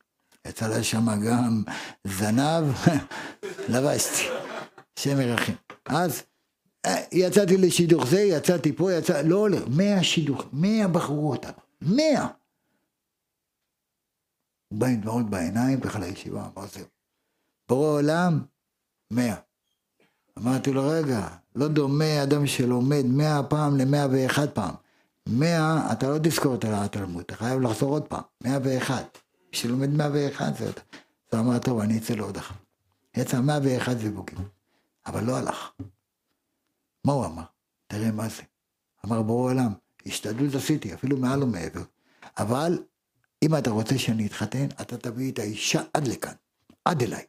יצא 0.47 0.67
לה 0.67 0.83
שם 0.83 1.05
גם 1.27 1.63
זנב, 2.07 2.63
לבשתי. 3.73 4.29
השם 4.97 5.21
ירחם. 5.21 5.53
אז 5.85 6.23
אה, 6.85 7.05
יצאתי 7.11 7.57
לשידוך 7.57 8.07
זה, 8.07 8.19
יצאתי 8.19 8.73
פה, 8.73 8.93
יצא, 8.93 9.21
לא 9.21 9.35
הולך, 9.35 9.63
מאה 9.77 10.03
שידוך, 10.03 10.43
מאה 10.53 10.87
בחרו 10.87 11.31
אותנו, 11.31 11.59
מאה. 11.81 12.27
הוא 14.67 14.79
בא 14.79 14.87
עם 14.87 15.01
דמעות 15.01 15.29
בעיניים, 15.29 15.79
בכלל 15.79 16.01
לישיבה, 16.01 16.49
אמר 16.55 16.67
זהו. 16.67 16.85
בורא 17.69 17.87
עולם, 17.87 18.45
מאה. 19.11 19.35
אמרתי 20.37 20.71
לו, 20.71 20.89
רגע, 20.89 21.27
לא 21.55 21.67
דומה 21.67 22.23
אדם 22.23 22.47
שלומד 22.47 23.05
מאה 23.05 23.43
פעם 23.43 23.77
למאה 23.77 24.07
ואחד 24.11 24.49
פעם. 24.49 24.73
מאה, 25.29 25.91
אתה 25.91 26.09
לא 26.09 26.17
תזכור 26.23 26.55
את 26.55 26.65
התלמוד, 26.65 27.23
אתה 27.25 27.35
חייב 27.35 27.61
לחזור 27.61 27.89
עוד 27.89 28.03
פעם, 28.07 28.21
מאה 28.43 28.57
ואחד. 28.63 29.03
מי 29.51 29.57
שלומד 29.57 29.89
מאה 29.89 30.09
ואחד 30.13 30.51
זה 30.57 30.67
אותה. 30.67 30.81
אז 31.31 31.39
הוא 31.39 31.47
אמר, 31.47 31.59
טוב, 31.59 31.79
אני 31.79 31.97
אצא 31.97 32.13
לעוד 32.13 32.37
אחת. 32.37 32.55
יצא 33.17 33.41
מאה 33.41 33.59
ואחד 33.63 33.97
זיווגים. 33.97 34.37
אבל 35.05 35.23
לא 35.23 35.37
הלך. 35.37 35.71
מה 37.05 37.13
הוא 37.13 37.25
אמר? 37.25 37.43
תראה 37.87 38.11
מה 38.11 38.29
זה. 38.29 38.43
אמר 39.05 39.21
בורא 39.21 39.51
עולם, 39.51 39.73
השתדלות 40.05 40.55
עשיתי, 40.55 40.93
אפילו 40.93 41.17
מעל 41.17 41.43
ומעבר. 41.43 41.83
אבל 42.37 42.83
אם 43.43 43.55
אתה 43.55 43.69
רוצה 43.69 43.97
שאני 43.97 44.27
אתחתן, 44.27 44.65
אתה 44.81 44.97
תביא 44.97 45.31
את 45.31 45.39
האישה 45.39 45.81
עד 45.93 46.07
לכאן, 46.07 46.33
עד 46.85 47.03
אליי. 47.03 47.25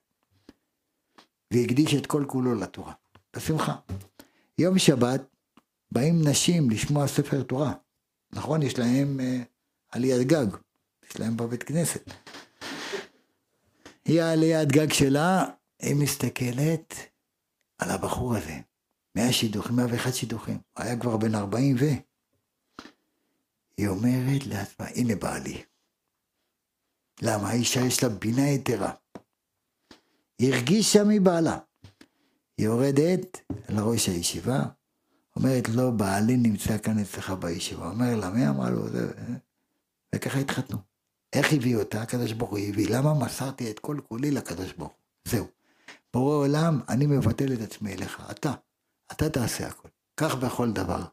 והקדיש 1.53 1.95
את 1.95 2.07
כל 2.07 2.25
כולו 2.29 2.55
לתורה. 2.55 2.93
בשמחה. 3.37 3.77
יום 4.59 4.79
שבת 4.79 5.23
באים 5.93 6.29
נשים 6.29 6.71
לשמוע 6.71 7.07
ספר 7.07 7.43
תורה. 7.43 7.73
נכון, 8.33 8.63
יש 8.63 8.79
להם 8.79 9.21
אה, 9.21 9.43
עליית 9.91 10.27
גג, 10.27 10.47
יש 11.11 11.21
להם 11.21 11.37
בבית 11.37 11.63
כנסת. 11.63 12.11
היא 14.05 14.23
עליית 14.23 14.73
גג 14.73 14.93
שלה, 14.93 15.45
היא 15.83 15.97
מסתכלת, 15.97 16.95
על 17.79 17.91
הבחור 17.91 18.37
הזה. 18.37 18.61
מאה 19.15 19.33
שידוכים, 19.33 19.77
מאה 19.77 19.87
ואחד 19.91 20.11
שידוכים. 20.11 20.59
הוא 20.73 20.85
היה 20.85 21.01
כבר 21.01 21.17
בן 21.17 21.35
ארבעים 21.35 21.77
ו... 21.81 21.85
היא 23.77 23.89
אומרת 23.89 24.47
לעצמה, 24.47 24.87
הנה 24.87 25.17
בעלי. 25.17 25.63
למה? 27.23 27.49
האישה 27.49 27.81
יש 27.81 28.03
לה 28.03 28.09
בינה 28.09 28.49
יתרה. 28.49 28.93
היא 30.39 30.55
הרגישה 30.55 31.01
מבעלה. 31.09 31.59
יורדת 32.59 33.41
לראש 33.69 34.09
הישיבה, 34.09 34.63
אומרת 35.37 35.69
לו, 35.69 35.93
בעלי 35.97 36.37
נמצא 36.37 36.79
כאן 36.79 36.99
אצלך 36.99 37.31
בישיבה. 37.31 37.89
אומר 37.89 38.17
לה, 38.17 38.31
מי 38.31 38.49
אמר 38.49 38.71
לו? 38.71 38.89
זה... 38.89 39.13
וככה 40.15 40.39
התחתנו. 40.39 40.79
איך 41.33 41.53
הביא 41.53 41.77
אותה? 41.77 42.03
הקדוש 42.03 42.33
ברוך 42.33 42.51
הוא 42.51 42.59
הביא. 42.59 42.97
למה 42.97 43.15
מסרתי 43.15 43.71
את 43.71 43.79
כל 43.79 43.99
כולי 44.09 44.31
לקדוש 44.31 44.73
ברוך 44.73 44.91
הוא? 44.91 45.31
זהו. 45.33 45.47
בורא 46.15 46.35
עולם, 46.35 46.81
אני 46.89 47.07
מבטל 47.07 47.53
את 47.53 47.61
עצמי 47.61 47.95
אליך, 47.95 48.23
אתה, 48.31 48.53
אתה 49.13 49.29
תעשה 49.29 49.67
הכל. 49.67 49.89
כך 50.17 50.35
בכל 50.35 50.73
דבר. 50.73 51.05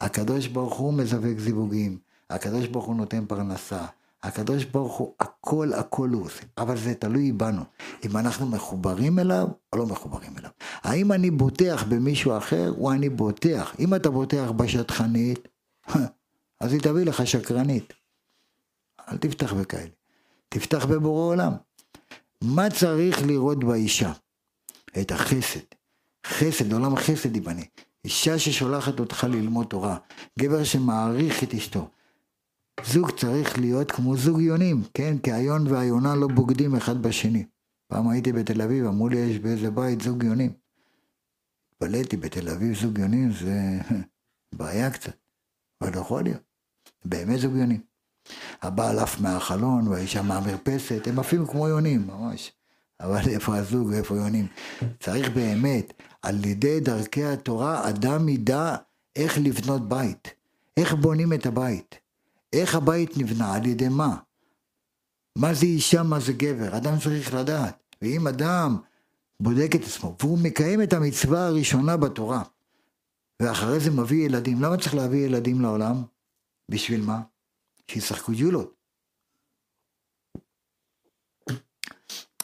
הקדוש 0.00 0.46
ברוך 0.46 0.74
הוא 0.74 0.94
מזווק 0.94 1.38
זיווגים, 1.38 1.98
הקדוש 2.30 2.66
ברוך 2.66 2.84
הוא 2.84 2.96
נותן 2.96 3.26
פרנסה, 3.26 3.86
הקדוש 4.22 4.64
ברוך 4.64 4.96
הוא, 4.96 5.14
הכל 5.20 5.72
הכל 5.72 6.08
הוא 6.08 6.24
עושה, 6.24 6.42
אבל 6.58 6.78
זה 6.78 6.94
תלוי 6.94 7.32
בנו, 7.32 7.62
אם 8.04 8.16
אנחנו 8.16 8.46
מחוברים 8.46 9.18
אליו 9.18 9.46
או 9.72 9.78
לא 9.78 9.86
מחוברים 9.86 10.38
אליו. 10.38 10.50
האם 10.92 11.12
אני 11.12 11.30
בוטח 11.30 11.84
במישהו 11.88 12.36
אחר, 12.36 12.72
או 12.78 12.92
אני 12.92 13.08
בוטח, 13.08 13.74
אם 13.78 13.94
אתה 13.94 14.10
בוטח 14.10 14.50
בשטחנית, 14.56 15.48
אז 16.60 16.72
היא 16.72 16.80
תביא 16.80 17.04
לך 17.04 17.26
שקרנית. 17.26 17.92
אל 19.08 19.16
תפתח 19.16 19.52
בכאלה, 19.52 19.90
תפתח 20.48 20.84
בבורא 20.86 21.32
עולם. 21.32 21.52
מה 22.42 22.70
צריך 22.70 23.22
לראות 23.26 23.64
באישה? 23.64 24.12
את 25.00 25.12
החסד. 25.12 25.60
חסד, 26.26 26.72
עולם 26.72 26.94
החסד 26.94 27.34
ייבנה. 27.34 27.62
אישה 28.04 28.38
ששולחת 28.38 29.00
אותך 29.00 29.24
ללמוד 29.24 29.66
תורה, 29.66 29.96
גבר 30.38 30.64
שמעריך 30.64 31.42
את 31.42 31.54
אשתו. 31.54 31.88
זוג 32.84 33.10
צריך 33.10 33.58
להיות 33.58 33.90
כמו 33.90 34.16
זוג 34.16 34.40
יונים, 34.40 34.82
כן? 34.94 35.18
כי 35.18 35.32
היון 35.32 35.66
והיונה 35.66 36.14
לא 36.14 36.28
בוגדים 36.28 36.76
אחד 36.76 37.02
בשני. 37.02 37.44
פעם 37.86 38.08
הייתי 38.08 38.32
בתל 38.32 38.62
אביב, 38.62 38.86
אמרו 38.86 39.08
לי 39.08 39.18
יש 39.18 39.38
באיזה 39.38 39.70
בית 39.70 40.00
זוג 40.00 40.22
יונים. 40.22 40.61
התפלאתי, 41.82 42.16
בתל 42.16 42.48
אביב 42.48 42.78
זוג 42.80 42.98
יונים 42.98 43.32
זה 43.32 43.78
בעיה 44.58 44.90
קצת, 44.90 45.16
אבל 45.80 45.94
לא 45.94 46.00
יכול 46.00 46.22
להיות. 46.22 46.42
באמת 47.04 47.40
זוג 47.40 47.56
יונים. 47.56 47.80
הבעל 48.62 48.98
עף 48.98 49.20
מהחלון 49.20 49.88
והאישה 49.88 50.22
מהמרפסת, 50.22 51.06
הם 51.06 51.18
עפים 51.18 51.46
כמו 51.46 51.68
יונים, 51.68 52.06
ממש. 52.06 52.52
אבל 53.00 53.20
איפה 53.28 53.56
הזוג 53.56 53.88
ואיפה 53.88 54.16
יונים? 54.16 54.46
צריך 55.00 55.30
באמת, 55.30 55.92
על 56.22 56.44
ידי 56.44 56.80
דרכי 56.80 57.24
התורה, 57.24 57.88
אדם 57.88 58.28
ידע 58.28 58.76
איך 59.16 59.38
לבנות 59.38 59.88
בית. 59.88 60.28
איך 60.76 60.94
בונים 60.94 61.32
את 61.32 61.46
הבית. 61.46 61.94
איך 62.52 62.74
הבית 62.74 63.16
נבנה, 63.16 63.54
על 63.54 63.66
ידי 63.66 63.88
מה. 63.88 64.16
מה 65.36 65.54
זה 65.54 65.66
אישה, 65.66 66.02
מה 66.02 66.20
זה 66.20 66.32
גבר. 66.32 66.76
אדם 66.76 66.98
צריך 66.98 67.34
לדעת. 67.34 67.82
ואם 68.02 68.28
אדם 68.28 68.76
בודק 69.42 69.70
את 69.74 69.80
עצמו, 69.84 70.16
והוא 70.20 70.38
מקיים 70.42 70.82
את 70.82 70.92
המצווה 70.92 71.46
הראשונה 71.46 71.96
בתורה, 71.96 72.42
ואחרי 73.42 73.80
זה 73.80 73.90
מביא 73.90 74.26
ילדים, 74.26 74.62
למה 74.62 74.76
צריך 74.76 74.94
להביא 74.94 75.26
ילדים 75.26 75.60
לעולם? 75.60 76.02
בשביל 76.68 77.00
מה? 77.00 77.20
שישחקו 77.90 78.32
ג'ולות. 78.36 78.74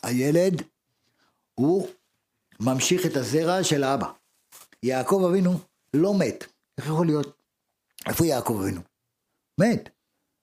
הילד 0.02 0.62
הוא 1.54 1.88
ממשיך 2.60 3.06
את 3.06 3.16
הזרע 3.16 3.64
של 3.64 3.84
האבא. 3.84 4.12
יעקב 4.82 5.24
אבינו 5.30 5.50
לא 5.94 6.14
מת. 6.18 6.44
איך 6.78 6.86
יכול 6.86 7.06
להיות? 7.06 7.36
איפה 8.06 8.26
יעקב 8.26 8.60
אבינו? 8.62 8.80
מת. 9.60 9.88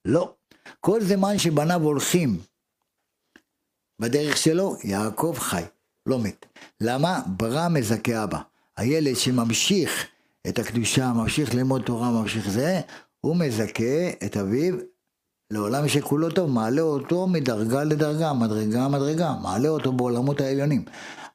לא. 0.06 0.36
כל 0.80 1.02
זמן 1.02 1.38
שבניו 1.38 1.82
הולכים 1.82 2.40
בדרך 4.00 4.38
שלו, 4.38 4.76
יעקב 4.84 5.36
חי, 5.40 5.64
לא 6.06 6.20
מת. 6.20 6.46
למה? 6.82 7.22
ברא 7.28 7.68
מזכה 7.70 8.24
אבא. 8.24 8.40
הילד 8.78 9.16
שממשיך 9.16 10.08
את 10.48 10.60
הקדושה, 10.60 11.14
ממשיך 11.14 11.56
ללמוד 11.56 11.82
תורה, 11.82 12.12
ממשיך 12.12 12.50
זה, 12.50 12.82
הוא 13.22 13.36
מזכה 13.36 14.10
את 14.26 14.38
אביו 14.38 14.76
לעולם 15.52 15.88
שכולו 15.88 16.30
טוב, 16.30 16.52
מעלה 16.52 16.82
אותו 16.82 17.28
מדרגה 17.28 17.84
לדרגה, 17.84 18.34
מדרגה 18.34 18.88
מדרגה, 18.88 19.36
מעלה 19.42 19.70
אותו 19.70 19.92
בעולמות 19.92 20.42
העליונים. 20.42 20.86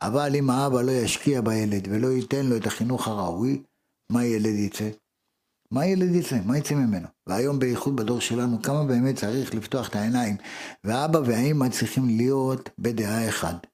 אבל 0.03 0.37
אם 0.37 0.51
האבא 0.51 0.83
לא 0.83 0.91
ישקיע 0.93 1.41
בילד 1.41 1.89
ולא 1.91 2.09
ייתן 2.09 2.47
לו 2.47 2.57
את 2.57 2.67
החינוך 2.67 3.09
הראוי, 3.09 3.63
מה 4.13 4.25
ילד 4.25 4.55
יצא? 4.55 4.89
מה 5.71 5.87
ילד 5.87 6.15
יצא? 6.15 6.39
מה 6.45 6.59
יצא 6.59 6.75
ממנו? 6.75 7.07
והיום 7.27 7.59
בייחוד 7.59 7.97
בדור 7.97 8.21
שלנו, 8.21 8.63
כמה 8.63 8.85
באמת 8.85 9.17
צריך 9.17 9.55
לפתוח 9.55 9.89
את 9.89 9.97
העיניים, 9.97 10.37
ואבא 10.85 11.19
והאמא 11.25 11.69
צריכים 11.69 12.07
להיות 12.07 12.71
בדעה 12.79 13.29
אחת. 13.29 13.67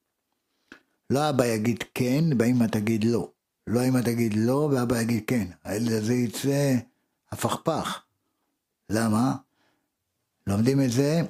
לא 1.11 1.31
אבא 1.31 1.47
יגיד 1.47 1.85
כן, 1.95 2.25
ואמא 2.39 2.65
תגיד 2.65 3.05
לא. 3.05 3.31
לא 3.67 3.89
אמא 3.89 3.99
תגיד 3.99 4.35
לא, 4.37 4.71
ואבא 4.73 5.01
יגיד 5.01 5.23
כן. 5.27 5.47
הילד 5.65 5.93
הזה 5.93 6.15
יצא 6.15 6.75
הפכפך. 7.33 8.03
למה? 8.91 9.35
לומדים 10.47 10.83
את 10.83 10.91
זה 10.91 11.23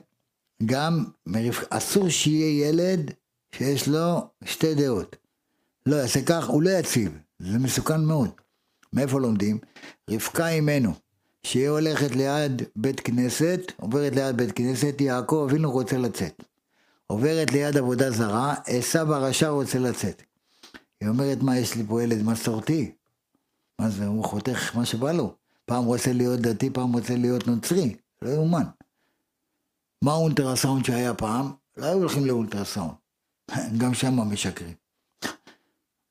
גם, 0.67 1.05
אסור 1.71 2.09
שיהיה 2.09 2.69
ילד 2.69 3.11
שיש 3.53 3.89
לו 3.89 4.29
שתי 4.45 4.75
דעות. 4.75 5.17
לא 5.87 5.97
יעשה 5.97 6.21
כך, 6.27 6.47
הוא 6.47 6.63
לא 6.63 6.71
יציב. 6.71 7.19
זה 7.39 7.59
מסוכן 7.59 8.05
מאוד. 8.05 8.31
מאיפה 8.93 9.21
לומדים? 9.21 9.59
רבקה 10.11 10.49
אימנו, 10.49 10.93
שהיא 11.43 11.69
הולכת 11.69 12.17
ליד 12.17 12.63
בית 12.77 13.01
כנסת, 13.01 13.61
עוברת 13.77 14.15
ליד 14.15 14.37
בית 14.37 14.53
כנסת, 14.53 15.01
יעקב 15.01 15.47
אבינו 15.51 15.71
רוצה 15.71 15.99
לצאת. 15.99 16.43
עוברת 17.07 17.53
ליד 17.53 17.77
עבודה 17.77 18.11
זרה, 18.11 18.55
עשו 18.67 18.99
הרשע 18.99 19.49
רוצה 19.49 19.79
לצאת. 19.79 20.23
היא 21.01 21.09
אומרת, 21.09 21.39
מה, 21.43 21.59
יש 21.59 21.75
לי 21.75 21.83
פה 21.89 22.03
ילד 22.03 22.23
מסורתי? 22.23 22.95
מה 23.81 23.91
זה, 23.91 24.07
הוא 24.07 24.25
חותך 24.25 24.77
מה 24.77 24.87
שבא 24.87 25.13
לו. 25.13 25.35
פעם 25.65 25.85
רוצה 25.85 26.13
להיות 26.13 26.41
דתי, 26.41 26.71
פעם 26.71 26.93
רוצה 26.93 27.17
להיות 27.17 27.47
נוצרי. 27.47 27.97
לא 28.23 28.31
יאומן. 28.31 28.65
מה 30.03 30.13
האולטרסאונד 30.13 30.85
שהיה 30.85 31.15
פעם? 31.15 31.53
לא 31.77 31.87
היו 31.87 31.99
הולכים 31.99 32.27
לאולטרסאונד. 32.27 32.93
גם 33.81 33.95
שם 33.95 34.21
משקרים. 34.21 34.75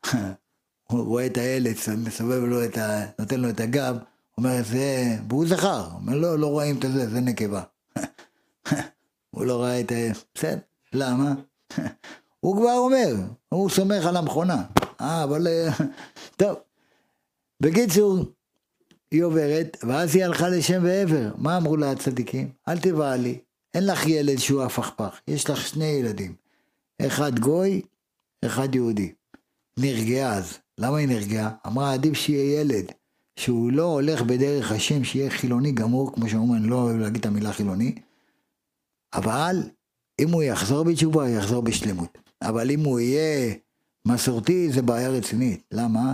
הוא 0.89 1.05
רואה 1.05 1.25
את 1.25 1.37
הילד, 1.37 1.75
מסובב 1.97 2.43
לו 2.43 2.65
את 2.65 2.77
ה... 2.77 3.05
נותן 3.19 3.39
לו 3.39 3.49
את 3.49 3.59
הגב, 3.59 3.97
אומר, 4.37 4.63
זה... 4.63 5.17
והוא 5.29 5.47
זכר. 5.47 5.89
אומר, 5.93 6.17
לא, 6.17 6.39
לא 6.39 6.47
רואים 6.47 6.77
את 6.77 6.81
זה, 6.81 7.09
זה 7.09 7.19
נקבה. 7.19 7.63
הוא 9.31 9.45
לא 9.45 9.61
ראה 9.61 9.79
את 9.79 9.91
ה... 9.91 9.95
בסדר, 10.35 10.59
למה? 10.93 11.33
הוא 12.39 12.57
כבר 12.57 12.77
אומר, 12.77 13.15
הוא 13.49 13.69
סומך 13.69 14.05
על 14.05 14.17
המכונה. 14.17 14.63
אה, 15.01 15.23
אבל... 15.23 15.47
אה, 15.47 15.69
טוב. 16.37 16.57
בקיצור, 17.61 18.17
היא 19.11 19.23
עוברת, 19.23 19.77
ואז 19.83 20.15
היא 20.15 20.25
הלכה 20.25 20.49
לשם 20.49 20.81
ועבר. 20.83 21.31
מה 21.37 21.57
אמרו 21.57 21.77
לה 21.77 21.91
הצדיקים? 21.91 22.49
אל 22.67 22.79
תבעלי, 22.79 23.39
אין 23.73 23.85
לך 23.85 24.07
ילד 24.07 24.37
שהוא 24.37 24.63
הפכפך, 24.63 25.19
יש 25.27 25.49
לך 25.49 25.67
שני 25.67 25.85
ילדים. 25.85 26.35
אחד 27.01 27.39
גוי, 27.39 27.81
אחד 28.45 28.75
יהודי. 28.75 29.13
נרגעה 29.79 30.33
אז. 30.33 30.57
למה 30.77 30.97
היא 30.97 31.07
נרגעה? 31.07 31.51
אמרה, 31.67 31.93
עדיף 31.93 32.13
שיהיה 32.13 32.61
ילד 32.61 32.91
שהוא 33.39 33.71
לא 33.71 33.83
הולך 33.83 34.21
בדרך 34.21 34.71
השם, 34.71 35.03
שיהיה 35.03 35.29
חילוני 35.29 35.71
גמור, 35.71 36.13
כמו 36.13 36.29
שאומרים, 36.29 36.61
אני 36.61 36.69
לא 36.69 36.75
אוהב 36.75 36.97
להגיד 36.97 37.19
את 37.19 37.25
המילה 37.25 37.53
חילוני, 37.53 37.95
אבל 39.13 39.55
אם 40.19 40.31
הוא 40.31 40.43
יחזור 40.43 40.85
בתשובה, 40.85 41.29
יחזור 41.29 41.61
בשלמות. 41.61 42.17
אבל 42.41 42.71
אם 42.71 42.79
הוא 42.79 42.99
יהיה 42.99 43.53
מסורתי, 44.07 44.71
זה 44.71 44.81
בעיה 44.81 45.09
רצינית. 45.09 45.63
למה? 45.71 46.13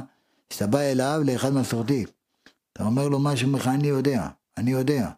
כשאתה 0.49 0.67
בא 0.67 0.79
אליו 0.79 1.21
לאחד 1.25 1.53
מסורתי, 1.53 2.05
אתה 2.73 2.83
אומר 2.83 3.09
לו 3.09 3.19
משהו 3.19 3.47
ממך, 3.47 3.67
אני 3.67 3.87
יודע, 3.87 4.29
אני 4.57 4.71
יודע, 4.71 5.09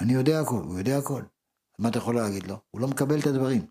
אני 0.00 0.12
יודע 0.12 0.40
הכל, 0.40 0.62
הוא 0.64 0.78
יודע 0.78 0.98
הכל. 0.98 1.22
מה 1.78 1.88
אתה 1.88 1.98
יכול 1.98 2.14
להגיד 2.14 2.46
לו? 2.46 2.58
הוא 2.70 2.80
לא 2.80 2.88
מקבל 2.88 3.20
את 3.20 3.26
הדברים. 3.26 3.66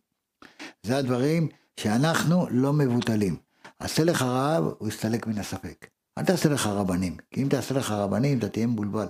זה 0.83 0.97
הדברים 0.97 1.47
שאנחנו 1.79 2.47
לא 2.49 2.73
מבוטלים. 2.73 3.35
עשה 3.79 4.03
לך 4.03 4.21
רב, 4.21 4.63
הוא 4.77 4.87
יסתלק 4.87 5.27
מן 5.27 5.37
הספק. 5.37 5.87
אל 6.17 6.25
תעשה 6.25 6.49
לך 6.49 6.67
רבנים, 6.67 7.17
כי 7.31 7.43
אם 7.43 7.47
תעשה 7.49 7.73
לך 7.73 7.91
רבנים, 7.91 8.37
אתה 8.37 8.49
תהיה 8.49 8.67
מבולבל. 8.67 9.07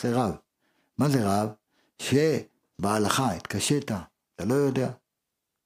זה 0.00 0.14
רב. 0.14 0.34
מה 0.98 1.08
זה 1.08 1.20
רב? 1.24 1.48
שבהלכה 1.98 3.32
התקשית, 3.32 3.90
אתה 4.42 4.50
לא 4.50 4.54
יודע. 4.54 4.90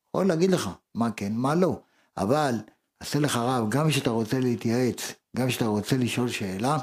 יכול 0.08 0.26
להגיד 0.26 0.50
לך 0.50 0.70
מה 0.94 1.10
כן, 1.10 1.32
מה 1.32 1.54
לא. 1.54 1.80
אבל 2.16 2.54
עשה 3.00 3.18
לך 3.18 3.36
רב, 3.36 3.70
גם 3.70 3.88
כשאתה 3.88 4.10
רוצה 4.10 4.40
להתייעץ, 4.40 5.12
גם 5.36 5.48
כשאתה 5.48 5.66
רוצה 5.66 5.96
לשאול 5.96 6.28
שאלה, 6.28 6.78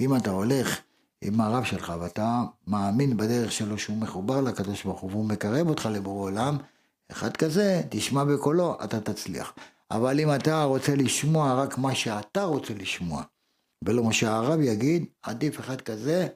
אם 0.00 0.16
אתה 0.16 0.30
הולך 0.30 0.80
עם 1.20 1.40
הרב 1.40 1.64
שלך 1.64 1.92
ואתה 2.00 2.42
מאמין 2.66 3.16
בדרך 3.16 3.52
שלו 3.52 3.78
שהוא 3.78 3.96
מחובר 3.96 4.40
לקדוש 4.40 4.84
ברוך 4.84 5.00
הוא 5.00 5.10
והוא 5.10 5.24
מקרב 5.24 5.68
אותך 5.68 5.88
לבורא 5.92 6.22
עולם, 6.22 6.56
אחד 7.12 7.36
כזה, 7.36 7.82
תשמע 7.88 8.24
בקולו, 8.24 8.78
אתה 8.84 9.00
תצליח. 9.00 9.54
אבל 9.90 10.20
אם 10.20 10.34
אתה 10.34 10.62
רוצה 10.62 10.94
לשמוע 10.96 11.54
רק 11.54 11.78
מה 11.78 11.94
שאתה 11.94 12.42
רוצה 12.42 12.74
לשמוע, 12.74 13.22
ולא 13.84 14.04
מה 14.04 14.12
שהרב 14.12 14.60
יגיד, 14.60 15.04
עדיף 15.22 15.60
אחד 15.60 15.80
כזה, 15.80 16.28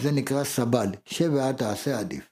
זה 0.00 0.12
נקרא 0.12 0.44
סבל. 0.44 0.88
שב 1.04 1.30
ואל 1.34 1.52
תעשה 1.52 1.98
עדיף. 1.98 2.30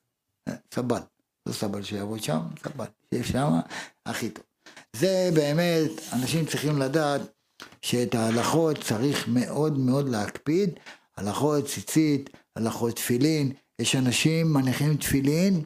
אה, 0.48 0.54
סבל. 0.74 1.00
לא 1.46 1.52
סבל 1.52 1.82
שיעבוד 1.82 2.22
שם, 2.22 2.40
סבל. 2.62 2.84
שיהיה 3.10 3.24
שם, 3.24 3.50
הכי 4.06 4.30
טוב. 4.30 4.44
זה 4.96 5.30
באמת, 5.34 5.90
אנשים 6.12 6.46
צריכים 6.46 6.78
לדעת 6.78 7.20
שאת 7.82 8.14
ההלכות 8.14 8.76
צריך 8.80 9.28
מאוד 9.28 9.78
מאוד 9.78 10.08
להקפיד. 10.08 10.70
הלכות 11.16 11.66
ציצית, 11.66 12.30
הלכות 12.56 12.96
תפילין. 12.96 13.52
יש 13.78 13.96
אנשים 13.96 14.52
מניחים 14.52 14.96
תפילין, 14.96 15.64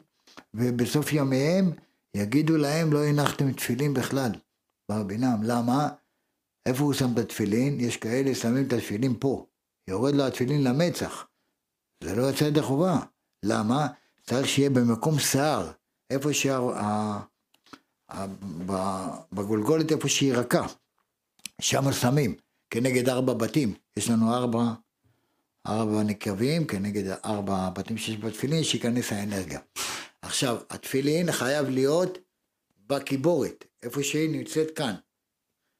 ובסוף 0.54 1.12
ימיהם 1.12 1.72
יגידו 2.16 2.56
להם 2.56 2.92
לא 2.92 3.04
הנחתם 3.04 3.52
תפילין 3.52 3.94
בכלל. 3.94 4.30
בר 4.90 5.02
בינם, 5.02 5.40
למה? 5.42 5.88
איפה 6.66 6.84
הוא 6.84 6.92
שם 6.92 7.12
את 7.12 7.18
התפילין? 7.18 7.80
יש 7.80 7.96
כאלה 7.96 8.34
שמים 8.34 8.66
את 8.66 8.72
התפילין 8.72 9.14
פה. 9.20 9.46
יורד 9.88 10.14
לו 10.14 10.26
התפילין 10.26 10.64
למצח. 10.64 11.26
זה 12.04 12.14
לא 12.14 12.22
יוצא 12.22 12.44
ידי 12.44 12.62
חובה. 12.62 12.98
למה? 13.44 13.86
צריך 14.28 14.48
שיהיה 14.48 14.70
במקום 14.70 15.18
שיער. 15.18 15.70
איפה 16.10 16.32
שה... 16.32 16.58
בגולגולת 19.32 19.92
איפה 19.92 20.08
שהיא 20.08 20.34
רכה. 20.34 20.66
שם 21.60 21.92
שמים, 21.92 22.34
כנגד 22.70 23.08
ארבע 23.08 23.34
בתים. 23.34 23.74
יש 23.96 24.10
לנו 24.10 24.34
ארבע, 24.34 24.62
ארבע 25.66 26.02
נקבים, 26.02 26.66
כנגד 26.66 27.10
ארבע 27.24 27.70
בתים 27.70 27.98
שיש 27.98 28.16
בתפילין, 28.16 28.64
שייכנס 28.64 29.12
האנרגיה. 29.12 29.60
עכשיו, 30.22 30.58
התפילין 30.70 31.32
חייב 31.32 31.68
להיות 31.68 32.18
בקיבורת, 32.86 33.64
איפה 33.82 34.02
שהיא 34.02 34.30
נמצאת 34.30 34.70
כאן. 34.76 34.94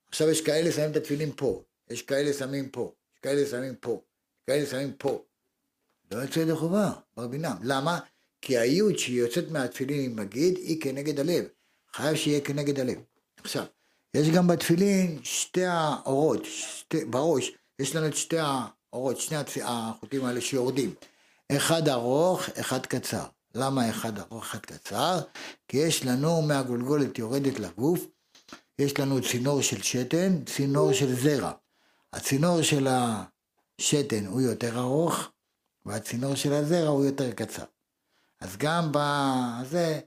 עכשיו 0.09 0.29
יש 0.29 0.41
כאלה 0.41 0.73
שמים 0.73 0.91
את 0.91 0.97
התפילין 0.97 1.31
פה, 1.37 1.63
יש 1.91 2.03
כאלה 2.03 2.33
שמים 2.33 2.69
פה, 2.69 2.93
יש 3.15 3.21
כאלה 3.23 3.47
שמים 3.47 3.75
פה, 3.75 4.03
כאלה 4.47 4.67
שמים 4.67 4.93
פה. 4.93 5.25
לא 6.11 6.17
יוצא 6.17 6.41
ידי 6.41 6.55
חובה, 6.55 6.93
בר 7.17 7.27
בינם. 7.27 7.57
למה? 7.63 7.99
כי 8.43 8.59
היוד 8.59 8.99
שהיא 8.99 9.21
יוצאת 9.21 9.51
מהתפילין 9.51 10.05
עם 10.05 10.17
מגיד 10.17 10.57
היא 10.57 10.81
כנגד 10.81 11.21
הלב. 11.21 11.45
חייב 11.95 12.17
שיהיה 12.17 12.41
כנגד 12.41 12.81
הלב. 12.81 12.99
עכשיו, 13.45 13.65
יש 14.15 14.29
גם 14.29 14.47
בתפילין 14.47 15.19
שתי 15.23 15.65
האורות, 15.65 16.45
שתי, 16.45 17.05
בראש, 17.05 17.53
יש 17.79 17.97
לנו 17.97 18.07
את 18.07 18.17
שתי 18.17 18.37
האורות, 18.39 19.21
שני 19.21 19.37
החוטים 19.63 20.25
האלה 20.25 20.41
שיורדים. 20.41 20.95
אחד 21.53 21.89
ארוך, 21.89 22.49
אחד 22.49 22.87
קצר. 22.87 23.25
למה 23.55 23.91
אחד 23.91 24.19
ארוך, 24.19 24.45
אחד 24.45 24.59
קצר? 24.59 25.19
כי 25.69 25.77
יש 25.77 26.07
לנו 26.07 26.43
מהגולגולת 26.43 27.19
יורדת 27.19 27.59
לגוף, 27.59 28.07
יש 28.79 28.99
לנו 28.99 29.23
צינור 29.23 29.63
של 29.63 29.83
שתן, 29.83 30.45
צינור 30.45 30.93
של 30.93 31.15
זרע. 31.15 31.53
הצינור 32.13 32.63
של 32.63 32.89
השתן 32.91 34.27
הוא 34.27 34.41
יותר 34.41 34.79
ארוך, 34.79 35.31
והצינור 35.87 36.35
של 36.35 36.53
הזרע 36.53 36.89
הוא 36.89 37.05
יותר 37.05 37.33
קצר. 37.33 37.65
אז 38.41 38.57
גם 38.57 38.89
בזה, 38.93 40.01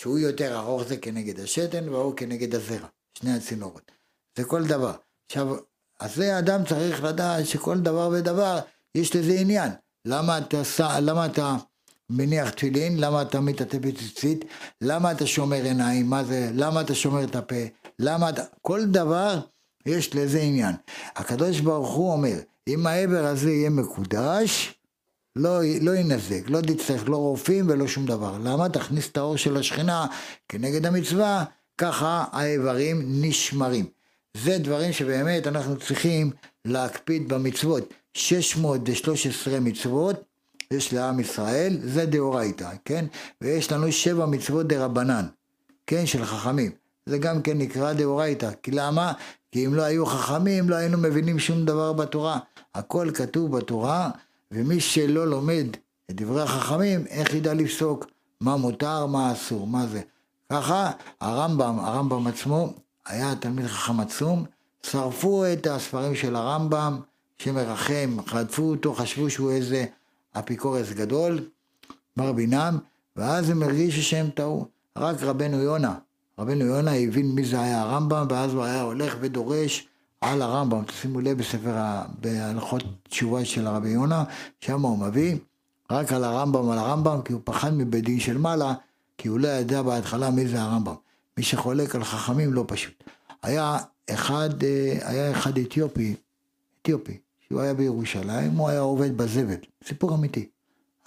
שהוא 0.00 0.18
יותר 0.18 0.58
ארוך 0.58 0.82
זה 0.82 0.96
כנגד 0.96 1.40
השתן 1.40 1.88
והוא 1.88 2.16
כנגד 2.16 2.54
הזרע, 2.54 2.88
שני 3.18 3.32
הצינורות. 3.32 3.90
זה 4.38 4.44
כל 4.44 4.64
דבר. 4.64 4.92
עכשיו, 5.30 5.56
אז 6.00 6.14
זה 6.14 6.38
אדם 6.38 6.64
צריך 6.64 7.04
לדעת 7.04 7.46
שכל 7.46 7.78
דבר 7.78 8.08
ודבר 8.12 8.58
יש 8.94 9.16
לזה 9.16 9.32
עניין. 9.32 9.70
למה 10.04 10.38
אתה, 10.38 10.62
למה 11.00 11.26
אתה 11.26 11.56
מניח 12.10 12.50
תפילין, 12.50 13.00
למה 13.00 13.22
אתה 13.22 13.40
מתעטף 13.40 13.78
בציצית, 13.78 14.44
למה 14.80 15.12
אתה 15.12 15.26
שומר 15.26 15.62
עיניים, 15.64 16.06
מה 16.06 16.24
זה, 16.24 16.50
למה 16.54 16.80
אתה 16.80 16.94
שומר 16.94 17.24
את 17.24 17.36
הפה, 17.36 17.64
למה 17.98 18.28
אתה, 18.28 18.42
כל 18.62 18.84
דבר 18.84 19.40
יש 19.86 20.14
לזה 20.14 20.40
עניין. 20.40 20.74
הקדוש 21.16 21.60
ברוך 21.60 21.94
הוא 21.94 22.12
אומר, 22.12 22.38
אם 22.68 22.86
העבר 22.86 23.24
הזה 23.24 23.50
יהיה 23.50 23.70
מקודש, 23.70 24.77
לא, 25.38 25.60
לא 25.80 25.96
ינזק, 25.96 26.48
לא 26.48 26.60
תצטרך 26.60 27.08
לא 27.08 27.16
רופאים 27.16 27.66
ולא 27.68 27.86
שום 27.86 28.06
דבר. 28.06 28.38
למה? 28.44 28.68
תכניס 28.68 29.08
את 29.10 29.16
האור 29.16 29.36
של 29.36 29.56
השכינה 29.56 30.06
כנגד 30.48 30.86
המצווה, 30.86 31.44
ככה 31.78 32.24
האיברים 32.32 33.02
נשמרים. 33.06 33.86
זה 34.36 34.58
דברים 34.58 34.92
שבאמת 34.92 35.46
אנחנו 35.46 35.76
צריכים 35.76 36.30
להקפיד 36.64 37.28
במצוות. 37.28 37.94
613 38.14 39.60
מצוות, 39.60 40.16
יש 40.70 40.92
לעם 40.92 41.20
ישראל, 41.20 41.78
זה 41.84 42.06
דאורייתא, 42.06 42.70
כן? 42.84 43.04
ויש 43.40 43.72
לנו 43.72 43.92
שבע 43.92 44.26
מצוות 44.26 44.66
דרבנן, 44.66 45.26
כן? 45.86 46.06
של 46.06 46.24
חכמים. 46.24 46.70
זה 47.06 47.18
גם 47.18 47.42
כן 47.42 47.58
נקרא 47.58 47.92
דאורייתא. 47.92 48.50
כי 48.62 48.70
למה? 48.70 49.12
כי 49.52 49.66
אם 49.66 49.74
לא 49.74 49.82
היו 49.82 50.06
חכמים, 50.06 50.70
לא 50.70 50.76
היינו 50.76 50.98
מבינים 50.98 51.38
שום 51.38 51.64
דבר 51.64 51.92
בתורה. 51.92 52.38
הכל 52.74 53.10
כתוב 53.14 53.56
בתורה, 53.58 54.10
ומי 54.52 54.80
שלא 54.80 55.26
לומד 55.26 55.66
את 56.10 56.16
דברי 56.16 56.42
החכמים, 56.42 57.06
איך 57.06 57.34
ידע 57.34 57.54
לפסוק 57.54 58.06
מה 58.40 58.56
מותר, 58.56 59.06
מה 59.06 59.32
אסור, 59.32 59.66
מה 59.66 59.86
זה. 59.86 60.00
ככה 60.52 60.90
הרמב"ם, 61.20 61.78
הרמב"ם 61.78 62.26
עצמו, 62.26 62.72
היה 63.06 63.34
תלמיד 63.34 63.66
חכם 63.66 64.00
עצום, 64.00 64.44
שרפו 64.82 65.44
את 65.52 65.66
הספרים 65.66 66.14
של 66.14 66.36
הרמב"ם, 66.36 67.00
שמרחם, 67.38 68.16
חטפו 68.26 68.62
אותו, 68.62 68.94
חשבו 68.94 69.30
שהוא 69.30 69.50
איזה 69.50 69.84
אפיקורס 70.38 70.92
גדול, 70.92 71.48
מר 72.16 72.32
בינם, 72.32 72.78
ואז 73.16 73.50
הם 73.50 73.62
הרגישו 73.62 74.02
שהם 74.02 74.30
טעו. 74.30 74.66
רק 74.96 75.22
רבנו 75.22 75.56
יונה, 75.62 75.94
רבנו 76.38 76.64
יונה 76.64 76.94
הבין 76.94 77.30
מי 77.30 77.44
זה 77.44 77.60
היה 77.60 77.80
הרמב"ם, 77.80 78.26
ואז 78.30 78.54
הוא 78.54 78.64
היה 78.64 78.82
הולך 78.82 79.16
ודורש 79.20 79.88
על 80.20 80.42
הרמב"ם. 80.42 80.84
תשימו 80.84 81.20
לב 81.20 81.38
בספר, 81.38 81.76
בהלכות 82.20 82.82
תשובה 83.08 83.44
של 83.44 83.66
הרבי 83.66 83.88
יונה, 83.88 84.24
שם 84.60 84.80
הוא 84.80 84.98
מביא 84.98 85.36
רק 85.90 86.12
על 86.12 86.24
הרמב"ם, 86.24 86.70
על 86.70 86.78
הרמב"ם, 86.78 87.22
כי 87.24 87.32
הוא 87.32 87.40
פחד 87.44 87.74
מבית 87.74 88.04
דין 88.04 88.20
של 88.20 88.38
מעלה, 88.38 88.74
כי 89.18 89.28
הוא 89.28 89.40
לא 89.40 89.48
ידע 89.48 89.82
בהתחלה 89.82 90.30
מי 90.30 90.48
זה 90.48 90.62
הרמב"ם. 90.62 90.94
מי 91.36 91.42
שחולק 91.42 91.94
על 91.94 92.04
חכמים 92.04 92.52
לא 92.52 92.64
פשוט. 92.68 93.04
היה 93.42 93.78
אחד, 94.10 94.64
אה, 94.64 94.98
היה 95.02 95.30
אחד 95.30 95.58
אתיופי, 95.58 96.14
אתיופי, 96.82 97.18
שהוא 97.48 97.60
היה 97.60 97.74
בירושלים, 97.74 98.50
הוא 98.50 98.68
היה 98.68 98.80
עובד 98.80 99.16
בזבל, 99.16 99.56
סיפור 99.84 100.14
אמיתי. 100.14 100.48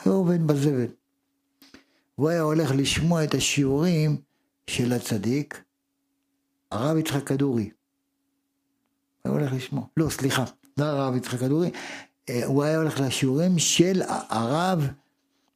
היה 0.06 0.14
עובד 0.14 0.48
בזבל. 0.48 0.88
הוא 2.16 2.30
היה 2.30 2.42
הולך 2.42 2.72
לשמוע 2.76 3.24
את 3.24 3.34
השיעורים 3.34 4.18
של 4.68 4.94
הצדיק, 4.94 5.64
הרב 6.72 6.98
יצחק 6.98 7.28
כדורי. 7.28 7.70
היה 9.26 9.34
הולך 9.34 9.54
לשמוע, 9.54 9.84
לא, 9.98 10.10
סליחה, 10.10 10.44
לא 10.78 10.86
הרב 10.86 11.16
יצחק 11.16 11.40
כדורי, 11.40 11.72
אה, 12.30 12.46
הוא 12.46 12.64
היה 12.64 12.78
הולך 12.78 13.00
לשיעורים 13.00 13.60
של 13.60 14.02
הרב, 14.30 14.88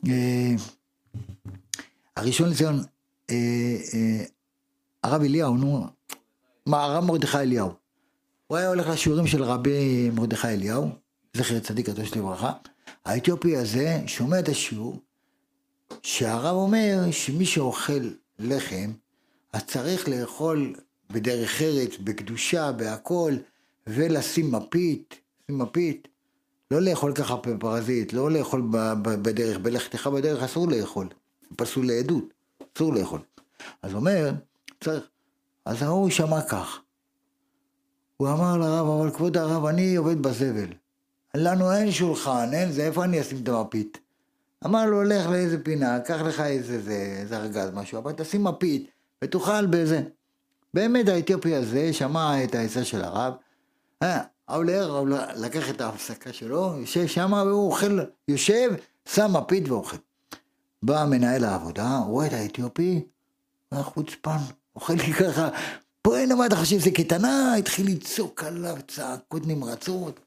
אה, 0.07 0.51
הראשון 2.15 2.49
לציון, 2.49 2.83
הרב 5.03 5.21
אליהו, 5.21 5.57
נו, 5.57 5.87
מה, 6.65 6.83
הרב 6.83 7.03
מרדכי 7.03 7.37
אליהו. 7.37 7.71
הוא 8.47 8.57
היה 8.57 8.67
הולך 8.67 8.87
לשיעורים 8.87 9.27
של 9.27 9.43
רבי 9.43 10.09
מרדכי 10.09 10.47
אליהו, 10.47 10.89
זכר 11.33 11.59
צדיק 11.59 11.85
קדוש 11.85 12.13
לברכה. 12.13 12.51
האתיופי 13.05 13.57
הזה 13.57 14.01
שומע 14.07 14.39
את 14.39 14.49
השיעור, 14.49 14.99
שהרב 16.03 16.55
אומר 16.55 17.11
שמי 17.11 17.45
שאוכל 17.45 18.09
לחם, 18.39 18.91
אז 19.53 19.63
צריך 19.63 20.09
לאכול 20.09 20.75
בדרך 21.09 21.61
ארץ, 21.61 21.91
בקדושה, 22.03 22.71
בהכל, 22.71 23.33
ולשים 23.89 24.51
מפית, 24.51 25.15
לשים 25.43 25.61
מפית. 25.61 26.07
לא 26.71 26.81
לאכול 26.81 27.13
ככה 27.13 27.35
פרזית, 27.59 28.13
לא 28.13 28.31
לאכול 28.31 28.69
בדרך, 29.01 29.57
בלכתך 29.57 30.07
בדרך 30.07 30.43
אסור 30.43 30.67
לאכול, 30.67 31.07
פסול 31.55 31.87
לעדות, 31.87 32.33
אסור 32.75 32.93
לאכול. 32.93 33.19
אז 33.81 33.93
אומר, 33.93 34.31
צריך. 34.81 35.03
אז 35.65 35.81
ההוא 35.81 36.09
שמע 36.09 36.41
כך. 36.41 36.79
הוא 38.17 38.27
אמר 38.27 38.57
לרב, 38.57 38.87
אבל 38.87 39.11
כבוד 39.11 39.37
הרב, 39.37 39.65
אני 39.65 39.95
עובד 39.95 40.21
בזבל. 40.21 40.73
לנו 41.35 41.71
אין 41.71 41.91
שולחן, 41.91 42.49
אין 42.53 42.71
זה, 42.71 42.85
איפה 42.85 43.03
אני 43.03 43.21
אשים 43.21 43.43
את 43.43 43.47
המפית? 43.47 43.97
אמר 44.65 44.85
לו, 44.85 45.03
לך 45.03 45.27
לאיזה 45.27 45.63
פינה, 45.63 45.99
קח 45.99 46.21
לך 46.21 46.39
איזה, 46.39 46.81
זה, 46.81 47.17
איזה 47.21 47.37
ארגז, 47.37 47.69
משהו, 47.73 47.97
אבל 47.97 48.11
תשים 48.11 48.43
מפית 48.43 48.89
ותאכל 49.23 49.65
בזה. 49.65 50.01
באמת 50.73 51.07
האתיופי 51.07 51.55
הזה 51.55 51.93
שמע 51.93 52.43
את 52.43 52.55
העצה 52.55 52.83
של 52.83 53.03
הרב, 53.03 53.33
אה, 54.03 54.21
אבל 54.49 54.65
לקח 55.35 55.69
את 55.69 55.81
ההפסקה 55.81 56.33
שלו, 56.33 56.73
יושב 56.79 57.07
שם 57.07 57.33
והוא 57.33 57.71
אוכל, 57.71 57.99
יושב, 58.27 58.71
שם 59.05 59.31
מפית 59.37 59.69
ואוכל. 59.69 59.97
בא 60.83 61.05
מנהל 61.09 61.43
העבודה, 61.43 61.97
רואה 61.97 62.27
את 62.27 62.33
האתיופי, 62.33 63.05
חוצפן, 63.73 64.37
אוכל 64.75 64.93
לי 64.93 65.13
ככה, 65.13 65.49
פה 66.01 66.17
אין 66.17 66.37
מה 66.37 66.45
אתה 66.45 66.55
חושב, 66.55 66.79
זה 66.79 66.91
קטנה, 66.91 67.55
התחיל 67.55 67.87
לצעוק 67.87 68.43
עליו 68.43 68.75
צעקות 68.87 69.47
נמרצות. 69.47 70.19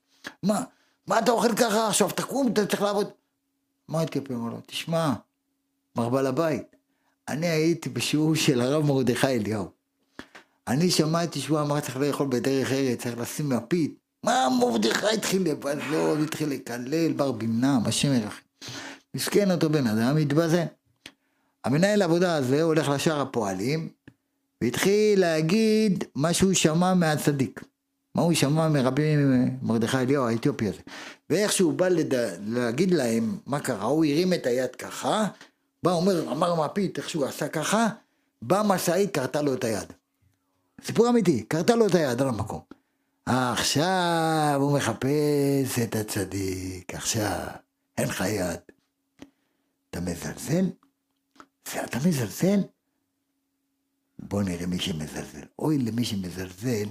מה, 0.43 0.65
מה 1.07 1.19
אתה 1.19 1.31
אוכל 1.31 1.57
ככה 1.57 1.89
עכשיו, 1.89 2.11
תקום, 2.11 2.53
אתה 2.53 2.67
צריך 2.67 2.83
לעבוד. 2.83 3.09
מה 3.89 4.01
האתיופי 4.01 4.35
אמר 4.35 4.51
לו? 4.51 4.61
תשמע, 4.67 5.13
מר 5.97 6.09
בעל 6.09 6.27
הבית, 6.27 6.77
אני 7.29 7.47
הייתי 7.47 7.89
בשיעור 7.89 8.35
של 8.35 8.61
הרב 8.61 8.85
מרדכי 8.85 9.27
אליהו. 9.27 9.78
אני 10.69 10.91
שמעתי 10.91 11.41
שהוא 11.41 11.61
אמר 11.61 11.81
צריך 11.81 11.97
לאכול 11.97 12.27
בדרך 12.31 12.73
ארץ, 12.73 13.03
צריך 13.03 13.19
לשים 13.19 13.49
מפית. 13.49 13.99
מה 14.25 14.49
מרדכי 14.61 15.07
התחיל 15.15 15.43
לבזות, 15.51 16.19
התחיל 16.25 16.49
לקלל, 16.49 17.13
בר 17.13 17.33
במנם, 17.33 17.83
השם 17.87 18.13
ירחם. 18.13 18.43
מסכן 19.17 19.51
אותו 19.51 19.71
בן 19.71 19.87
אדם, 19.87 20.17
מתבזה. 20.17 20.65
המנהל 21.65 22.03
העבודה 22.03 22.37
הזה 22.37 22.63
הולך 22.63 22.89
לשאר 22.89 23.21
הפועלים, 23.21 23.89
והתחיל 24.63 25.21
להגיד 25.21 26.05
מה 26.15 26.33
שהוא 26.33 26.55
שמע 26.55 26.95
מהצדיק. 26.95 27.65
מה 28.15 28.23
הוא 28.23 28.35
שמע 28.35 28.69
מרבי 28.69 29.15
מרדכי 29.63 29.97
אליהו 29.97 30.29
האתיופי 30.29 30.69
הזה. 30.69 30.81
ואיך 31.31 31.53
שהוא 31.53 31.73
בא 31.73 31.89
לד... 31.89 32.15
להגיד 32.47 32.95
להם 32.95 33.39
מה 33.47 33.61
קרה, 33.61 33.85
הוא 33.85 34.05
הרים 34.05 34.33
את 34.33 34.47
היד 34.47 34.77
ככה, 34.77 35.27
בא 35.83 35.93
אומר, 35.93 36.33
אמר 36.33 36.65
מפית, 36.65 36.99
איך 36.99 37.11
שהוא 37.11 37.25
עשה 37.25 37.49
ככה, 37.49 37.89
באה 38.43 38.63
משאית, 38.63 39.15
קרתה 39.15 39.43
לו 39.43 39.55
את 39.55 39.65
היד. 39.65 39.93
סיפור 40.85 41.09
אמיתי, 41.09 41.43
קרתה 41.43 41.75
לו 41.75 41.87
את 41.87 41.95
היד 41.95 42.23
על 42.23 42.29
המקום. 42.29 42.61
עכשיו 43.27 44.59
הוא 44.61 44.77
מחפש 44.77 45.79
את 45.83 45.97
הצדיק, 45.97 46.95
עכשיו, 46.95 47.47
אין 47.99 48.09
לך 48.09 48.21
יד. 48.21 48.61
אתה 49.91 50.01
מזלזל? 50.01 50.65
זה 51.73 51.85
אתה 51.85 51.99
מזלזל? 51.99 52.61
בוא 54.19 54.43
נראה 54.43 54.67
מי 54.67 54.79
שמזלזל. 54.79 55.47
אוי 55.59 55.79
למי 55.79 56.05
שמזלזל 56.05 56.89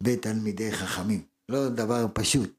בתלמידי 0.00 0.72
חכמים. 0.72 1.22
לא 1.48 1.68
דבר 1.68 2.06
פשוט. 2.12 2.52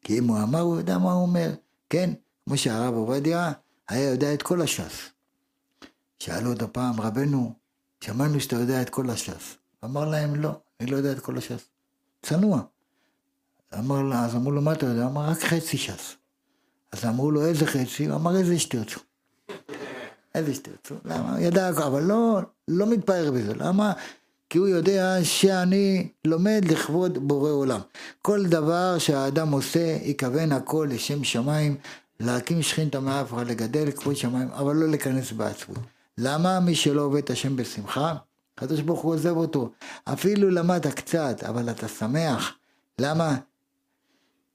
כי 0.00 0.18
אם 0.18 0.28
הוא 0.28 0.42
אמר, 0.42 0.60
הוא 0.60 0.76
יודע 0.76 0.98
מה 0.98 1.12
הוא 1.12 1.22
אומר. 1.22 1.54
כן, 1.90 2.10
כמו 2.46 2.56
שהרב 2.56 2.94
עובדיה 2.94 3.52
היה 3.88 4.10
יודע 4.10 4.34
את 4.34 4.42
כל 4.42 4.62
הש"ס. 4.62 5.10
שאלו 6.18 6.52
אותו 6.52 6.72
פעם, 6.72 7.00
רבנו, 7.00 7.52
שמענו 8.00 8.40
שאתה 8.40 8.56
יודע 8.56 8.82
את 8.82 8.90
כל 8.90 9.10
הש"ס. 9.10 9.56
אמר 9.84 10.04
להם, 10.04 10.34
לא, 10.34 10.50
אני 10.80 10.90
לא 10.90 10.96
יודע 10.96 11.12
את 11.12 11.20
כל 11.20 11.38
הש"ס. 11.38 11.68
צנוע. 12.22 12.60
אמר 13.78 14.02
לה, 14.02 14.24
אז 14.24 14.34
אמרו 14.34 14.50
לו, 14.50 14.60
מה 14.60 14.72
אתה 14.72 14.86
יודע? 14.86 15.06
אמר, 15.06 15.24
רק 15.24 15.38
חצי 15.38 15.76
ש"ס. 15.76 16.16
אז 16.92 17.04
אמרו 17.04 17.30
לו, 17.30 17.46
איזה 17.46 17.66
חצי? 17.66 18.06
הוא 18.06 18.16
אמר, 18.16 18.36
איזה 18.36 18.58
שתרצו. 18.58 19.00
איזה 20.34 20.54
שתרצו. 20.54 20.94
למה? 21.04 21.40
ידע, 21.40 21.68
אבל 21.68 22.02
לא, 22.02 22.40
לא 22.68 22.86
מתפאר 22.86 23.30
בזה. 23.30 23.54
למה? 23.54 23.92
כי 24.50 24.58
הוא 24.58 24.68
יודע 24.68 25.18
שאני 25.22 26.08
לומד 26.24 26.64
לכבוד 26.70 27.28
בורא 27.28 27.50
עולם. 27.50 27.80
כל 28.22 28.46
דבר 28.46 28.98
שהאדם 28.98 29.50
עושה, 29.50 29.98
יכוון 30.02 30.52
הכל 30.52 30.88
לשם 30.90 31.24
שמיים, 31.24 31.76
להקים 32.20 32.62
שכינתא 32.62 32.98
מאפרה, 32.98 33.44
לגדל 33.44 33.90
כבוד 33.90 34.16
שמיים, 34.16 34.48
אבל 34.48 34.76
לא 34.76 34.88
להיכנס 34.88 35.32
בעצמות. 35.32 35.78
למה 36.18 36.60
מי 36.60 36.74
שלא 36.74 37.02
עובד 37.02 37.18
את 37.18 37.30
השם 37.30 37.56
בשמחה? 37.56 38.14
הקדוש 38.56 38.80
ברוך 38.80 39.00
הוא 39.00 39.14
עוזב 39.14 39.36
אותו. 39.36 39.70
אפילו 40.04 40.50
למדת 40.50 40.86
קצת, 40.86 41.42
אבל 41.42 41.70
אתה 41.70 41.88
שמח. 41.88 42.54
למה? 42.98 43.36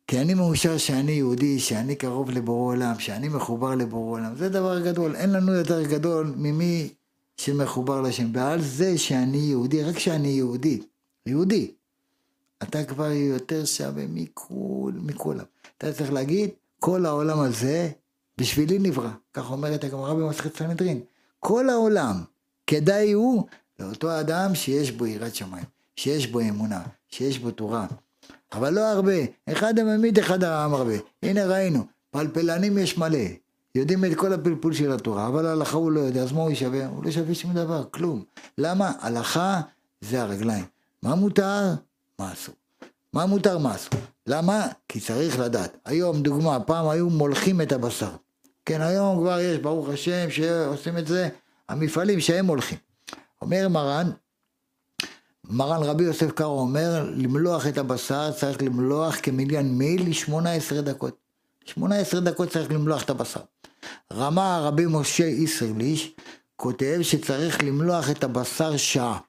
כי 0.07 0.21
אני 0.21 0.33
מאושר 0.33 0.77
שאני 0.77 1.11
יהודי, 1.11 1.59
שאני 1.59 1.95
קרוב 1.95 2.29
לבורא 2.29 2.73
עולם, 2.73 2.99
שאני 2.99 3.29
מחובר 3.29 3.75
לבורא 3.75 4.11
עולם. 4.11 4.35
זה 4.35 4.49
דבר 4.49 4.79
גדול. 4.79 5.15
אין 5.15 5.31
לנו 5.31 5.53
יותר 5.53 5.83
גדול 5.83 6.33
ממי 6.37 6.93
שמחובר 7.37 8.01
לשם. 8.01 8.29
ועל 8.33 8.61
זה 8.61 8.97
שאני 8.97 9.37
יהודי, 9.37 9.83
רק 9.83 9.99
שאני 9.99 10.27
יהודי, 10.27 10.81
יהודי, 11.25 11.71
אתה 12.63 12.83
כבר 12.83 13.11
יותר 13.11 13.65
שווה 13.65 14.03
מכול, 14.09 14.93
מכולם. 15.03 15.45
אתה 15.77 15.93
צריך 15.93 16.13
להגיד, 16.13 16.49
כל 16.79 17.05
העולם 17.05 17.39
הזה 17.39 17.89
בשבילי 18.37 18.79
נברא. 18.79 19.11
כך 19.33 19.51
אומרת 19.51 19.83
הגמרא 19.83 20.13
במסכת 20.13 20.57
סנהדרין. 20.57 21.01
כל 21.39 21.69
העולם, 21.69 22.15
כדאי 22.67 23.11
הוא 23.11 23.45
לאותו 23.81 24.19
אדם 24.19 24.55
שיש 24.55 24.91
בו 24.91 25.05
יראת 25.05 25.35
שמיים, 25.35 25.65
שיש 25.95 26.27
בו 26.27 26.39
אמונה, 26.39 26.81
שיש 27.07 27.39
בו 27.39 27.51
תורה. 27.51 27.85
אבל 28.53 28.73
לא 28.73 28.91
הרבה, 28.91 29.13
אחד 29.51 29.79
הממית, 29.79 30.19
אחד 30.19 30.43
העם 30.43 30.73
הרבה. 30.73 30.93
הנה 31.23 31.45
ראינו, 31.45 31.85
פלפלנים 32.11 32.77
יש 32.77 32.97
מלא, 32.97 33.19
יודעים 33.75 34.05
את 34.05 34.15
כל 34.15 34.33
הפלפול 34.33 34.73
של 34.73 34.91
התורה, 34.91 35.27
אבל 35.27 35.45
הלכה 35.45 35.77
הוא 35.77 35.91
לא 35.91 35.99
יודע, 35.99 36.21
אז 36.21 36.31
מה 36.31 36.41
הוא 36.41 36.53
שווה? 36.53 36.87
הוא 36.87 37.03
לא 37.05 37.11
שווה 37.11 37.35
שום 37.35 37.53
דבר, 37.53 37.83
כלום. 37.91 38.23
למה? 38.57 38.91
הלכה 38.99 39.61
זה 40.01 40.21
הרגליים. 40.21 40.65
מה 41.03 41.15
מותר? 41.15 41.73
מה 42.19 42.33
אסור. 42.33 42.55
מה 43.13 43.25
מותר? 43.25 43.57
מה 43.57 43.75
אסור. 43.75 43.99
למה? 44.27 44.67
כי 44.87 44.99
צריך 44.99 45.39
לדעת. 45.39 45.77
היום, 45.85 46.21
דוגמה, 46.21 46.59
פעם 46.59 46.87
היו 46.87 47.09
מולכים 47.09 47.61
את 47.61 47.71
הבשר. 47.71 48.11
כן, 48.65 48.81
היום 48.81 49.19
כבר 49.19 49.39
יש, 49.39 49.57
ברוך 49.57 49.89
השם, 49.89 50.29
שעושים 50.29 50.97
את 50.97 51.07
זה, 51.07 51.29
המפעלים 51.69 52.19
שהם 52.19 52.45
הולכים. 52.45 52.77
אומר 53.41 53.67
מרן, 53.69 54.11
מרן 55.43 55.83
רבי 55.83 56.03
יוסף 56.03 56.31
קארו 56.31 56.59
אומר, 56.59 57.09
למלוח 57.15 57.67
את 57.67 57.77
הבשר 57.77 58.31
צריך 58.31 58.61
למלוח 58.61 59.15
כמיליון 59.23 59.65
מיל 59.77 60.09
ל-18 60.09 60.81
דקות. 60.81 61.17
18 61.65 62.19
דקות 62.19 62.49
צריך 62.49 62.71
למלוח 62.71 63.03
את 63.03 63.09
הבשר. 63.09 63.39
רמה 64.13 64.59
רבי 64.63 64.85
משה 64.87 65.23
איסרליש 65.25 66.15
כותב 66.55 66.99
שצריך 67.01 67.63
למלוח 67.63 68.09
את 68.09 68.23
הבשר 68.23 68.77
שעה. 68.77 69.19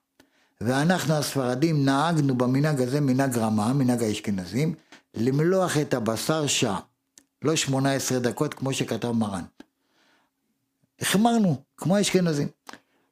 ואנחנו 0.61 1.15
הספרדים 1.15 1.85
נהגנו 1.85 2.35
במנהג 2.35 2.81
הזה, 2.81 3.01
מנהג 3.01 3.39
רמה, 3.39 3.73
מנהג 3.73 4.03
האשכנזים, 4.03 4.75
למלוח 5.15 5.79
את 5.79 5.95
הבשר 5.95 6.47
שעה. 6.47 6.81
לא 7.43 7.57
18 7.57 8.19
דקות 8.19 8.55
כמו 8.55 8.73
שכתב 8.73 9.11
מרן. 9.11 9.45
החמרנו, 11.01 11.63
כמו 11.77 11.97
האשכנזים. 11.97 12.49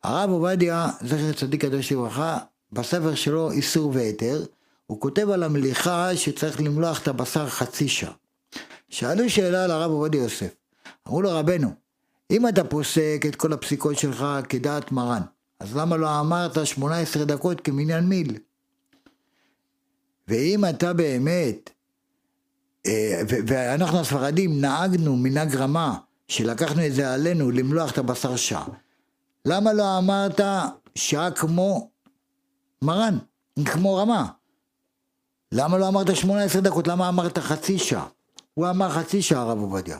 הרב 0.02 0.30
עובדיה, 0.30 0.90
זכר 1.00 1.32
צדיק 1.32 1.60
קדוש 1.60 1.92
לברכה, 1.92 2.38
בספר 2.72 3.14
שלו 3.14 3.50
איסור 3.50 3.90
והיתר, 3.94 4.44
הוא 4.86 5.00
כותב 5.00 5.30
על 5.30 5.42
המליחה 5.42 6.16
שצריך 6.16 6.60
למלוח 6.60 7.02
את 7.02 7.08
הבשר 7.08 7.48
חצי 7.48 7.88
שעה. 7.88 8.12
שאלו 8.88 9.30
שאלה 9.30 9.66
לרב 9.66 9.90
עובדיה 9.90 10.22
יוסף, 10.22 10.54
אמרו 11.08 11.22
לו 11.22 11.30
רבנו, 11.32 11.70
אם 12.30 12.48
אתה 12.48 12.64
פוסק 12.64 13.22
את 13.28 13.36
כל 13.36 13.52
הפסיקות 13.52 13.98
שלך 13.98 14.26
כדעת 14.48 14.92
מרן, 14.92 15.22
אז 15.60 15.76
למה 15.76 15.96
לא 15.96 16.20
אמרת 16.20 16.66
18 16.66 17.24
דקות 17.24 17.60
כמניין 17.60 18.04
מיל? 18.04 18.38
ואם 20.28 20.64
אתה 20.64 20.92
באמת, 20.92 21.70
אה, 22.86 23.22
ואנחנו 23.26 24.00
הספרדים 24.00 24.60
נהגנו 24.60 25.16
מנהג 25.16 25.56
רמה, 25.56 25.98
שלקחנו 26.28 26.86
את 26.86 26.94
זה 26.94 27.14
עלינו 27.14 27.50
למלוח 27.50 27.92
את 27.92 27.98
הבשר 27.98 28.36
שעה, 28.36 28.66
למה 29.44 29.72
לא 29.72 29.98
אמרת 29.98 30.40
שעה 30.94 31.30
כמו 31.30 31.90
מרן, 32.82 33.18
כמו 33.64 33.96
רמה? 33.96 34.26
למה 35.52 35.78
לא 35.78 35.88
אמרת 35.88 36.16
18 36.16 36.62
דקות? 36.62 36.88
למה 36.88 37.08
אמרת 37.08 37.38
חצי 37.38 37.78
שעה? 37.78 38.06
הוא 38.54 38.70
אמר 38.70 38.90
חצי 38.90 39.22
שעה 39.22 39.42
הרב 39.42 39.58
עובדיה. 39.58 39.98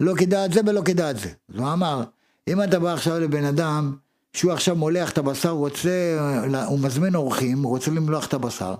לא 0.00 0.14
כדעת 0.14 0.52
זה 0.52 0.60
ולא 0.66 0.82
כדעת 0.84 1.18
זה. 1.18 1.28
אז 1.48 1.60
הוא 1.60 1.72
אמר, 1.72 2.04
אם 2.48 2.62
אתה 2.62 2.78
בא 2.78 2.92
עכשיו 2.92 3.18
לבן 3.18 3.44
אדם 3.44 3.96
שהוא 4.32 4.52
עכשיו 4.52 4.76
מולח 4.76 5.10
את 5.10 5.18
הבשר, 5.18 5.48
הוא 5.48 5.58
רוצה, 5.58 6.18
הוא 6.66 6.78
מזמין 6.78 7.14
אורחים, 7.14 7.62
הוא 7.62 7.70
רוצה 7.70 7.90
למלוח 7.90 8.26
את 8.26 8.34
הבשר, 8.34 8.74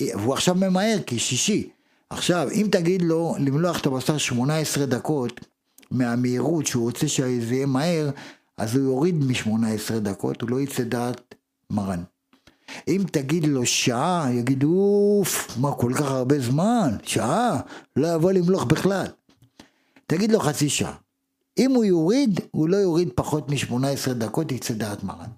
והוא 0.00 0.34
עכשיו 0.34 0.54
ממהר 0.54 0.98
כי 1.06 1.18
שישי. 1.18 1.70
עכשיו, 2.10 2.48
אם 2.52 2.68
תגיד 2.72 3.02
לו 3.02 3.34
למלוח 3.38 3.80
את 3.80 3.86
הבשר 3.86 4.18
18 4.18 4.86
דקות 4.86 5.40
מהמהירות 5.90 6.66
שהוא 6.66 6.82
רוצה 6.84 7.08
שזה 7.08 7.54
יהיה 7.54 7.66
מהר, 7.66 8.10
אז 8.60 8.76
הוא 8.76 8.84
יוריד 8.84 9.24
מ-18 9.24 9.98
דקות, 9.98 10.42
הוא 10.42 10.50
לא 10.50 10.60
יצא 10.60 10.82
דעת 10.82 11.34
מרן. 11.70 12.02
אם 12.88 13.02
תגיד 13.12 13.44
לו 13.46 13.66
שעה, 13.66 14.28
יגיד 14.32 14.64
אוף, 14.64 15.58
מה 15.58 15.72
כל 15.72 15.92
כך 15.94 16.10
הרבה 16.10 16.40
זמן? 16.40 16.96
שעה? 17.02 17.60
לא 17.96 18.14
יבוא 18.14 18.32
למלוך 18.32 18.64
בכלל. 18.64 19.06
תגיד 20.06 20.32
לו 20.32 20.40
חצי 20.40 20.68
שעה. 20.68 20.94
אם 21.58 21.70
הוא 21.70 21.84
יוריד, 21.84 22.40
הוא 22.50 22.68
לא 22.68 22.76
יוריד 22.76 23.08
פחות 23.14 23.50
מ-18 23.50 24.12
דקות, 24.12 24.52
יצא 24.52 24.74
דעת 24.74 25.04
מרן. 25.04 25.30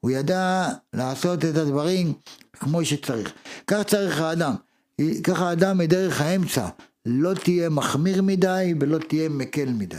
הוא 0.00 0.10
ידע 0.10 0.68
לעשות 0.92 1.44
את 1.44 1.56
הדברים 1.56 2.12
כמו 2.52 2.84
שצריך. 2.84 3.32
כך 3.66 3.82
צריך 3.82 4.20
האדם. 4.20 4.54
ככה 5.24 5.48
האדם 5.48 5.78
מדרך 5.78 6.20
האמצע. 6.20 6.68
לא 7.06 7.34
תהיה 7.34 7.68
מחמיר 7.68 8.22
מדי 8.22 8.74
ולא 8.80 8.98
תהיה 8.98 9.28
מקל 9.28 9.68
מדי. 9.68 9.96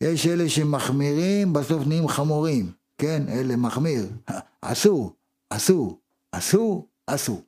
יש 0.00 0.26
אלה 0.26 0.48
שמחמירים, 0.48 1.52
בסוף 1.52 1.86
נהיים 1.86 2.08
חמורים. 2.08 2.72
כן, 2.98 3.22
אלה 3.28 3.56
מחמיר. 3.56 4.06
אסור, 4.60 5.12
אסור, 5.50 5.98
אסור, 6.32 6.86
אסור. 7.06 7.42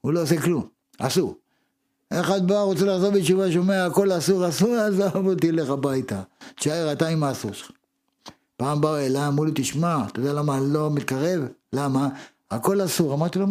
הוא 0.00 0.12
לא 0.12 0.22
עושה 0.22 0.40
כלום, 0.40 0.68
אסור. 0.98 1.34
אחד 2.12 2.46
בא, 2.48 2.60
רוצה 2.60 2.84
לחזור 2.84 3.10
בתשובה, 3.10 3.52
שומע, 3.52 3.86
הכל 3.86 4.18
אסור, 4.18 4.48
אסור, 4.48 4.74
עזוב 4.86 5.26
אותי, 5.26 5.52
לך 5.52 5.70
הביתה. 5.70 6.22
תשאר 6.54 6.92
אתה 6.92 7.08
עם 7.08 7.22
האסור 7.22 7.52
שלך. 7.52 7.70
פעם 8.56 8.80
באו 8.80 8.96
אליי, 8.96 9.26
אמרו 9.26 9.44
לי, 9.44 9.52
תשמע, 9.54 10.04
אתה 10.06 10.20
יודע 10.20 10.32
למה 10.32 10.58
אני 10.58 10.72
לא 10.72 10.90
מתקרב? 10.90 11.40
למה? 11.72 12.08
הכל 12.50 12.84
אסור. 12.84 13.14
אמרתי 13.14 13.38
לו, 13.38 13.46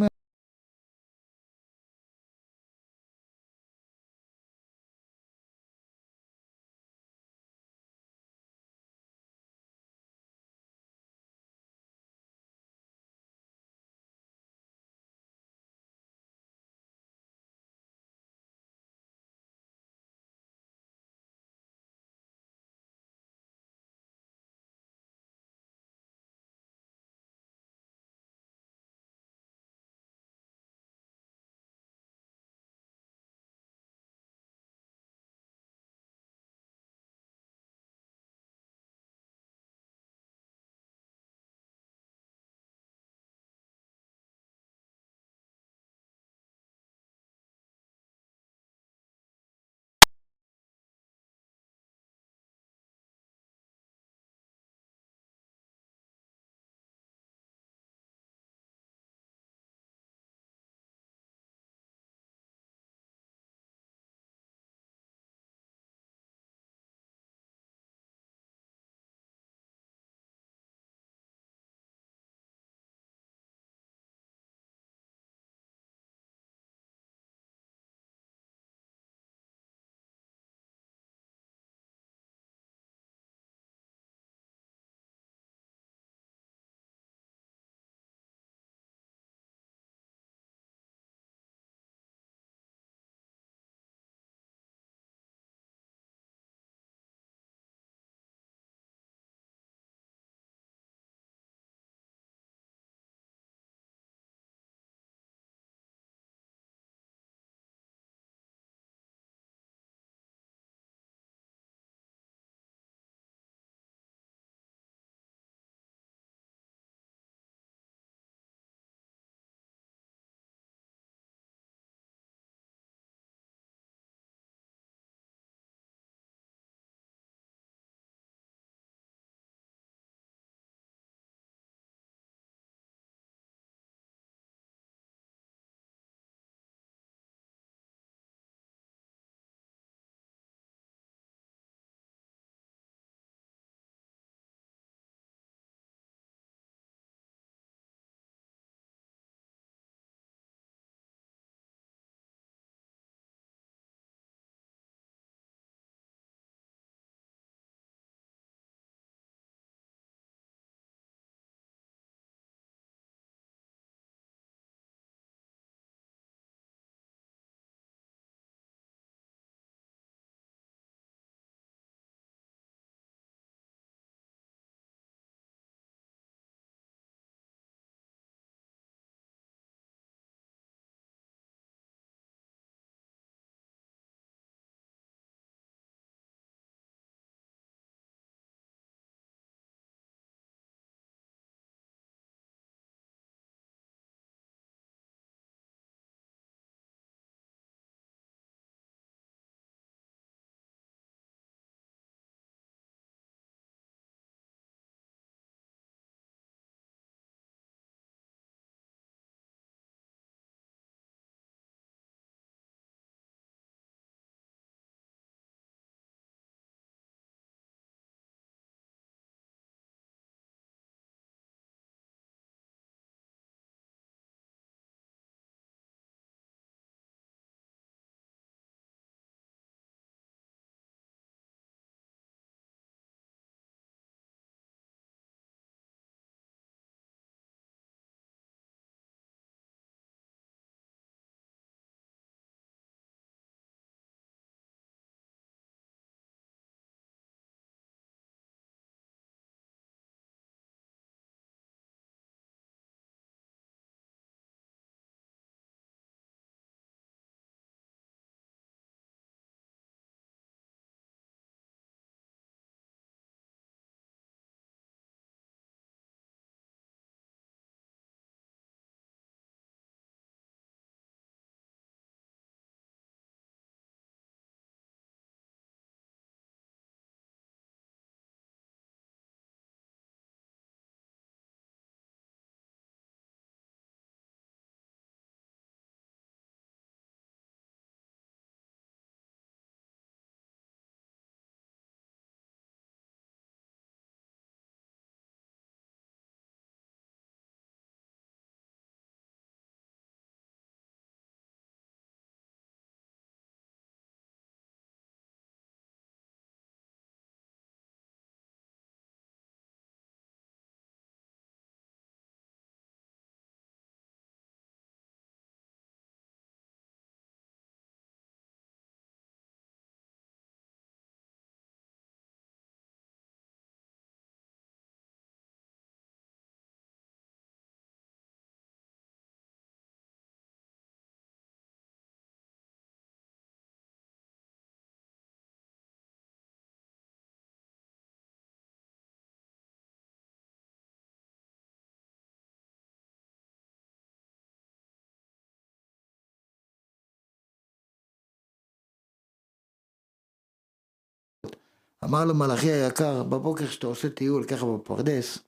אמר 352.03 352.25
לו 352.25 352.33
מלאכי 352.33 352.71
היקר, 352.71 353.23
בבוקר 353.23 353.67
כשאתה 353.67 353.87
עושה 353.87 354.09
טיול 354.09 354.43
ככה 354.43 354.65
בפרדס, 354.65 355.39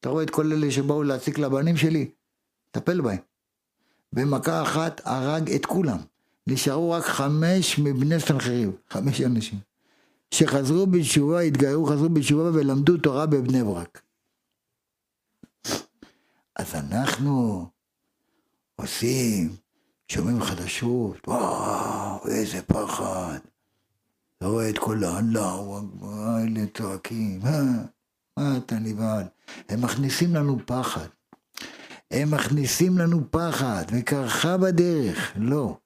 אתה 0.00 0.08
רואה 0.08 0.22
את 0.24 0.30
כל 0.30 0.52
אלה 0.52 0.70
שבאו 0.70 1.02
להציק 1.02 1.38
לבנים 1.38 1.76
שלי, 1.76 2.10
טפל 2.70 3.00
בהם. 3.00 3.18
במכה 4.12 4.62
אחת 4.62 5.00
הרג 5.04 5.50
את 5.50 5.66
כולם. 5.66 5.98
נשארו 6.46 6.90
רק 6.90 7.04
חמש 7.04 7.78
מבני 7.78 8.20
סנחריב, 8.20 8.70
חמש 8.90 9.20
אנשים. 9.20 9.58
שחזרו 10.30 10.86
בתשובה, 10.86 11.40
התגיירו, 11.40 11.86
חזרו 11.86 12.08
בתשובה 12.08 12.50
ולמדו 12.54 12.96
תורה 12.96 13.26
בבני 13.26 13.64
ברק. 13.64 14.02
אז 16.56 16.74
אנחנו 16.74 17.66
עושים, 18.76 19.56
שומעים 20.08 20.42
חדשות, 20.42 21.28
וואו, 21.28 22.28
איזה 22.28 22.62
פחד. 22.62 23.38
אתה 24.38 24.46
רואה 24.46 24.70
את 24.70 24.78
כל 24.78 25.04
האללה, 25.04 25.56
האלה 26.02 26.60
צועקים, 26.78 27.40
מה, 27.42 27.62
מה 28.36 28.56
אתה 28.56 28.78
נבהל? 28.78 29.24
הם 29.68 29.82
מכניסים 29.82 30.34
לנו 30.34 30.58
פחד. 30.66 31.06
הם 32.10 32.30
מכניסים 32.30 32.98
לנו 32.98 33.30
פחד, 33.30 33.84
וקרחה 33.92 34.56
בדרך. 34.56 35.32
לא. 35.36 35.76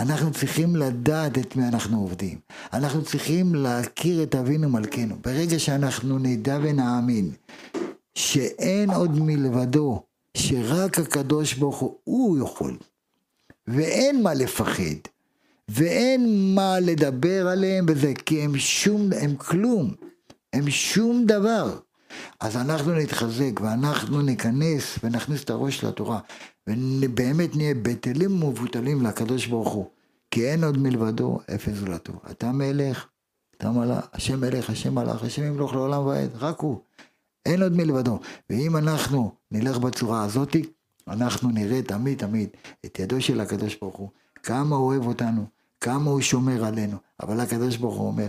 אנחנו 0.00 0.32
צריכים 0.32 0.76
לדעת 0.76 1.38
את 1.38 1.56
מי 1.56 1.68
אנחנו 1.68 2.00
עובדים. 2.00 2.38
אנחנו 2.72 3.04
צריכים 3.04 3.54
להכיר 3.54 4.22
את 4.22 4.34
אבינו 4.34 4.68
מלכנו. 4.68 5.16
ברגע 5.24 5.58
שאנחנו 5.58 6.18
נדע 6.18 6.58
ונאמין 6.62 7.30
שאין 8.14 8.90
עוד 8.90 9.10
מלבדו, 9.14 10.02
שרק 10.36 10.98
הקדוש 10.98 11.54
ברוך 11.54 11.78
הוא, 11.78 11.98
הוא 12.04 12.38
יכול, 12.38 12.76
ואין 13.66 14.22
מה 14.22 14.34
לפחד, 14.34 15.13
ואין 15.68 16.54
מה 16.54 16.80
לדבר 16.80 17.48
עליהם 17.48 17.86
בזה, 17.86 18.12
כי 18.26 18.40
הם 18.40 18.58
שום, 18.58 19.10
הם 19.20 19.36
כלום, 19.36 19.94
הם 20.52 20.70
שום 20.70 21.24
דבר. 21.26 21.78
אז 22.40 22.56
אנחנו 22.56 22.92
נתחזק 22.94 23.60
ואנחנו 23.60 24.22
ניכנס 24.22 24.98
ונכניס 25.04 25.44
את 25.44 25.50
הראש 25.50 25.84
לתורה 25.84 26.20
ובאמת 26.68 27.56
נהיה 27.56 27.74
בטלים 27.74 28.42
ומבוטלים 28.42 29.02
לקדוש 29.06 29.46
ברוך 29.46 29.68
הוא 29.68 29.86
כי 30.34 30.48
אין 30.48 30.64
עוד 30.64 30.78
מלבדו 30.78 31.38
אפס 31.54 31.74
זולתו. 31.74 32.12
אתה 32.30 32.52
מלך, 32.52 33.06
אתה 33.56 33.70
מלך, 33.70 34.06
השם 34.12 34.40
מלך, 34.40 34.70
השם 34.70 34.94
מלך, 34.94 35.22
השם 35.24 35.42
ימלוך 35.42 35.74
לעולם 35.74 36.06
ועד, 36.06 36.30
רק 36.34 36.60
הוא. 36.60 36.80
אין 37.46 37.62
עוד 37.62 37.76
מלבדו. 37.76 38.18
ואם 38.50 38.76
אנחנו 38.76 39.32
נלך 39.50 39.78
בצורה 39.78 40.24
הזאתי, 40.24 40.62
אנחנו 41.08 41.50
נראה 41.50 41.82
תמיד 41.82 42.18
תמיד 42.18 42.48
את 42.84 42.98
ידו 42.98 43.20
של 43.20 43.40
הקדוש 43.40 43.76
ברוך 43.80 43.96
הוא, 43.96 44.08
כמה 44.42 44.76
הוא 44.76 44.86
אוהב 44.86 45.06
אותנו, 45.06 45.46
כמה 45.84 46.10
הוא 46.10 46.20
שומר 46.20 46.64
עלינו. 46.64 46.96
אבל 47.22 47.40
הקדוש 47.40 47.76
ברוך 47.76 47.96
הוא 47.96 48.06
אומר, 48.06 48.28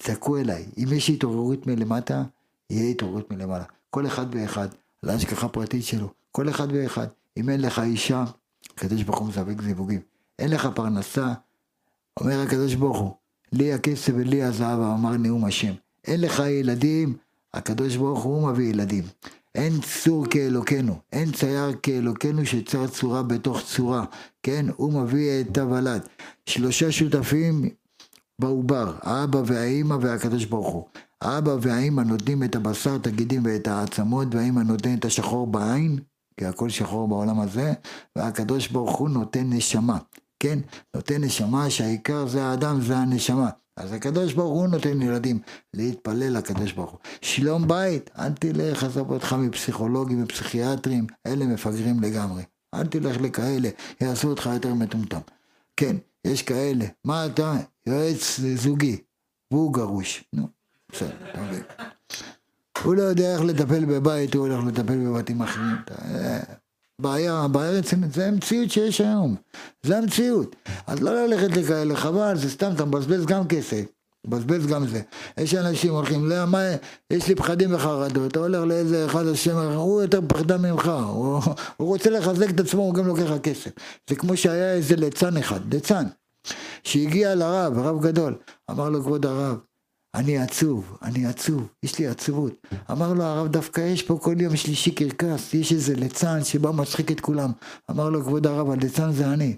צעקו 0.00 0.36
אליי, 0.36 0.66
אם 0.78 0.86
יש 0.92 1.10
התעוררות 1.10 1.66
מלמטה, 1.66 2.22
יהיה 2.70 2.90
התעוררות 2.90 3.32
מלמעלה. 3.32 3.64
כל 3.90 4.06
אחד 4.06 4.26
ואחד, 4.30 4.68
להשגחה 5.02 5.48
פרטית 5.48 5.84
שלו, 5.84 6.08
כל 6.32 6.48
אחד 6.50 6.68
ואחד. 6.72 7.06
אם 7.36 7.48
אין 7.48 7.60
לך 7.60 7.78
אישה, 7.78 8.24
הקדוש 8.74 9.02
ברוך 9.02 9.18
הוא 9.18 9.28
מזווק 9.28 9.62
זיווגים. 9.62 10.00
אין 10.38 10.50
לך 10.50 10.68
פרנסה, 10.74 11.32
אומר 12.20 12.40
הקדוש 12.40 12.74
ברוך 12.74 12.98
הוא, 12.98 13.14
לי 13.52 13.72
הכסף 13.72 14.12
ולי 14.16 14.42
הזהב, 14.42 14.80
אמר 14.80 15.16
נאום 15.16 15.44
השם. 15.44 15.72
אין 16.06 16.20
לך 16.20 16.38
ילדים, 16.38 17.16
הקדוש 17.54 17.96
ברוך 17.96 18.22
הוא 18.22 18.48
מביא 18.48 18.70
ילדים. 18.70 19.04
אין 19.54 19.72
צור 19.80 20.26
כאלוקנו, 20.26 20.98
אין 21.12 21.32
צייר 21.32 21.72
כאלוקנו 21.82 22.46
שצר 22.46 22.86
צורה 22.86 23.22
בתוך 23.22 23.62
צורה, 23.66 24.04
כן? 24.42 24.66
הוא 24.76 24.92
מביא 24.92 25.40
את 25.40 25.58
הוולד. 25.58 26.08
שלושה 26.46 26.92
שותפים 26.92 27.68
בעובר, 28.38 28.96
האבא 29.02 29.42
והאימא 29.46 29.96
והקדוש 30.00 30.44
ברוך 30.44 30.68
הוא. 30.68 30.84
האבא 31.20 31.56
והאימא 31.60 32.00
נותנים 32.00 32.42
את 32.42 32.56
הבשר, 32.56 32.96
את 32.96 33.06
הגידים 33.06 33.42
ואת 33.44 33.68
העצמות, 33.68 34.34
והאימא 34.34 34.60
נותנת 34.60 34.98
את 34.98 35.04
השחור 35.04 35.46
בעין, 35.46 35.98
כי 36.36 36.46
הכל 36.46 36.68
שחור 36.68 37.08
בעולם 37.08 37.40
הזה, 37.40 37.72
והקדוש 38.16 38.68
ברוך 38.68 38.96
הוא 38.96 39.08
נותן 39.08 39.52
נשמה, 39.52 39.98
כן? 40.40 40.58
נותן 40.96 41.24
נשמה 41.24 41.70
שהעיקר 41.70 42.26
זה 42.26 42.44
האדם, 42.44 42.80
זה 42.80 42.96
הנשמה. 42.96 43.50
אז 43.76 43.92
הקדוש 43.92 44.32
ברוך 44.32 44.60
הוא 44.60 44.68
נותן 44.68 45.02
ילדים 45.02 45.38
להתפלל 45.74 46.36
לקדוש 46.36 46.72
ברוך 46.72 46.90
הוא. 46.90 46.98
שלום 47.22 47.68
בית, 47.68 48.10
אל 48.18 48.32
תלך, 48.32 48.84
עזוב 48.84 49.10
אותך 49.10 49.32
מפסיכולוגים 49.32 50.24
ופסיכיאטרים, 50.24 51.06
אלה 51.26 51.44
מפגרים 51.44 52.00
לגמרי. 52.00 52.42
אל 52.74 52.86
תלך 52.86 53.20
לכאלה, 53.20 53.68
יעשו 54.00 54.28
אותך 54.28 54.50
יותר 54.52 54.74
מטומטם. 54.74 55.20
כן, 55.76 55.96
יש 56.24 56.42
כאלה. 56.42 56.84
מה 57.04 57.26
אתה? 57.26 57.56
יועץ 57.86 58.40
זוגי, 58.54 58.96
והוא 59.50 59.74
גרוש. 59.74 60.24
נו, 60.32 60.48
בסדר, 60.92 61.30
אתה 61.30 61.40
מבין. 61.42 61.62
הוא 62.84 62.94
לא 62.94 63.02
יודע 63.02 63.34
איך 63.34 63.42
לטפל 63.42 63.84
בבית, 63.84 64.34
הוא 64.34 64.48
הולך 64.48 64.64
לטפל 64.66 64.96
בבתים 65.06 65.42
אחרים. 65.42 65.76
בעיה, 67.00 67.48
בעיה 67.48 67.70
רצינית, 67.70 68.12
זה 68.12 68.26
המציאות 68.26 68.70
שיש 68.70 69.00
היום, 69.00 69.36
זה 69.82 69.98
המציאות. 69.98 70.56
אז 70.86 71.02
לא 71.02 71.26
ללכת 71.26 71.56
לכאלה, 71.56 71.96
חבל, 71.96 72.36
זה 72.36 72.50
סתם, 72.50 72.70
אתה 72.74 72.84
מבזבז 72.84 73.26
גם 73.26 73.48
כסף, 73.48 73.82
מבזבז 74.26 74.66
גם 74.66 74.86
זה. 74.86 75.00
יש 75.38 75.54
אנשים 75.54 75.92
הולכים, 75.92 76.28
לא, 76.28 76.44
מה, 76.46 76.58
יש 77.10 77.28
לי 77.28 77.34
פחדים 77.34 77.74
וחרדות, 77.74 78.30
אתה 78.30 78.38
הולך 78.38 78.62
לאיזה 78.66 79.06
אחד 79.06 79.26
השם, 79.26 79.56
הוא 79.56 80.02
יותר 80.02 80.20
פחדן 80.28 80.62
ממך, 80.62 80.90
הוא, 81.06 81.40
הוא 81.76 81.88
רוצה 81.88 82.10
לחזק 82.10 82.50
את 82.50 82.60
עצמו, 82.60 82.82
הוא 82.82 82.94
גם 82.94 83.06
לוקח 83.06 83.22
לך 83.22 83.40
כסף. 83.42 83.70
זה 84.10 84.16
כמו 84.16 84.36
שהיה 84.36 84.72
איזה 84.72 84.96
ליצן 84.96 85.36
אחד, 85.36 85.74
ליצן, 85.74 86.04
שהגיע 86.84 87.34
לרב, 87.34 87.78
רב 87.78 88.00
גדול, 88.00 88.34
אמר 88.70 88.88
לו 88.88 89.02
כבוד 89.02 89.26
הרב, 89.26 89.56
אני 90.14 90.38
עצוב, 90.38 90.98
אני 91.02 91.26
עצוב, 91.26 91.68
יש 91.82 91.98
לי 91.98 92.06
עצבות. 92.06 92.66
אמר 92.90 93.12
לו 93.12 93.22
הרב 93.24 93.48
דווקא 93.48 93.80
יש 93.80 94.02
פה 94.02 94.18
כל 94.22 94.40
יום 94.40 94.56
שלישי 94.56 94.90
קרקס, 94.90 95.54
יש 95.54 95.72
איזה 95.72 95.94
ליצן 95.94 96.44
שבא 96.44 96.70
מצחיק 96.70 97.10
את 97.10 97.20
כולם. 97.20 97.50
אמר 97.90 98.10
לו 98.10 98.24
כבוד 98.24 98.46
הרב, 98.46 98.70
הליצן 98.70 99.12
זה 99.12 99.32
אני. 99.32 99.56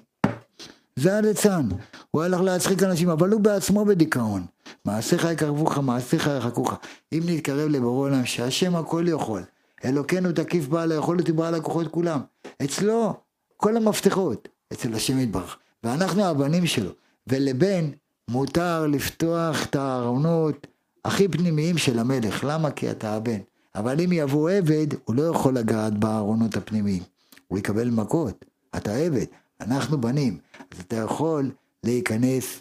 זה 0.96 1.16
הליצן. 1.18 1.68
הוא 2.10 2.22
הלך 2.22 2.40
להצחיק 2.40 2.82
אנשים, 2.82 3.08
אבל 3.08 3.30
הוא 3.30 3.40
בעצמו 3.40 3.84
בדיכאון. 3.84 4.46
מעשיך 4.84 5.24
יקרבוך, 5.32 5.78
מעשיך 5.78 6.26
ירחקוך. 6.26 6.74
אם 7.12 7.20
נתקרב 7.26 7.68
לבורא 7.68 7.98
עולם, 7.98 8.24
שהשם 8.24 8.76
הכל 8.76 9.04
יכול. 9.08 9.42
אלוקינו 9.84 10.32
תקיף 10.32 10.68
בעל 10.68 10.92
היכולת 10.92 11.30
ובעל 11.30 11.54
הכוחות 11.54 11.88
כולם. 11.88 12.20
אצלו 12.64 13.14
כל 13.56 13.76
המפתחות, 13.76 14.48
אצל 14.72 14.94
השם 14.94 15.18
יתברך. 15.18 15.56
ואנחנו 15.84 16.24
הבנים 16.24 16.66
שלו. 16.66 16.90
ולבן 17.26 17.90
מותר 18.32 18.86
לפתוח 18.86 19.66
את 19.66 19.76
הארונות 19.76 20.66
הכי 21.04 21.28
פנימיים 21.28 21.78
של 21.78 21.98
המלך. 21.98 22.44
למה? 22.48 22.70
כי 22.70 22.90
אתה 22.90 23.14
הבן. 23.14 23.38
אבל 23.74 24.00
אם 24.00 24.12
יבוא 24.12 24.50
עבד, 24.50 24.86
הוא 25.04 25.16
לא 25.16 25.22
יכול 25.22 25.54
לגעת 25.54 25.98
בארונות 25.98 26.56
הפנימיים. 26.56 27.02
הוא 27.48 27.58
יקבל 27.58 27.90
מכות. 27.90 28.44
אתה 28.76 28.94
עבד, 28.94 29.24
אנחנו 29.60 30.00
בנים. 30.00 30.38
אז 30.70 30.80
אתה 30.80 30.96
יכול 30.96 31.50
להיכנס 31.84 32.60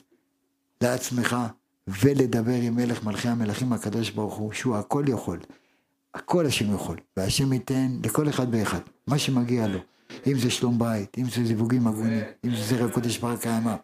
לעצמך 0.81 1.35
ולדבר 1.87 2.61
עם 2.61 2.75
מלך 2.75 3.03
מלכי 3.03 3.27
המלכים 3.27 3.73
הקדוש 3.73 4.09
ברוך 4.09 4.35
הוא, 4.35 4.53
שהוא 4.53 4.75
הכל 4.75 5.03
יכול. 5.07 5.39
הכל 6.13 6.45
השם 6.45 6.75
יכול. 6.75 6.97
והשם 7.17 7.53
ייתן 7.53 7.97
לכל 8.03 8.29
אחד 8.29 8.47
ואחד 8.51 8.79
מה 9.07 9.17
שמגיע 9.17 9.67
לו. 9.67 9.79
אם 10.27 10.39
זה 10.39 10.49
שלום 10.49 10.79
בית, 10.79 11.17
אם 11.17 11.25
זה 11.29 11.45
זיווגים 11.45 11.87
הגונים, 11.87 12.23
אם 12.45 12.55
זה 12.55 12.63
זרע 12.63 12.91
קודש 12.91 13.17
בר 13.17 13.37
קיימא. 13.37 13.75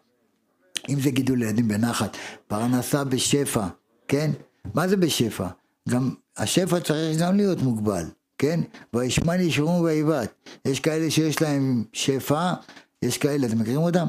אם 0.88 1.00
זה 1.00 1.10
גידול 1.10 1.42
ילדים 1.42 1.68
בנחת, 1.68 2.16
פרנסה 2.46 3.04
בשפע, 3.04 3.66
כן? 4.08 4.30
מה 4.74 4.88
זה 4.88 4.96
בשפע? 4.96 5.48
גם 5.88 6.10
השפע 6.36 6.80
צריך 6.80 7.18
גם 7.18 7.36
להיות 7.36 7.62
מוגבל, 7.62 8.04
כן? 8.38 8.60
וישמן 8.94 9.40
ישרום 9.40 9.80
ויבט. 9.80 10.32
יש 10.64 10.80
כאלה 10.80 11.10
שיש 11.10 11.42
להם 11.42 11.84
שפע, 11.92 12.52
יש 13.02 13.18
כאלה, 13.18 13.46
אתם 13.46 13.58
מכירים 13.58 13.80
אותם? 13.80 14.06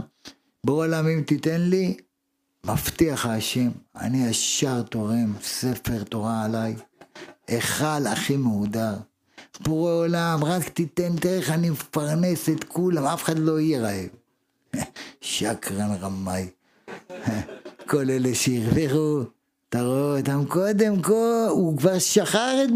בורא 0.66 0.86
עולם 0.86 1.08
אם 1.08 1.22
תיתן 1.22 1.62
לי, 1.62 1.98
מבטיח 2.66 3.26
השם, 3.26 3.70
אני 3.96 4.28
ישר 4.28 4.82
תורם 4.82 5.34
ספר 5.42 6.04
תורה 6.04 6.46
עליי, 6.46 6.76
היכל 7.48 8.08
הכי 8.08 8.38
מהודר. 8.38 8.96
בורא 9.60 9.92
עולם, 9.92 10.44
רק 10.44 10.70
תיתן, 10.70 11.16
איך 11.26 11.50
אני 11.50 11.70
מפרנס 11.70 12.50
את 12.50 12.64
כולם, 12.64 13.06
אף 13.06 13.24
אחד 13.24 13.40
לא 13.40 13.60
יהיה 13.60 13.82
רעב. 13.82 14.10
שקרן 15.22 15.96
רמאי. 16.02 16.48
כל 17.90 18.10
אלה 18.10 18.36
שהרוויחו, 18.36 19.22
אתה 19.70 19.82
רואה 19.82 20.18
אותם 20.18 20.46
קודם 20.48 21.02
כל, 21.02 21.46
הוא 21.50 21.78
כבר 21.78 22.00
שכר 22.00 22.64
את... 22.64 22.70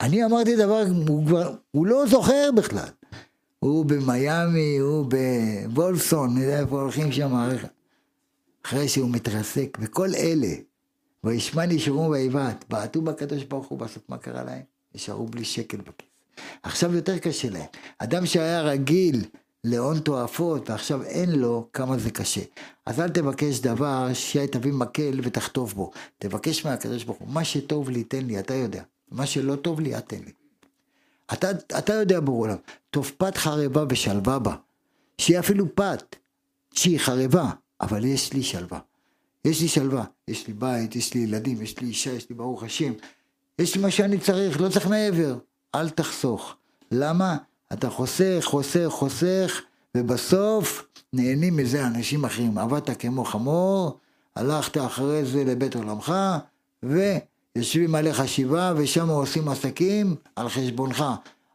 אני 0.00 0.24
אמרתי 0.24 0.56
דבר, 0.56 0.84
הוא 1.08 1.26
כבר, 1.26 1.54
הוא 1.70 1.86
לא 1.86 2.06
זוכר 2.06 2.50
בכלל. 2.56 2.88
הוא 3.58 3.84
במיאמי, 3.84 4.76
הוא 4.78 5.06
בוולפסון, 5.66 6.38
נראה 6.38 6.60
איפה 6.60 6.80
הולכים 6.80 7.12
שם, 7.12 7.48
אחרי 8.66 8.88
שהוא 8.88 9.10
מתרסק, 9.10 9.78
וכל 9.80 10.14
אלה, 10.14 10.54
וישמע 11.24 11.66
נשארו 11.66 12.10
ויבעט, 12.10 12.64
בעטו 12.68 13.02
בקדוש 13.02 13.44
ברוך 13.44 13.66
הוא, 13.66 13.78
בסוף 13.78 14.02
מה 14.08 14.18
קרה 14.18 14.44
להם? 14.44 14.62
נשארו 14.94 15.26
בלי 15.26 15.44
שקל 15.44 15.76
בכיס. 15.76 16.08
עכשיו 16.62 16.94
יותר 16.94 17.18
קשה 17.18 17.50
להם. 17.50 17.66
אדם 17.98 18.26
שהיה 18.26 18.62
רגיל 18.62 19.24
להון 19.64 20.00
תועפות, 20.00 20.70
ועכשיו 20.70 21.02
אין 21.02 21.30
לו, 21.30 21.68
כמה 21.72 21.98
זה 21.98 22.10
קשה. 22.10 22.40
אז 22.86 23.00
אל 23.00 23.08
תבקש 23.08 23.60
דבר 23.60 24.08
שתביא 24.14 24.72
מקל 24.72 25.20
ותחטוף 25.22 25.72
בו. 25.72 25.90
תבקש 26.18 26.64
מהקדוש 26.64 27.04
ברוך 27.04 27.18
הוא, 27.18 27.28
מה 27.28 27.44
שטוב 27.44 27.90
לי 27.90 28.04
תן 28.04 28.26
לי, 28.26 28.38
אתה 28.38 28.54
יודע. 28.54 28.82
מה 29.10 29.26
שלא 29.26 29.56
טוב 29.56 29.80
לי, 29.80 29.94
אל 29.94 30.00
תן 30.00 30.20
לי. 30.24 30.32
אתה, 31.32 31.50
אתה 31.50 31.92
יודע 31.92 32.20
ברור 32.20 32.38
עולם, 32.44 32.56
טוב 32.90 33.12
פת 33.16 33.36
חרבה 33.36 33.84
ושלווה 33.88 34.38
בה. 34.38 34.56
שהיא 35.18 35.38
אפילו 35.38 35.74
פת, 35.74 36.16
שהיא 36.74 36.98
חרבה, 36.98 37.50
אבל 37.80 38.04
יש 38.04 38.32
לי 38.32 38.42
שלווה. 38.42 38.78
יש 39.44 39.60
לי 39.60 39.68
שלווה, 39.68 40.04
יש 40.28 40.46
לי 40.46 40.52
בית, 40.52 40.96
יש 40.96 41.14
לי 41.14 41.20
ילדים, 41.20 41.62
יש 41.62 41.78
לי 41.78 41.86
אישה, 41.88 42.10
יש 42.10 42.30
לי 42.30 42.34
ברוך 42.36 42.62
השם. 42.62 42.92
יש 43.58 43.76
לי 43.76 43.82
מה 43.82 43.90
שאני 43.90 44.18
צריך, 44.18 44.60
לא 44.60 44.68
צריך 44.68 44.86
מעבר. 44.86 45.38
אל 45.74 45.90
תחסוך. 45.90 46.56
למה? 46.90 47.36
אתה 47.72 47.90
חוסך, 47.90 48.40
חוסך, 48.44 48.86
חוסך, 48.88 49.60
ובסוף 49.96 50.86
נהנים 51.12 51.56
מזה 51.56 51.86
אנשים 51.86 52.24
אחרים. 52.24 52.58
עבדת 52.58 52.90
כמו 53.00 53.24
חמור, 53.24 53.98
הלכת 54.36 54.78
אחרי 54.78 55.24
זה 55.24 55.44
לבית 55.44 55.76
עולמך, 55.76 56.14
ויושבים 56.82 57.94
עליך 57.94 58.28
שבעה, 58.28 58.72
ושם 58.76 59.08
עושים 59.08 59.48
עסקים 59.48 60.14
על 60.36 60.48
חשבונך. 60.48 61.04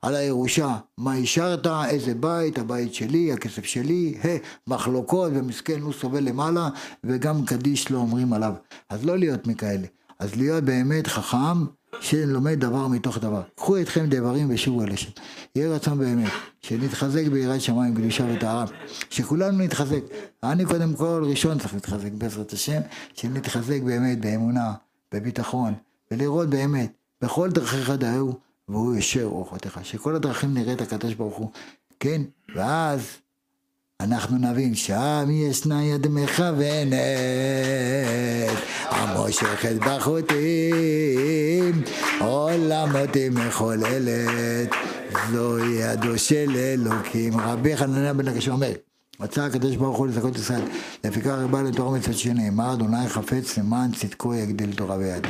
על 0.01 0.15
הירושה, 0.15 0.77
מה 0.97 1.13
השארת, 1.13 1.67
איזה 1.89 2.13
בית, 2.13 2.59
הבית 2.59 2.93
שלי, 2.93 3.33
הכסף 3.33 3.65
שלי, 3.65 4.17
hey, 4.21 4.27
מחלוקות 4.67 5.31
ומסכן 5.35 5.81
הוא 5.81 5.93
סובל 5.93 6.23
למעלה 6.23 6.69
וגם 7.03 7.45
קדיש 7.45 7.91
לא 7.91 7.97
אומרים 7.97 8.33
עליו. 8.33 8.53
אז 8.89 9.05
לא 9.05 9.17
להיות 9.17 9.47
מכאלה, 9.47 9.87
אז 10.19 10.35
להיות 10.35 10.63
באמת 10.63 11.07
חכם 11.07 11.65
שלומד 12.01 12.59
דבר 12.59 12.87
מתוך 12.87 13.17
דבר. 13.17 13.41
קחו 13.55 13.81
אתכם 13.81 14.05
דברים 14.09 14.47
ושובו 14.49 14.83
אל 14.83 14.91
השם. 14.91 15.09
יהיה 15.55 15.75
רצון 15.75 15.97
באמת, 15.97 16.31
שנתחזק 16.61 17.27
ביראת 17.27 17.61
שמיים, 17.61 17.95
קדושה 17.95 18.25
וטהרה, 18.33 18.65
שכולנו 19.09 19.57
נתחזק. 19.57 20.01
אני 20.43 20.65
קודם 20.65 20.93
כל 20.93 21.23
ראשון 21.29 21.59
צריך 21.59 21.73
להתחזק 21.73 22.11
בעזרת 22.11 22.53
השם, 22.53 22.81
שנתחזק 23.13 23.81
באמת 23.85 24.21
באמונה, 24.21 24.73
בביטחון, 25.13 25.73
ולראות 26.11 26.49
באמת, 26.49 26.91
בכל 27.21 27.49
דרכיך 27.49 27.89
דאהו, 27.89 28.33
והוא 28.69 28.95
ישר 28.95 29.23
אורחותיך. 29.23 29.79
שכל 29.83 30.15
הדרכים 30.15 30.53
נראה 30.53 30.73
את 30.73 30.81
הקדוש 30.81 31.13
ברוך 31.13 31.35
הוא, 31.35 31.49
כן? 31.99 32.21
ואז 32.55 33.17
אנחנו 34.01 34.37
נבין 34.37 34.75
שם 34.75 35.27
ישנה 35.29 35.83
יד 35.85 36.07
מכוונת, 36.07 36.93
המושכת 38.89 39.75
בחוטים, 39.87 41.81
עולמותי 42.19 43.29
מחוללת, 43.29 44.69
זו 45.31 45.59
ידו 45.59 46.17
של 46.19 46.55
אלוקים. 46.55 47.39
רבי 47.39 47.77
חנניה 47.77 48.13
בן 48.13 48.27
הקשה 48.27 48.51
אומר, 48.51 48.71
רצה 49.19 49.45
הקדוש 49.45 49.75
ברוך 49.75 49.97
הוא 49.97 50.07
לזכות 50.07 50.35
ישראל, 50.35 50.61
לפיכך 51.03 51.27
הרבה 51.27 51.61
לתורה 51.61 51.97
מצוות 51.97 52.17
שנאמר, 52.17 52.73
אדוני 52.73 53.07
חפץ 53.07 53.57
למען 53.57 53.91
צדקו 53.91 54.33
יגדיל 54.33 54.73
תורה 54.75 54.95
ויד. 54.95 55.27